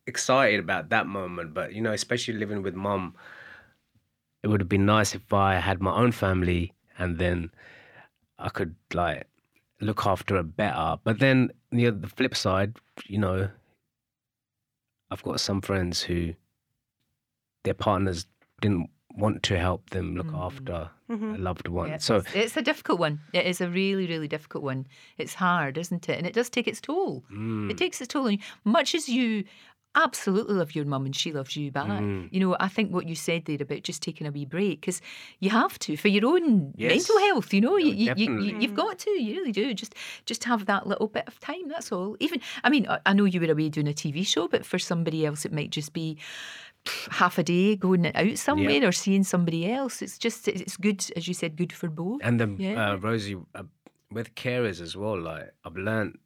excited 0.07 0.59
about 0.59 0.89
that 0.89 1.07
moment, 1.07 1.53
but 1.53 1.73
you 1.73 1.81
know, 1.81 1.91
especially 1.93 2.35
living 2.35 2.61
with 2.61 2.75
mum, 2.75 3.15
it 4.43 4.47
would 4.47 4.61
have 4.61 4.69
been 4.69 4.85
nice 4.85 5.15
if 5.15 5.33
I 5.33 5.55
had 5.55 5.81
my 5.81 5.93
own 5.95 6.11
family 6.11 6.73
and 6.97 7.17
then 7.17 7.49
I 8.37 8.49
could 8.49 8.75
like 8.93 9.27
look 9.81 10.05
after 10.05 10.35
her 10.35 10.43
better. 10.43 10.97
But 11.03 11.19
then 11.19 11.51
you 11.71 11.91
know, 11.91 11.97
the 11.97 12.07
flip 12.07 12.35
side, 12.35 12.77
you 13.07 13.17
know, 13.17 13.49
I've 15.11 15.23
got 15.23 15.39
some 15.39 15.61
friends 15.61 16.01
who 16.03 16.33
their 17.63 17.73
partners 17.73 18.25
didn't 18.65 18.89
want 19.17 19.43
to 19.43 19.57
help 19.57 19.89
them 19.91 20.15
look 20.15 20.27
Mm. 20.27 20.45
after 20.47 20.89
Mhm. 21.09 21.35
a 21.35 21.37
loved 21.37 21.67
one. 21.69 21.87
Yeah, 21.89 21.97
so 21.99 22.15
it's, 22.17 22.35
it's 22.35 22.57
a 22.57 22.61
difficult 22.61 22.99
one. 22.99 23.19
It 23.31 23.45
is 23.45 23.61
a 23.61 23.69
really, 23.69 24.05
really 24.07 24.27
difficult 24.27 24.63
one. 24.63 24.87
It's 25.17 25.35
hard, 25.35 25.77
isn't 25.77 26.09
it? 26.09 26.17
And 26.17 26.27
it 26.27 26.33
does 26.33 26.49
take 26.49 26.67
its 26.67 26.81
toll. 26.81 27.23
mm, 27.31 27.71
It 27.71 27.77
takes 27.77 28.01
its 28.01 28.11
toll 28.13 28.25
on 28.27 28.33
you. 28.33 28.39
Much 28.65 28.93
as 28.93 29.07
you 29.07 29.45
absolutely 29.97 30.53
love 30.55 30.75
your 30.75 30.83
mum 30.83 31.05
and 31.05 31.15
she 31.15 31.31
loves 31.31 31.55
you 31.55 31.71
back. 31.71 31.87
Mhm. 31.87 32.27
You 32.33 32.39
know, 32.41 32.57
I 32.59 32.67
think 32.67 32.91
what 32.91 33.07
you 33.07 33.15
said 33.15 33.45
there 33.45 33.61
about 33.61 33.83
just 33.83 34.03
taking 34.03 34.27
a 34.27 34.31
wee 34.31 34.43
break, 34.43 34.81
because 34.81 34.99
you 35.39 35.49
have 35.51 35.79
to 35.79 35.95
for 35.95 36.09
your 36.09 36.25
own 36.25 36.73
Yes. 36.75 36.89
mental 37.07 37.19
health. 37.27 37.53
You 37.53 37.61
know, 37.61 37.69
No, 37.69 37.77
you, 37.77 37.91
you, 37.91 37.93
you, 37.95 38.05
definitely. 38.07 38.49
you, 38.49 38.59
you've 38.59 38.75
got 38.75 38.99
to. 38.99 39.09
You 39.11 39.35
really 39.39 39.53
do. 39.53 39.73
Just 39.73 39.95
just 40.25 40.43
have 40.43 40.65
that 40.65 40.85
little 40.91 41.07
bit 41.07 41.23
of 41.27 41.39
time. 41.39 41.69
That's 41.69 41.93
all. 41.93 42.17
Even 42.19 42.41
I 42.65 42.69
mean, 42.69 42.85
I- 42.89 42.99
I 43.05 43.13
know 43.13 43.23
you 43.23 43.39
were 43.39 43.49
away 43.55 43.69
doing 43.69 43.87
a 43.87 43.93
TV 43.93 44.23
show, 44.27 44.49
but 44.49 44.65
for 44.65 44.77
somebody 44.79 45.25
else, 45.25 45.45
it 45.45 45.53
might 45.53 45.69
just 45.69 45.93
be 45.93 46.17
pff, 46.19 46.73
half 47.11 47.37
a 47.37 47.43
day 47.43 47.75
going 47.75 48.15
out 48.15 48.37
somewhere 48.37 48.87
or 48.87 48.91
seeing 48.91 49.23
somebody 49.23 49.71
else. 49.71 50.01
It's 50.01 50.17
just 50.17 50.47
it's 50.47 50.77
good, 50.77 51.05
as 51.15 51.27
you 51.27 51.33
said, 51.33 51.55
good 51.55 51.73
for 51.73 51.89
both. 51.89 52.21
And 52.23 52.39
the 52.39 52.47
Yeah. 52.57 52.91
uh, 52.93 52.95
Rosie 52.97 53.37
uh, 53.55 53.63
with 54.11 54.35
carers 54.35 54.81
as 54.81 54.95
well. 54.95 55.19
Like 55.19 55.51
I've 55.63 55.77
learned 55.77 56.17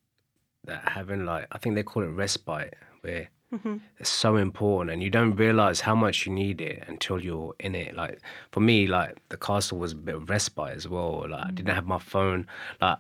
that 0.66 0.90
having 0.90 1.26
like 1.26 1.48
I 1.52 1.58
think 1.58 1.76
they 1.76 1.84
call 1.84 2.04
it 2.04 2.08
respite, 2.08 2.76
where 3.02 3.30
Mhm. 3.54 3.80
it's 3.98 4.10
so 4.12 4.36
important, 4.36 4.92
and 4.92 5.02
you 5.02 5.10
don't 5.10 5.36
realize 5.36 5.82
how 5.82 5.96
much 5.96 6.26
you 6.28 6.32
need 6.32 6.62
it 6.62 6.84
until 6.88 7.20
you're 7.20 7.56
in 7.60 7.74
it. 7.74 7.96
Like 7.96 8.20
for 8.52 8.60
me, 8.60 8.86
like 8.86 9.18
the 9.30 9.38
castle 9.38 9.80
was 9.80 9.94
a 9.94 9.96
bit 9.96 10.16
of 10.16 10.30
respite 10.30 10.76
as 10.76 10.88
well. 10.88 11.28
Like 11.30 11.46
I 11.48 11.52
didn't 11.52 11.74
have 11.74 11.88
my 11.88 11.98
phone. 12.00 12.46
Like 12.82 13.00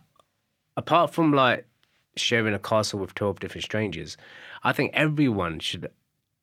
apart 0.77 1.13
from 1.13 1.33
like 1.33 1.65
sharing 2.15 2.53
a 2.53 2.59
castle 2.59 2.99
with 2.99 3.13
twelve 3.13 3.39
different 3.39 3.63
strangers, 3.65 4.17
I 4.63 4.71
think 4.73 4.91
everyone 4.93 5.59
should. 5.59 5.91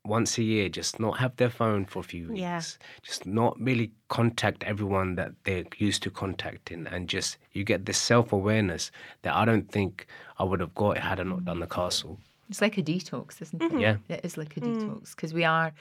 Once 0.07 0.39
a 0.39 0.43
year, 0.43 0.69
just 0.69 1.01
not 1.01 1.19
have 1.19 1.37
their 1.37 1.51
phone 1.51 1.85
for 1.85 2.01
a 2.01 2.03
few 2.03 2.29
weeks. 2.29 2.41
Yeah. 2.41 2.61
Just 3.03 3.27
not 3.27 3.59
really 3.61 3.93
contact 4.09 4.65
everyone 4.65 5.15
that 5.17 5.33
they're 5.45 5.65
used 5.79 6.03
to 6.05 6.11
contacting, 6.11 6.87
and 6.87 7.09
just 7.09 7.39
you 7.53 7.65
get 7.65 7.87
this 7.87 7.99
self 7.99 8.33
awareness 8.33 8.91
that 9.23 9.35
I 9.35 9.45
don't 9.45 9.71
think 9.71 10.07
I 10.39 10.45
would 10.45 10.61
have 10.61 10.75
got 10.75 10.99
had 10.99 11.21
I 11.21 11.25
not 11.25 11.45
done 11.45 11.61
the 11.61 11.67
castle. 11.67 12.19
It's 12.49 12.61
like 12.63 12.79
a 12.79 12.83
detox, 12.83 13.43
isn't 13.43 13.61
it? 13.61 13.81
Yeah. 13.81 13.97
It 14.09 14.21
is 14.23 14.37
like 14.39 14.57
a 14.57 14.61
detox 14.61 15.17
because 15.17 15.35
we 15.35 15.43
are, 15.43 15.73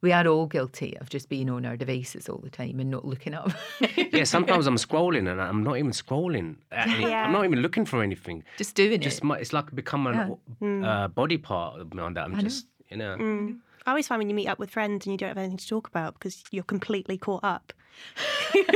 we 0.00 0.10
are 0.10 0.26
all 0.26 0.46
guilty 0.46 0.96
of 1.00 1.08
just 1.08 1.28
being 1.28 1.48
on 1.48 1.64
our 1.64 1.76
devices 1.76 2.28
all 2.28 2.38
the 2.38 2.50
time 2.50 2.80
and 2.80 2.90
not 2.90 3.04
looking 3.04 3.34
up. 3.34 3.52
Yeah, 4.12 4.24
sometimes 4.24 4.66
I'm 4.66 4.74
scrolling 4.74 5.30
and 5.30 5.40
I'm 5.40 5.62
not 5.62 5.76
even 5.78 5.92
scrolling. 5.92 6.56
At 6.72 6.88
any, 6.88 7.08
Yeah. 7.10 7.22
I'm 7.26 7.30
not 7.30 7.44
even 7.44 7.60
looking 7.60 7.84
for 7.84 8.02
anything. 8.02 8.42
just 8.56 8.74
doing 8.74 9.00
Just 9.00 9.18
it. 9.18 9.24
my, 9.24 9.38
it's 9.38 9.52
like 9.52 9.72
become 9.72 10.08
an 10.08 10.84
uh, 10.84 11.06
body 11.06 11.38
part 11.38 11.78
of 11.80 11.94
me 11.94 12.02
that 12.02 12.24
I'm 12.24 12.32
I 12.34 12.38
know. 12.38 12.42
just 12.42 12.66
you 12.90 12.96
know. 12.96 13.16
Mm. 13.16 13.58
I 13.88 13.92
always 13.92 14.06
find 14.06 14.18
when 14.18 14.28
you 14.28 14.34
meet 14.34 14.48
up 14.48 14.58
with 14.58 14.68
friends 14.70 15.06
and 15.06 15.12
you 15.14 15.16
don't 15.16 15.28
have 15.30 15.38
anything 15.38 15.56
to 15.56 15.66
talk 15.66 15.88
about 15.88 16.12
because 16.12 16.44
you're 16.50 16.62
completely 16.62 17.16
caught 17.16 17.42
up. 17.42 17.72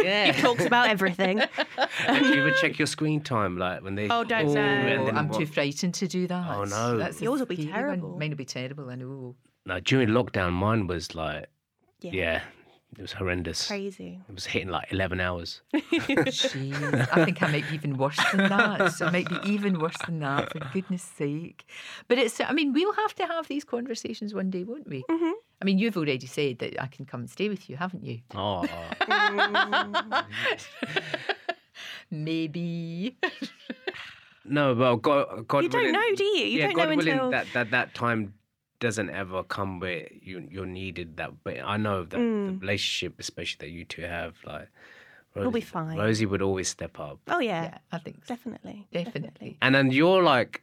Yeah. 0.02 0.26
You've 0.28 0.36
talked 0.38 0.62
about 0.62 0.88
everything. 0.88 1.42
And 2.06 2.24
do 2.24 2.28
you 2.34 2.40
ever 2.40 2.50
check 2.52 2.78
your 2.78 2.86
screen 2.86 3.20
time 3.20 3.58
like 3.58 3.82
when 3.84 3.94
they? 3.94 4.08
Oh, 4.08 4.24
don't 4.24 4.46
Oh, 4.46 4.54
say. 4.54 4.54
then 5.04 5.16
I'm 5.18 5.28
what- 5.28 5.38
too 5.38 5.44
frightened 5.46 5.92
to 5.96 6.08
do 6.08 6.26
that. 6.28 6.56
Oh, 6.56 6.64
no. 6.64 6.96
That's 6.96 7.20
Yours 7.20 7.40
will 7.40 7.46
be 7.46 7.56
scary 7.56 7.68
one. 7.68 7.98
terrible. 8.00 8.18
Mine 8.18 8.30
will 8.30 8.36
be 8.38 8.44
terrible. 8.46 8.88
I 8.88 8.94
know. 8.94 9.36
No, 9.66 9.80
during 9.80 10.08
lockdown, 10.08 10.52
mine 10.54 10.86
was 10.86 11.14
like 11.14 11.46
Yeah. 12.00 12.10
yeah, 12.14 12.42
it 12.98 13.00
was 13.02 13.12
horrendous. 13.12 13.66
Crazy. 13.66 14.20
It 14.28 14.34
was 14.34 14.46
hitting 14.46 14.68
like 14.68 14.92
eleven 14.92 15.18
hours. 15.20 15.62
Jeez, 15.74 17.08
I 17.12 17.24
think 17.24 17.42
I 17.42 17.50
might 17.50 17.68
be 17.68 17.74
even 17.74 17.96
worse 17.96 18.18
than 18.32 18.48
that. 18.48 18.92
So 18.96 19.06
it 19.06 19.12
might 19.12 19.28
be 19.28 19.38
even 19.50 19.78
worse 19.78 19.96
than 20.06 20.20
that, 20.20 20.52
for 20.52 20.58
goodness 20.72 21.02
sake. 21.02 21.64
But 22.08 22.18
it's, 22.18 22.40
I 22.40 22.52
mean, 22.52 22.72
we'll 22.72 22.92
have 22.92 23.14
to 23.16 23.26
have 23.26 23.48
these 23.48 23.64
conversations 23.64 24.34
one 24.34 24.50
day, 24.50 24.64
won't 24.64 24.88
we? 24.88 25.04
Mhm. 25.10 25.32
I 25.60 25.64
mean, 25.64 25.78
you've 25.78 25.96
already 25.96 26.26
said 26.26 26.58
that 26.58 26.80
I 26.82 26.86
can 26.88 27.04
come 27.06 27.20
and 27.20 27.30
stay 27.30 27.48
with 27.48 27.70
you, 27.70 27.76
haven't 27.76 28.04
you? 28.04 28.20
Oh. 28.34 28.64
Maybe. 32.10 33.16
no, 34.44 34.74
but 34.74 34.96
God, 34.96 35.46
God 35.48 35.62
you 35.62 35.68
don't 35.68 35.80
willing, 35.80 35.92
know, 35.92 36.14
do 36.16 36.24
you? 36.24 36.44
You 36.46 36.58
yeah, 36.58 36.66
don't 36.66 36.76
God 36.76 36.88
know 36.90 36.96
willing 36.96 37.12
until. 37.12 37.30
that, 37.30 37.46
that 37.54 37.70
that 37.70 37.94
time 37.94 38.34
doesn't 38.86 39.10
ever 39.10 39.42
come 39.56 39.80
where 39.80 40.08
you 40.28 40.46
you're 40.54 40.66
needed. 40.82 41.16
That, 41.18 41.30
but 41.44 41.56
I 41.74 41.76
know 41.86 41.98
that 42.02 42.10
the 42.46 42.52
Mm. 42.52 42.60
relationship, 42.60 43.12
especially 43.18 43.60
that 43.66 43.72
you 43.76 43.84
two 43.84 44.02
have, 44.02 44.34
like 44.44 44.68
We'll 45.34 45.50
be 45.50 45.62
fine. 45.62 45.96
Rosie 45.98 46.26
would 46.26 46.42
always 46.42 46.68
step 46.68 47.00
up, 47.00 47.18
oh 47.34 47.38
yeah, 47.38 47.62
Yeah, 47.64 47.78
I 47.96 47.98
think 48.04 48.16
so. 48.26 48.34
definitely, 48.34 48.78
Definitely. 48.92 49.56
and 49.62 49.74
then 49.74 49.90
you're 49.98 50.22
like 50.22 50.62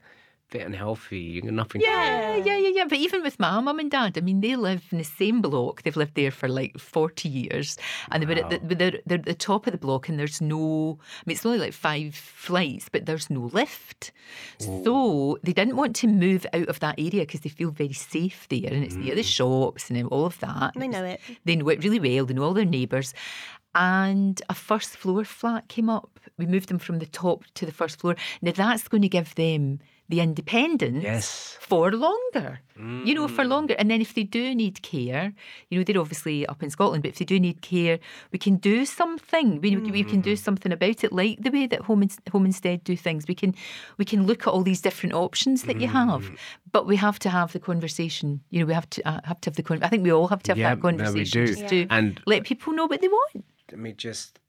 fit 0.50 0.62
and 0.62 0.76
healthy. 0.76 1.20
You 1.20 1.42
got 1.42 1.54
nothing. 1.54 1.82
Yeah, 1.82 2.36
yeah, 2.38 2.58
yeah, 2.58 2.70
yeah. 2.70 2.86
But 2.86 2.98
even 2.98 3.24
with 3.24 3.40
my 3.40 3.60
mum 3.60 3.80
and 3.80 3.92
dad, 3.92 4.18
I 4.18 4.22
mean, 4.22 4.42
they 4.42 4.56
live 4.56 4.84
in 4.92 4.98
the 4.98 5.04
same 5.04 5.42
block. 5.42 5.84
They've 5.84 5.96
lived 5.96 6.16
there 6.16 6.32
for 6.32 6.48
like 6.48 6.78
40 6.80 7.30
years. 7.30 7.78
And 8.12 8.24
they 8.24 8.28
were 8.28 8.42
at 8.42 8.50
the, 8.50 8.76
they're, 8.76 9.00
they're 9.06 9.20
at 9.20 9.26
the 9.26 9.34
top 9.36 9.68
of 9.68 9.72
the 9.72 9.78
block, 9.78 10.10
and 10.10 10.20
there's 10.20 10.42
no, 10.42 11.00
I 11.00 11.24
mean, 11.26 11.36
it's 11.36 11.46
only 11.46 11.60
like 11.60 11.74
five 11.74 12.16
flights, 12.16 12.90
but 12.90 13.06
there's 13.06 13.30
no 13.30 13.50
lift. 13.54 14.12
So 14.58 15.38
they 15.44 15.54
didn't 15.54 15.76
want 15.76 15.96
to 15.98 16.08
move 16.08 16.46
out 16.54 16.68
of 16.68 16.80
that 16.80 16.96
area 16.98 17.22
because 17.26 17.42
they 17.42 17.50
feel 17.50 17.72
very 17.72 17.94
safe 17.94 18.48
there. 18.50 18.72
And 18.72 18.84
it's 18.84 18.96
near 18.96 19.16
the 19.16 19.22
mm. 19.22 19.26
shops 19.26 19.90
and 19.90 20.08
all 20.08 20.26
of 20.26 20.40
that. 20.40 20.74
They 20.76 20.88
know 20.88 21.04
it. 21.04 21.22
They 21.46 21.56
know 21.56 21.70
it 21.70 21.84
really 21.84 22.00
well. 22.00 22.26
They 22.26 22.34
know 22.34 22.44
all 22.44 22.54
their 22.54 22.66
neighbours. 22.66 23.14
And 23.76 24.42
a 24.50 24.56
first 24.56 24.98
floor 24.98 25.24
flat 25.24 25.68
came 25.68 25.90
up. 25.90 26.20
We 26.38 26.48
moved 26.48 26.70
them 26.70 26.80
from 26.80 27.00
the 27.00 27.06
top 27.06 27.44
to 27.56 27.66
the 27.66 27.72
first 27.72 28.00
floor. 28.00 28.16
Now 28.42 28.52
that's 28.52 28.88
going 28.88 29.04
to 29.04 29.10
give 29.10 29.36
them 29.36 29.80
the 30.10 30.20
independence 30.22 31.04
Yes. 31.04 31.58
for 31.62 31.92
longer. 31.92 32.60
You 33.06 33.14
know, 33.14 33.28
for 33.28 33.44
Mm. 33.44 33.50
longer. 33.50 33.76
And 33.78 33.92
then 33.92 34.00
if 34.02 34.14
they 34.14 34.24
do 34.24 34.56
need 34.56 34.82
care, 34.82 35.34
you 35.70 35.78
know, 35.78 35.84
they're 35.84 36.00
obviously 36.02 36.46
up 36.48 36.64
in 36.64 36.70
Scotland, 36.70 37.04
but 37.04 37.10
if 37.10 37.18
they 37.20 37.26
do 37.26 37.38
need 37.40 37.62
care, 37.62 38.00
we 38.32 38.40
can 38.40 38.56
do 38.56 38.86
something. 38.86 39.60
We, 39.62 39.76
we 39.76 40.04
can 40.04 40.20
Mm. 40.22 40.24
do 40.32 40.36
something 40.38 40.72
about 40.72 41.04
it, 41.04 41.12
like 41.12 41.44
the 41.44 41.52
way 41.52 41.68
that 41.68 41.82
Home, 41.82 42.04
Ins- 42.04 42.20
Home 42.32 42.46
Instead 42.46 42.84
do 42.86 42.96
things. 42.96 43.28
We 43.28 43.36
can 43.36 43.54
we 43.98 44.06
can 44.06 44.26
look 44.26 44.48
at 44.48 44.54
all 44.54 44.64
these 44.64 44.82
different 44.82 45.14
options 45.14 45.64
that 45.64 45.80
you 45.82 45.88
Mm. 45.90 45.92
have, 45.92 46.32
but 46.72 46.88
we 46.88 46.96
have 46.96 47.20
to 47.20 47.30
have 47.30 47.52
the 47.52 47.60
conversation. 47.60 48.40
You 48.50 48.60
know, 48.62 48.66
we 48.66 48.74
have 48.74 48.90
to 48.92 49.02
uh, 49.08 49.20
have 49.26 49.40
to 49.42 49.50
have 49.50 49.56
the 49.58 49.64
con- 49.64 49.84
I 49.84 49.90
think 49.90 50.04
we 50.04 50.12
all 50.14 50.30
have 50.30 50.42
to 50.44 50.52
have 50.52 50.58
Yeah, 50.58 50.70
that 50.76 50.82
no, 50.82 50.90
we 50.90 50.98
conversation 50.98 51.46
do. 51.46 51.54
just 51.54 51.68
to 51.68 51.86
And 51.90 52.22
let 52.26 52.44
people 52.46 52.74
know 52.74 52.88
what 52.88 53.02
they 53.02 53.10
want. 53.10 53.44
let 53.72 53.80
me 53.80 53.92
just 53.94 54.40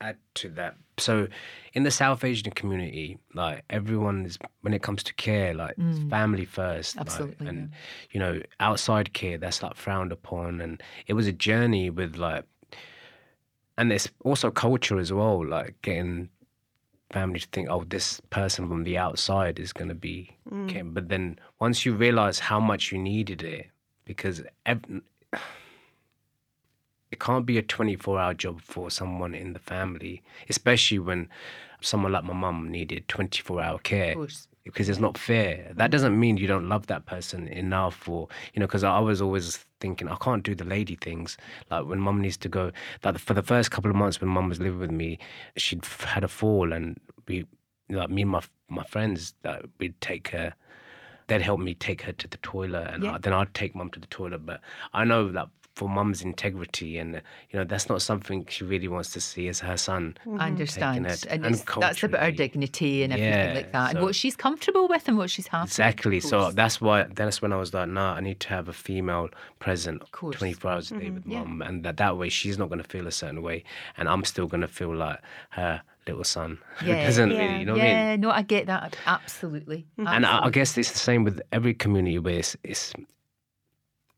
add 0.00 0.16
to 0.34 0.48
that. 0.50 0.76
So, 0.98 1.26
in 1.72 1.82
the 1.82 1.90
South 1.90 2.22
Asian 2.24 2.52
community, 2.52 3.18
like 3.34 3.64
everyone 3.68 4.26
is, 4.26 4.38
when 4.60 4.72
it 4.72 4.82
comes 4.82 5.02
to 5.04 5.14
care, 5.14 5.52
like 5.54 5.74
it's 5.78 5.98
family 6.10 6.44
first. 6.44 6.96
like, 6.96 7.06
Mm. 7.06 7.10
Absolutely, 7.10 7.46
and, 7.48 7.70
you 8.12 8.20
know, 8.20 8.40
outside 8.60 9.12
care, 9.12 9.36
that's 9.38 9.62
like 9.62 9.74
frowned 9.74 10.12
upon. 10.12 10.60
And 10.60 10.82
it 11.06 11.14
was 11.14 11.26
a 11.26 11.32
journey 11.32 11.90
with 11.90 12.16
like, 12.16 12.44
and 13.76 13.90
there's 13.90 14.08
also 14.24 14.50
culture 14.50 14.98
as 14.98 15.12
well, 15.12 15.44
like 15.44 15.74
getting 15.82 16.28
family 17.10 17.40
to 17.40 17.48
think, 17.52 17.68
oh, 17.70 17.84
this 17.84 18.20
person 18.30 18.68
from 18.68 18.84
the 18.84 18.96
outside 18.98 19.58
is 19.58 19.72
going 19.72 19.88
to 19.88 19.94
be 19.94 20.36
okay. 20.64 20.82
But 20.82 21.08
then 21.08 21.38
once 21.60 21.84
you 21.84 21.92
realize 21.94 22.38
how 22.38 22.60
much 22.60 22.92
you 22.92 22.98
needed 22.98 23.42
it, 23.42 23.66
because 24.04 24.42
ev- 24.66 24.84
it 27.14 27.20
can't 27.20 27.46
be 27.46 27.58
a 27.58 27.62
24 27.62 28.18
hour 28.18 28.34
job 28.34 28.60
for 28.60 28.90
someone 28.90 29.36
in 29.36 29.52
the 29.52 29.60
family, 29.60 30.20
especially 30.48 30.98
when 30.98 31.28
someone 31.80 32.10
like 32.10 32.24
my 32.24 32.32
mum 32.34 32.68
needed 32.68 33.06
24 33.06 33.62
hour 33.62 33.78
care. 33.78 34.10
Of 34.10 34.16
course. 34.16 34.48
Because 34.64 34.88
it's 34.88 34.98
not 34.98 35.16
fair. 35.16 35.66
That 35.68 35.76
mm-hmm. 35.76 35.90
doesn't 35.90 36.18
mean 36.18 36.38
you 36.38 36.48
don't 36.48 36.68
love 36.68 36.88
that 36.88 37.06
person 37.06 37.46
enough, 37.48 38.08
or 38.08 38.28
you 38.52 38.60
know. 38.60 38.66
Because 38.66 38.82
I 38.82 38.98
was 38.98 39.20
always 39.22 39.64
thinking 39.78 40.08
I 40.08 40.16
can't 40.16 40.42
do 40.42 40.54
the 40.56 40.64
lady 40.64 40.96
things. 40.96 41.36
Like 41.70 41.84
when 41.86 42.00
mum 42.00 42.20
needs 42.20 42.38
to 42.38 42.48
go. 42.48 42.72
Like 43.04 43.18
for 43.18 43.34
the 43.34 43.42
first 43.42 43.70
couple 43.70 43.90
of 43.90 43.96
months 43.96 44.20
when 44.20 44.30
mum 44.30 44.48
was 44.48 44.58
living 44.58 44.80
with 44.80 44.90
me, 44.90 45.18
she'd 45.56 45.84
had 45.84 46.24
a 46.24 46.28
fall, 46.28 46.72
and 46.72 46.98
we, 47.28 47.44
like 47.90 48.10
me 48.10 48.22
and 48.22 48.30
my 48.30 48.42
my 48.68 48.84
friends, 48.84 49.34
that 49.42 49.66
we'd 49.78 50.00
take 50.00 50.28
her 50.28 50.54
they'd 51.26 51.40
help 51.40 51.58
me 51.58 51.74
take 51.74 52.02
her 52.02 52.12
to 52.12 52.28
the 52.28 52.36
toilet 52.38 52.86
and 52.92 53.02
Yeah. 53.02 53.14
I, 53.14 53.18
then 53.18 53.32
I'd 53.32 53.54
take 53.54 53.74
mum 53.74 53.88
to 53.92 54.00
the 54.00 54.06
toilet. 54.08 54.44
But 54.44 54.60
I 54.92 55.04
know 55.04 55.30
that 55.32 55.48
for 55.74 55.88
mum's 55.88 56.22
integrity 56.22 56.98
and, 56.98 57.16
uh, 57.16 57.20
you 57.50 57.58
know, 57.58 57.64
that's 57.64 57.88
not 57.88 58.00
something 58.00 58.46
she 58.48 58.64
really 58.64 58.86
wants 58.86 59.10
to 59.12 59.20
see 59.20 59.48
as 59.48 59.60
her 59.60 59.76
son. 59.76 60.16
I 60.38 60.46
understand. 60.46 61.04
it 61.06 61.24
And, 61.28 61.44
and 61.44 61.54
that's 61.56 62.02
about 62.02 62.20
her 62.22 62.30
dignity 62.30 63.02
and 63.02 63.12
everything 63.12 63.48
Yeah, 63.48 63.54
like 63.54 63.72
that. 63.72 63.90
and 63.96 64.00
what 64.02 64.14
she's 64.14 64.36
comfortable 64.36 64.86
with 64.86 65.08
and 65.08 65.18
what 65.18 65.30
she's 65.30 65.48
happy. 65.48 65.64
with, 65.64 65.70
Exactly. 65.72 66.20
So 66.20 66.50
that's 66.52 66.80
why 66.80 67.04
that's 67.04 67.42
when 67.42 67.52
I 67.52 67.56
was 67.56 67.74
like, 67.74 67.88
nah, 67.88 68.14
I 68.14 68.20
need 68.20 68.38
to 68.40 68.48
have 68.50 68.68
a 68.68 68.72
female 68.72 69.30
present 69.58 70.02
24 70.12 70.70
hours 70.70 70.92
a 70.92 70.98
day 70.98 71.10
with 71.10 71.26
Yeah. 71.26 71.40
mum. 71.42 71.60
And 71.62 71.84
that, 71.84 71.96
that 71.96 72.16
way 72.16 72.28
she's 72.28 72.56
not 72.56 72.68
going 72.68 72.82
to 72.82 72.88
feel 72.88 73.06
a 73.08 73.12
certain 73.12 73.42
way. 73.42 73.64
And 73.96 74.08
I'm 74.08 74.24
still 74.24 74.46
going 74.46 74.60
to 74.60 74.68
feel 74.68 74.94
like 74.94 75.18
her 75.50 75.82
little 76.06 76.22
son 76.24 76.58
Yeah. 76.84 77.04
doesn't 77.04 77.30
Yeah. 77.32 77.38
really, 77.38 77.58
you 77.58 77.64
know 77.66 77.72
what 77.72 77.80
I 77.82 77.84
mean? 77.84 77.96
yeah, 77.96 78.16
no, 78.16 78.30
I 78.30 78.42
get 78.42 78.66
that. 78.66 78.96
Absolutely. 79.06 79.86
And 79.98 80.24
I, 80.24 80.44
I 80.44 80.50
guess 80.50 80.78
it's 80.78 80.92
the 80.92 80.98
same 81.00 81.24
with 81.24 81.40
every 81.50 81.74
community 81.74 82.18
where 82.20 82.38
it's 82.38 82.56
it's, 82.62 82.92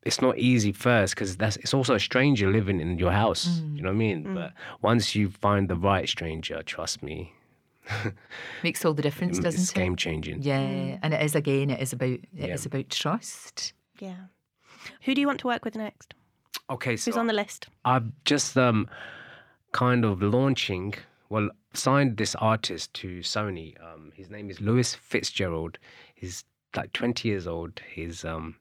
it's 0.07 0.21
not 0.21 0.37
easy 0.37 0.71
first 0.71 1.13
because 1.15 1.37
that's 1.37 1.57
it's 1.57 1.73
also 1.73 1.93
a 1.95 1.99
stranger 1.99 2.49
living 2.49 2.79
in 2.79 2.97
your 2.97 3.11
house. 3.11 3.61
You 3.75 3.81
know 3.83 3.89
what 3.89 3.95
I 3.95 3.97
mean? 3.97 4.33
But 4.33 4.53
once 4.81 5.13
you 5.15 5.29
find 5.29 5.69
the 5.69 5.75
right 5.75 6.07
stranger, 6.09 6.63
trust 6.63 7.03
me, 7.03 7.33
makes 8.63 8.83
all 8.85 8.93
the 8.93 9.01
difference, 9.01 9.39
doesn't 9.39 9.61
it's 9.61 9.71
it? 9.71 9.75
game 9.75 9.95
changing. 9.95 10.41
Yeah, 10.41 10.97
and 11.01 11.13
it 11.13 11.21
is 11.21 11.35
again. 11.35 11.69
It 11.69 11.81
is 11.81 11.93
about 11.93 12.09
it 12.09 12.49
is 12.49 12.65
Yeah. 12.65 12.67
about 12.67 12.89
trust. 12.89 13.73
Yeah. 13.99 14.15
Who 15.03 15.13
do 15.15 15.21
you 15.21 15.27
want 15.27 15.39
to 15.41 15.47
work 15.47 15.65
with 15.65 15.75
next? 15.75 16.13
Okay, 16.69 16.97
so 16.97 17.11
Who's 17.11 17.17
on 17.17 17.27
the 17.27 17.33
list? 17.33 17.67
I'm 17.85 18.13
just 18.25 18.57
um 18.57 18.87
kind 19.71 20.05
of 20.05 20.21
launching. 20.21 20.93
Well, 21.29 21.49
signed 21.73 22.17
this 22.17 22.35
artist 22.35 22.93
to 22.95 23.19
Sony. 23.19 23.75
Um, 23.83 24.11
his 24.15 24.29
name 24.29 24.49
is 24.49 24.61
Lewis 24.61 24.95
Fitzgerald. 24.95 25.77
He's 26.15 26.45
like 26.75 26.93
20 26.93 27.27
years 27.27 27.47
old. 27.47 27.81
He's 27.93 28.23
um 28.23 28.55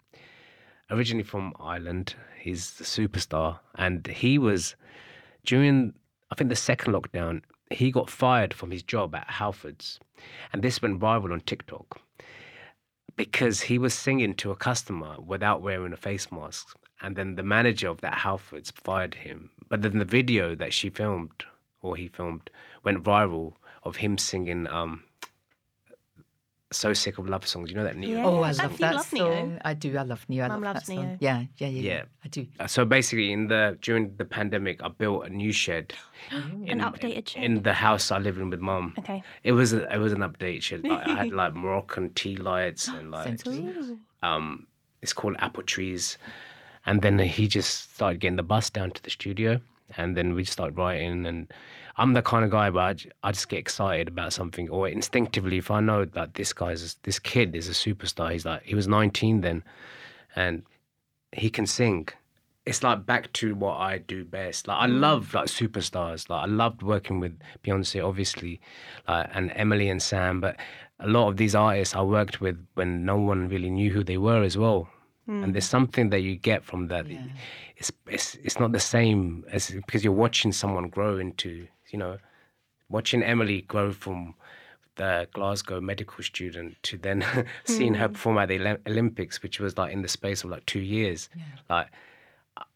originally 0.91 1.25
from 1.25 1.53
Ireland. 1.59 2.15
He's 2.41 2.81
a 2.81 2.85
superstar, 2.85 3.59
and 3.75 4.07
he 4.07 4.39
was 4.39 4.77
during 5.45 5.95
I 6.31 6.35
think 6.35 6.51
the 6.51 6.57
second 6.57 6.93
lockdown. 6.93 7.43
He 7.71 7.91
got 7.91 8.11
fired 8.11 8.55
from 8.55 8.71
his 8.71 8.83
job 8.83 9.15
at 9.15 9.27
Halfords, 9.27 9.99
and 10.53 10.63
this 10.63 10.81
went 10.81 11.01
viral 11.01 11.33
on 11.33 11.41
TikTok 11.41 12.01
because 13.17 13.63
he 13.63 13.79
was 13.79 13.95
singing 13.95 14.35
to 14.35 14.51
a 14.51 14.57
customer 14.57 15.17
without 15.21 15.63
wearing 15.63 15.93
a 15.93 15.97
face 15.97 16.31
mask. 16.31 16.77
And 17.01 17.17
then 17.17 17.35
the 17.35 17.43
manager 17.43 17.89
of 17.89 18.01
that 18.01 18.19
Halfords 18.19 18.73
fired 18.73 19.15
him. 19.15 19.51
But 19.69 19.83
then 19.83 19.99
the 19.99 20.05
video 20.05 20.55
that 20.55 20.73
she 20.73 20.91
filmed, 20.91 21.45
or 21.83 21.97
he 21.97 22.09
filmed, 22.09 22.51
went 22.85 23.03
viral 23.03 23.55
of 23.83 23.97
him 23.97 24.19
singing 24.19 24.67
um, 24.69 25.05
So 26.77 26.93
Sick 26.93 27.19
of 27.19 27.29
Love 27.29 27.47
Songs. 27.47 27.71
You 27.71 27.77
know 27.77 27.85
that 27.85 27.97
Ne-Yo? 27.97 28.17
Yeah. 28.19 28.27
Oh, 28.27 28.43
I 28.43 28.49
I 28.49 28.53
love 28.53 28.73
do 28.73 28.77
that 28.79 28.95
love 28.95 29.13
Ne-Yo. 29.13 29.59
I 29.65 29.75
do. 29.75 29.99
I 29.99 30.03
love 30.03 30.25
Ne-Yo. 30.29 30.45
I 30.45 30.49
Mum 30.49 30.63
love 30.63 30.75
loves 30.75 30.87
that 30.87 30.95
song. 30.95 31.05
Ne-Yo. 31.07 31.17
Yeah, 31.21 31.45
yeah, 31.57 31.69
yeah, 31.69 31.83
Yeah. 31.93 32.03
I 32.25 32.29
do. 32.29 32.47
Uh, 32.61 32.67
So 32.67 32.85
basically, 32.85 33.33
in 33.33 33.49
the 33.49 33.79
during 33.81 34.15
the 34.17 34.25
pandemic, 34.25 34.83
I 34.83 34.89
built 34.89 35.27
a 35.27 35.31
new 35.31 35.53
shed. 35.53 35.95
in, 36.33 36.79
updated 36.81 37.29
shed? 37.29 37.43
in 37.45 37.63
the 37.63 37.73
house 37.73 38.11
I 38.11 38.19
live 38.19 38.39
in 38.39 38.51
with 38.51 38.61
mum. 38.61 38.95
Okay. 38.99 39.23
It 39.43 39.53
was 39.53 39.73
a, 39.73 39.93
it 39.93 39.99
was 39.99 40.13
an 40.13 40.21
update 40.21 40.63
shed. 40.63 40.85
Like, 40.85 41.07
I 41.07 41.15
had 41.25 41.33
like 41.41 41.55
Moroccan 41.55 42.11
tea 42.15 42.37
lights 42.37 42.89
and 42.89 43.11
like 43.17 43.41
um, 44.23 44.67
it's 45.03 45.13
called 45.13 45.37
Apple 45.39 45.63
Trees. 45.63 46.19
And 46.89 47.03
then 47.03 47.19
he 47.19 47.49
just 47.49 47.95
started 47.95 48.21
getting 48.21 48.37
the 48.37 48.45
bus 48.45 48.71
down 48.71 48.93
to 48.93 49.03
the 49.03 49.11
studio. 49.11 49.61
And 49.97 50.17
then 50.17 50.35
we 50.35 50.45
started 50.45 50.77
writing. 50.77 51.27
And 51.27 51.53
I'm 51.99 52.13
the 52.13 52.23
kind 52.23 52.45
of 52.45 52.51
guy 52.51 52.69
where 52.71 52.95
I 53.23 53.33
just 53.33 53.49
get 53.49 53.59
excited 53.59 54.09
about 54.09 54.33
something. 54.33 54.69
Or 54.69 54.89
instinctively, 54.89 55.59
if 55.59 55.71
I 55.71 55.81
know 55.81 56.05
that 56.05 56.35
this 56.35 56.53
guy's, 56.53 56.97
this 57.03 57.19
kid 57.19 57.57
is 57.57 57.69
a 57.69 57.73
superstar, 57.73 58.33
he's 58.33 58.45
like, 58.45 58.63
he 58.65 58.75
was 58.75 58.87
19 58.87 59.41
then. 59.41 59.65
And 60.35 60.63
he 61.33 61.49
can 61.49 61.67
sing. 61.67 62.09
It's 62.67 62.83
like 62.83 63.07
back 63.07 63.33
to 63.35 63.55
what 63.55 63.77
I 63.77 63.99
do 63.99 64.25
best. 64.25 64.67
Like 64.69 64.79
I 64.79 64.87
mm. 64.87 65.01
love 65.01 65.33
like 65.33 65.47
superstars. 65.47 66.29
Like 66.29 66.43
I 66.43 66.47
loved 66.47 66.83
working 66.83 67.21
with 67.21 67.39
Beyonce, 67.65 68.07
obviously, 68.07 68.61
like 69.07 69.31
and 69.33 69.51
Emeli 69.53 69.91
and 69.91 70.03
Sam. 70.03 70.41
But 70.41 70.57
a 70.99 71.07
lot 71.07 71.29
of 71.29 71.37
these 71.37 71.55
artists 71.55 71.95
I 71.95 72.03
worked 72.03 72.41
with 72.41 72.59
when 72.75 73.05
no 73.05 73.17
one 73.17 73.49
really 73.49 73.71
knew 73.71 73.93
who 73.93 74.03
they 74.03 74.19
were 74.19 74.43
as 74.43 74.59
well. 74.59 74.89
And 75.29 75.55
there's 75.55 75.67
mm. 75.67 75.71
something 75.71 76.11
that 76.11 76.21
you 76.21 76.37
get 76.37 76.65
from 76.65 76.87
that. 76.89 77.07
It's 77.77 77.91
it's 78.07 78.37
it's 78.37 78.61
not 78.61 78.73
the 78.73 78.81
same 78.81 79.45
as 79.51 79.71
because 79.71 80.05
you're 80.05 80.13
watching 80.13 80.53
someone 80.53 80.89
grow 80.89 81.19
into 81.19 81.67
you 81.91 81.99
know, 81.99 82.19
watching 82.89 83.23
Emeli 83.23 83.67
grow 83.67 83.93
from 83.93 84.35
the 84.97 85.29
Glasgow 85.33 85.81
medical 85.81 86.23
student 86.25 86.77
to 86.83 86.97
then 86.97 87.25
seeing 87.65 87.95
her 87.95 88.07
hmm. 88.07 88.13
perform 88.15 88.39
at 88.39 88.49
the 88.49 88.79
Olympics, 88.87 89.43
which 89.43 89.61
was 89.61 89.77
like 89.79 89.93
in 89.93 90.03
the 90.03 90.09
space 90.09 90.45
of 90.45 90.51
like 90.51 90.67
two 90.67 90.81
years. 90.81 91.29
Like 91.69 91.89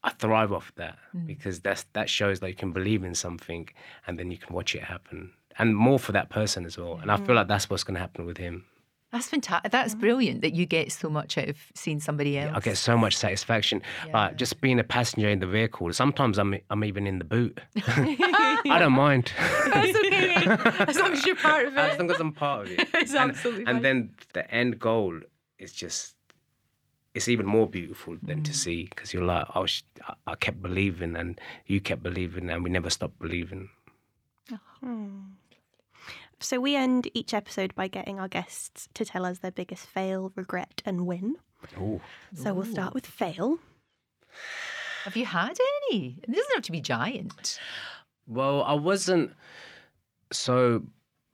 I- 0.05 0.11
thrive 0.11 0.53
off 0.53 0.73
that 0.77 0.99
hmm. 1.13 1.27
because 1.27 1.61
that's 1.61 1.85
that 1.95 2.11
shows 2.11 2.41
that 2.41 2.49
you 2.49 2.55
can 2.55 2.73
believe 2.73 3.03
in 3.03 3.15
something 3.15 3.69
and 4.07 4.19
then 4.19 4.31
you 4.31 4.39
can 4.39 4.55
watch 4.55 4.75
it 4.75 4.85
happen. 4.85 5.33
And 5.59 5.77
more 5.77 5.99
for 5.99 6.13
that 6.13 6.31
person 6.31 6.65
as 6.65 6.79
well. 6.79 6.99
And 7.03 7.11
I 7.11 7.17
feel 7.19 7.35
like 7.35 7.49
that's 7.49 7.69
what's 7.69 7.85
going 7.85 7.97
to 7.97 8.01
happen 8.01 8.25
with 8.25 8.39
him. 8.39 8.65
That's 9.13 9.29
fantastic. 9.29 9.73
That's 9.73 9.95
brilliant 9.97 10.43
that 10.43 10.55
you 10.55 10.67
get 10.67 10.93
so 10.93 11.11
much 11.11 11.37
out 11.37 11.49
of 11.49 11.57
seeing 11.75 11.99
somebody 11.99 12.39
else. 12.39 12.53
I 12.57 12.61
get 12.61 12.77
so 12.79 12.97
much 12.97 13.17
satisfaction. 13.17 13.83
Like 14.13 14.37
just 14.37 14.61
being 14.61 14.79
a 14.79 14.85
passenger 14.85 15.29
in 15.29 15.41
the 15.41 15.49
vehicle. 15.49 15.93
Sometimes 15.93 16.39
I'm 16.39 16.55
I'm 16.71 16.85
even 16.85 17.07
in 17.09 17.19
the 17.19 17.25
boot. 17.25 17.61
I 17.87 18.77
don't 18.79 18.93
mind. 18.93 19.33
That's 19.75 19.97
okay. 19.99 20.35
as 20.91 20.97
long 20.99 21.13
as 21.13 21.27
you're 21.27 21.35
part 21.37 21.67
of 21.67 21.73
it. 21.77 21.79
as 21.81 21.99
long 21.99 22.11
as 22.11 22.21
I'm 22.21 22.33
part 22.33 22.67
of 22.67 22.73
it. 22.73 22.89
It's 22.95 23.13
and, 23.15 23.31
absolutely 23.33 23.65
and 23.67 23.77
fine. 23.77 23.83
then 23.83 24.11
the 24.33 24.49
end 24.55 24.79
goal 24.79 25.19
is 25.59 25.73
just 25.73 26.15
it's 27.13 27.27
even 27.29 27.47
more 27.47 27.67
beautiful 27.67 28.17
than 28.23 28.41
Mm. 28.43 28.45
to 28.45 28.55
see 28.55 28.85
because 28.91 29.13
you're 29.13 29.25
like 29.25 29.47
I 29.57 29.67
I 30.29 30.35
kept 30.37 30.63
believing 30.63 31.17
and 31.17 31.41
you 31.67 31.81
kept 31.81 32.03
believing 32.05 32.49
and 32.51 32.63
we 32.63 32.71
never 32.71 32.91
stopped 32.91 33.19
believing. 33.19 33.71
So 36.41 36.59
we 36.59 36.75
end 36.75 37.09
each 37.13 37.35
episode 37.35 37.75
by 37.75 37.89
getting 37.89 38.19
our 38.19 38.29
guests 38.29 38.89
to 38.95 39.05
tell 39.05 39.27
us 39.27 39.39
their 39.39 39.51
biggest 39.51 39.87
fail, 39.87 40.33
regret, 40.35 40.81
and 40.87 41.07
win. 41.07 41.37
Oh, 41.79 42.01
So 42.35 42.55
we'll 42.55 42.65
start 42.65 42.95
with 42.95 43.07
fail. 43.07 43.59
Have 45.05 45.17
you 45.17 45.27
had 45.27 45.59
any? 45.91 46.17
It 46.23 46.33
doesn't 46.33 46.55
have 46.55 46.65
to 46.65 46.73
be 46.73 46.81
giant. 46.81 47.59
well, 48.27 48.63
I 48.63 48.73
wasn't 48.75 49.33
so. 50.33 50.83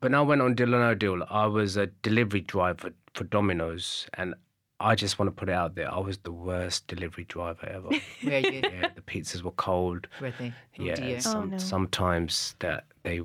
When 0.01 0.15
I 0.15 0.21
went 0.23 0.43
on 0.43 0.55
Deal 0.55 0.75
or 0.75 0.81
No 0.81 0.95
Deal, 0.95 1.23
I 1.31 1.47
was 1.47 1.77
a 1.77 1.87
delivery 1.87 2.41
driver 2.41 2.93
for 3.15 3.25
Domino's, 3.25 4.07
and 4.15 4.35
I 4.79 4.95
just 4.95 5.19
want 5.19 5.29
to 5.29 5.33
put 5.33 5.49
it 5.49 5.55
out 5.55 5.75
there. 5.75 5.93
I 5.93 5.99
was 5.99 6.19
the 6.19 6.33
worst 6.33 6.87
delivery 6.87 7.25
driver 7.25 7.67
ever. 7.69 7.89
Where 8.23 8.41
you? 8.41 8.61
yeah, 8.63 8.91
the 8.95 9.01
pizzas 9.03 9.43
were 9.43 9.53
cold. 9.53 10.07
Were 10.21 10.33
they? 10.39 10.53
Oh 10.79 10.85
yeah, 10.85 10.95
dear. 10.95 11.21
some, 11.21 11.43
oh, 11.43 11.47
no. 11.47 11.59
sometimes 11.59 12.55
that 12.59 12.85
they 13.05 13.21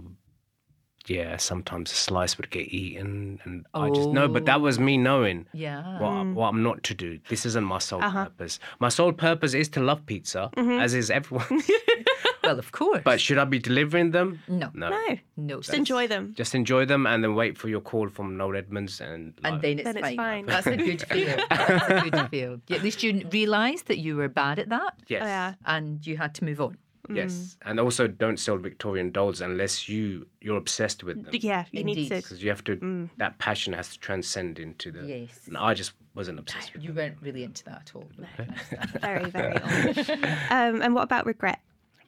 yeah, 1.07 1.37
sometimes 1.37 1.91
a 1.91 1.95
slice 1.95 2.37
would 2.37 2.49
get 2.49 2.67
eaten, 2.67 3.39
and 3.43 3.65
I 3.73 3.89
just 3.89 4.09
no. 4.09 4.27
But 4.27 4.45
that 4.45 4.61
was 4.61 4.79
me 4.79 4.97
knowing 4.97 5.45
Yeah. 5.53 5.99
what, 5.99 6.11
Mm. 6.11 6.33
what 6.35 6.49
I'm 6.49 6.63
not 6.63 6.83
to 6.83 6.93
do. 6.93 7.19
This 7.29 7.45
isn't 7.45 7.63
my 7.63 7.79
sole 7.79 8.03
Uh-huh. 8.03 8.25
purpose. 8.25 8.59
My 8.79 8.89
sole 8.89 9.11
purpose 9.13 9.53
is 9.53 9.69
to 9.69 9.79
love 9.81 10.05
pizza, 10.05 10.49
Mm-hmm. 10.57 10.79
as 10.79 10.93
is 10.93 11.09
everyone. 11.09 11.61
Well, 12.43 12.57
of 12.57 12.71
course. 12.71 13.01
but 13.05 13.21
should 13.21 13.37
I 13.37 13.45
be 13.45 13.59
delivering 13.59 14.11
them? 14.11 14.39
no. 14.47 14.71
No. 14.73 14.89
No, 14.89 15.17
No. 15.37 15.57
just 15.61 15.75
enjoy 15.75 16.07
them. 16.07 16.33
Just 16.35 16.55
enjoy 16.55 16.85
them 16.85 17.05
and 17.05 17.23
then 17.23 17.35
wait 17.35 17.55
for 17.55 17.69
your 17.69 17.81
call 17.81 18.09
from 18.09 18.35
Noel 18.35 18.57
Edmonds 18.57 18.99
and. 18.99 19.33
And 19.43 19.61
then 19.61 19.77
it's, 19.77 19.83
Then 19.83 19.97
it's 19.97 20.07
fine. 20.07 20.17
fine. 20.17 20.45
That's 20.47 20.65
a 20.67 20.75
good 20.75 21.01
feel. 21.11 21.37
That's 21.49 22.05
a 22.07 22.09
good 22.09 22.29
feel. 22.31 22.59
At 22.71 22.81
least 22.81 23.03
you 23.03 23.27
realised 23.31 23.87
that 23.89 23.99
you 23.99 24.15
were 24.17 24.27
bad 24.27 24.57
at 24.57 24.69
that 24.69 24.95
yes, 25.07 25.21
Oh, 25.23 25.27
yeah. 25.27 25.53
and 25.65 26.05
you 26.05 26.17
had 26.17 26.33
to 26.35 26.43
move 26.43 26.59
on. 26.59 26.77
Yes, 27.15 27.57
and 27.65 27.79
also 27.79 28.07
don't 28.07 28.37
sell 28.39 28.57
Victorian 28.57 29.11
dolls 29.11 29.41
unless 29.41 29.87
you 29.89 30.27
you're 30.41 30.57
obsessed 30.57 31.03
with 31.03 31.23
them. 31.23 31.33
Yeah, 31.33 31.65
you 31.71 31.83
need 31.83 31.97
Indeed. 31.97 32.09
to. 32.09 32.15
Because 32.17 32.43
you 32.43 32.49
have 32.49 32.63
to, 32.65 33.09
that 33.17 33.37
passion 33.39 33.73
has 33.73 33.89
to 33.93 33.99
transcend 33.99 34.59
into 34.59 34.91
the. 34.91 35.05
Yes. 35.05 35.41
And 35.47 35.57
I 35.57 35.73
just 35.73 35.93
wasn't 36.15 36.39
obsessed 36.39 36.73
with 36.73 36.83
You 36.83 36.93
weren't 36.93 37.17
really 37.21 37.43
into 37.43 37.63
that 37.65 37.81
at 37.89 37.95
all. 37.95 38.07
Very, 39.01 39.29
very 39.29 39.53
old. 39.61 40.09
um, 40.49 40.81
and 40.81 40.93
what 40.93 41.03
about 41.03 41.25
regret? 41.25 41.59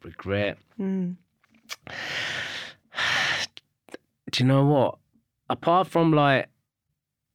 regret. 0.04 0.58
Mm. 0.80 1.16
Do 4.32 4.44
you 4.44 4.48
know 4.48 4.66
what? 4.66 4.98
Apart 5.50 5.88
from 5.88 6.12
like, 6.12 6.48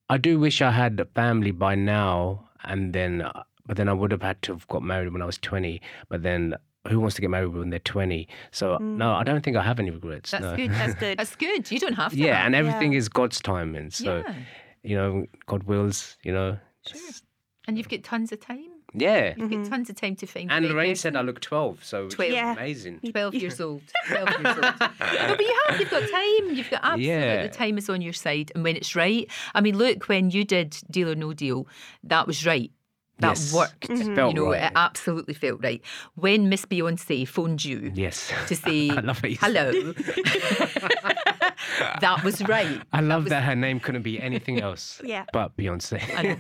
I 0.09 0.19
do 0.19 0.39
wish 0.39 0.61
I 0.63 0.71
had 0.71 0.99
a 1.01 1.05
family 1.05 1.51
by 1.51 1.75
now, 1.75 2.49
and 2.65 2.93
then, 2.93 3.27
but 3.67 3.77
then 3.77 3.89
I 3.89 3.93
would 3.93 4.11
have 4.11 4.23
had 4.23 4.41
to 4.43 4.53
have 4.53 4.67
got 4.69 4.83
married 4.83 5.13
when 5.13 5.23
I 5.23 5.27
was 5.27 5.39
twenty. 5.39 5.81
But 6.09 6.23
then, 6.23 6.55
who 6.89 7.01
wants 7.01 7.17
to 7.17 7.21
get 7.21 7.31
married 7.31 7.53
when 7.53 7.71
they're 7.71 7.79
twenty? 7.81 8.29
So 8.51 8.77
no, 8.79 9.15
I 9.15 9.23
mm. 9.23 9.25
don't 9.27 9.43
think 9.43 9.57
I 9.57 9.63
have 9.63 9.79
any 9.79 9.91
regrets. 9.91 10.31
That's 10.31 10.43
no. 10.43 10.57
good. 10.57 10.71
That's 10.71 10.95
good. 11.01 11.19
That's 11.19 11.37
good. 11.37 11.71
You 11.71 11.79
don't 11.79 11.95
have 11.95 12.13
to. 12.13 12.19
Yeah, 12.19 12.45
and 12.45 12.55
everything 12.55 12.93
Yeah. 12.93 12.99
is 12.99 13.09
God's 13.09 13.41
timing. 13.41 13.91
So 13.91 14.23
yeah. 14.27 14.35
you 14.83 14.97
know, 14.97 15.27
God 15.47 15.65
wills. 15.65 16.17
You 16.23 16.33
know. 16.33 16.59
Sure. 16.87 17.01
And 17.67 17.77
you've 17.77 17.89
got 17.89 18.03
tons 18.03 18.33
of 18.33 18.41
time. 18.41 18.71
Yeah. 18.95 19.35
You've 19.37 19.51
got 19.51 19.59
mm-hmm. 19.59 19.71
tons 19.71 19.91
of 19.91 19.97
time 19.97 20.17
to 20.17 20.27
find. 20.27 20.51
And 20.51 20.67
Lorraine 20.67 20.93
person. 20.93 21.13
said 21.13 21.17
I 21.17 21.21
look 21.21 21.41
twelve, 21.41 21.85
so 21.85 22.05
which 22.05 22.13
is 22.13 22.15
Twelve. 22.15 22.33
Yeah. 22.33 22.53
amazing. 22.53 23.01
12 23.11 23.35
years 23.35 23.61
old. 23.61 23.83
12 24.09 24.29
years 24.29 24.57
old. 24.57 24.57
no, 24.57 24.89
but 25.01 25.41
you 25.41 25.61
have. 25.67 25.81
You've 25.81 25.91
got 25.91 26.01
time. 26.01 26.55
You've 26.55 26.71
got 26.71 26.81
absolutely 26.83 27.07
Yeah. 27.07 27.43
the 27.43 27.49
time 27.51 27.77
is 27.77 27.91
on 27.91 28.01
your 28.01 28.15
side. 28.15 28.51
And 28.55 28.65
when 28.65 28.77
it's 28.77 28.97
right, 28.97 29.31
I 29.55 29.61
mean, 29.61 29.77
look, 29.77 30.09
when 30.09 30.31
you 30.31 30.45
did 30.45 30.79
Deal 30.91 31.11
or 31.11 31.15
No 31.15 31.35
Deal, 31.35 31.67
that 32.05 32.27
was 32.27 32.47
right. 32.47 32.73
That 33.21 33.31
Yes. 33.31 33.53
worked. 33.53 33.91
It 33.91 34.15
felt 34.15 34.35
you 34.37 34.43
know, 34.43 34.53
right. 34.53 34.65
it 34.65 34.73
absolutely 34.77 35.35
felt 35.35 35.61
right. 35.63 35.83
When 36.15 36.49
Miss 36.49 36.65
Beyonce 36.65 37.27
phoned 37.27 37.65
you 37.65 37.91
Yes. 37.95 38.33
to 38.47 38.55
say 38.67 38.91
I 38.91 39.01
love 39.01 39.25
it. 39.25 39.39
hello, 39.41 39.73
that 42.01 42.23
was 42.25 42.47
right. 42.49 42.81
I 42.93 43.01
love 43.01 43.29
that 43.29 43.43
her 43.43 43.55
name 43.57 43.81
couldn't 43.81 44.03
be 44.03 44.21
anything 44.21 44.61
else. 44.61 45.01
Yeah. 45.05 45.25
But 45.33 45.57
Beyonce. 45.57 46.01
I 46.17 46.23
know. 46.23 46.37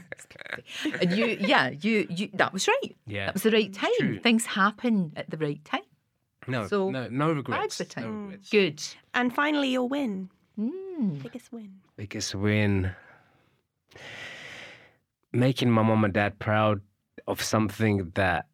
and 1.00 1.12
you, 1.12 1.26
yeah, 1.40 1.70
you, 1.80 2.06
you, 2.10 2.28
that 2.34 2.52
was 2.52 2.68
right. 2.68 2.96
Yeah. 3.06 3.26
That 3.26 3.34
was 3.34 3.42
the 3.44 3.50
right 3.50 3.72
time. 3.72 3.90
true. 3.98 4.18
Things 4.20 4.44
happen 4.46 5.12
at 5.16 5.30
the 5.30 5.36
right 5.38 5.64
time. 5.64 5.82
no, 6.46 6.66
So, 6.68 6.90
no, 6.90 7.08
no 7.08 7.32
regrets. 7.32 7.78
Bags 7.78 7.92
for 7.94 8.00
No 8.00 8.08
regrets. 8.10 8.50
Good. 8.50 8.82
And 9.14 9.34
finally, 9.34 9.70
your 9.70 9.88
win. 9.88 10.28
Mm. 10.58 11.22
Biggest 11.22 11.50
win. 11.52 11.80
Biggest 11.96 12.34
win. 12.34 12.92
Making 15.32 15.70
my 15.70 15.82
mom 15.82 16.04
and 16.04 16.14
dad 16.14 16.38
proud 16.38 16.80
of 17.26 17.42
something 17.42 18.10
that 18.14 18.46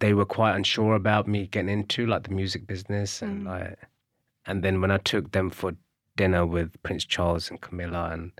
they 0.00 0.12
were 0.12 0.26
quite 0.26 0.54
unsure 0.56 0.94
about 0.94 1.26
me 1.26 1.46
getting 1.46 1.70
into, 1.70 2.06
like 2.06 2.24
the 2.24 2.34
music 2.34 2.66
business, 2.66 3.22
and 3.22 3.42
Mm. 3.42 3.46
like, 3.46 3.78
and 4.44 4.62
then 4.62 4.80
when 4.80 4.90
I 4.90 4.98
took 4.98 5.32
them 5.32 5.48
for 5.50 5.76
dinner 6.16 6.44
with 6.44 6.80
Prince 6.82 7.04
Charles 7.06 7.50
and 7.50 7.60
Camilla, 7.60 8.10
and 8.12 8.32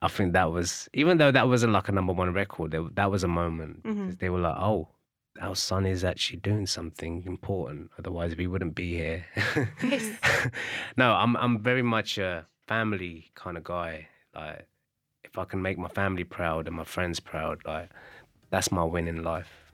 I 0.00 0.06
think 0.08 0.32
that 0.34 0.52
was, 0.52 0.88
even 0.94 1.18
though 1.18 1.32
that 1.32 1.48
wasn't 1.48 1.72
like 1.72 1.88
a 1.88 1.92
number 1.92 2.12
one 2.12 2.32
record, 2.32 2.76
that 2.94 3.10
was 3.10 3.24
a 3.24 3.28
moment. 3.28 3.82
Mhm. 3.82 4.18
They 4.20 4.28
were 4.30 4.38
like, 4.38 4.56
oh, 4.56 4.88
our 5.40 5.56
son 5.56 5.86
is 5.86 6.04
actually 6.04 6.38
doing 6.40 6.66
something 6.66 7.24
important. 7.26 7.90
Otherwise, 7.98 8.36
we 8.36 8.46
wouldn't 8.46 8.74
be 8.76 8.94
here. 8.96 9.24
no, 10.96 11.12
I'm 11.14 11.36
I'm 11.36 11.60
very 11.62 11.82
much 11.82 12.18
a 12.18 12.46
family 12.68 13.32
kind 13.34 13.56
of 13.56 13.64
guy. 13.64 14.08
Like, 14.34 14.68
if 15.38 15.42
I 15.46 15.48
can 15.48 15.62
make 15.62 15.78
my 15.78 15.88
family 15.88 16.24
proud 16.24 16.66
and 16.66 16.74
my 16.74 16.84
friends 16.84 17.20
proud, 17.20 17.60
like, 17.64 17.90
that's 18.50 18.72
my 18.72 18.82
win 18.82 19.06
in 19.06 19.22
life. 19.22 19.67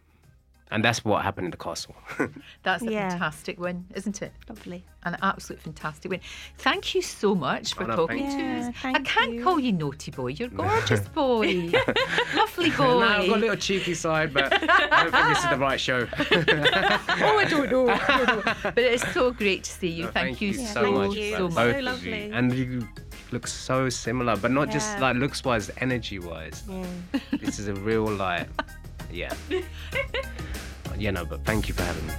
And 0.74 0.84
that's 0.84 1.04
what 1.04 1.22
happened 1.22 1.44
in 1.44 1.50
the 1.52 1.56
castle. 1.56 1.94
That's 2.64 2.82
a 2.82 2.90
Yeah. 2.90 3.08
fantastic 3.10 3.60
win, 3.60 3.86
isn't 3.94 4.20
it? 4.22 4.32
Lovely. 4.48 4.84
An 5.04 5.16
absolute 5.22 5.60
fantastic 5.62 6.10
win. 6.10 6.18
Thank 6.58 6.96
you 6.96 7.00
so 7.02 7.36
much 7.36 7.74
for 7.74 7.84
Oh, 7.84 7.86
no, 7.86 7.94
talking 7.96 8.26
thank 8.26 8.40
to 8.40 8.44
you. 8.44 8.68
us. 8.70 8.74
Yeah, 8.82 8.92
I 8.96 9.00
can't 9.02 9.34
you. 9.34 9.44
call 9.44 9.60
you 9.60 9.70
naughty 9.70 10.10
boy. 10.10 10.28
You're 10.38 10.48
gorgeous 10.64 11.06
boy. 11.10 11.70
Lovely 12.34 12.70
boy. 12.70 12.98
no, 12.98 13.06
I've 13.06 13.28
got 13.28 13.36
a 13.36 13.40
little 13.40 13.54
cheeky 13.56 13.94
side, 13.94 14.34
but 14.34 14.52
I 14.52 15.04
don't 15.04 15.12
think 15.12 15.28
this 15.28 15.44
is 15.44 15.50
the 15.50 15.58
right 15.58 15.78
show. 15.80 16.08
oh, 16.10 17.38
I 17.38 17.44
don't 17.48 17.70
know. 17.70 17.88
I 17.90 18.24
don't 18.26 18.44
know. 18.46 18.52
But 18.64 18.78
it's 18.78 19.12
so 19.12 19.30
great 19.30 19.62
to 19.64 19.70
see 19.70 19.88
you. 19.90 20.04
No, 20.06 20.10
thank, 20.10 20.40
you 20.40 20.50
Yeah, 20.50 20.66
so, 20.66 20.82
thank 20.82 20.96
much, 20.96 21.14
you. 21.16 21.30
so 21.36 21.38
both 21.46 21.54
much. 21.54 21.74
So 21.76 21.80
lovely. 21.82 22.30
And 22.32 22.52
you 22.52 22.88
look 23.30 23.46
so 23.46 23.88
similar, 23.88 24.36
but 24.36 24.50
not 24.50 24.70
just 24.70 24.98
like 24.98 25.14
looks 25.16 25.44
wise, 25.44 25.70
energy 25.78 26.18
wise. 26.18 26.64
Yeah. 26.68 26.84
this 27.40 27.60
is 27.60 27.68
a 27.68 27.74
real 27.74 28.06
like, 28.06 28.48
yeah. 29.14 29.32
yeah, 30.98 31.10
no, 31.10 31.24
but 31.24 31.44
thank 31.44 31.68
you 31.68 31.74
for 31.74 31.82
having 31.82 32.06
me. 32.06 32.14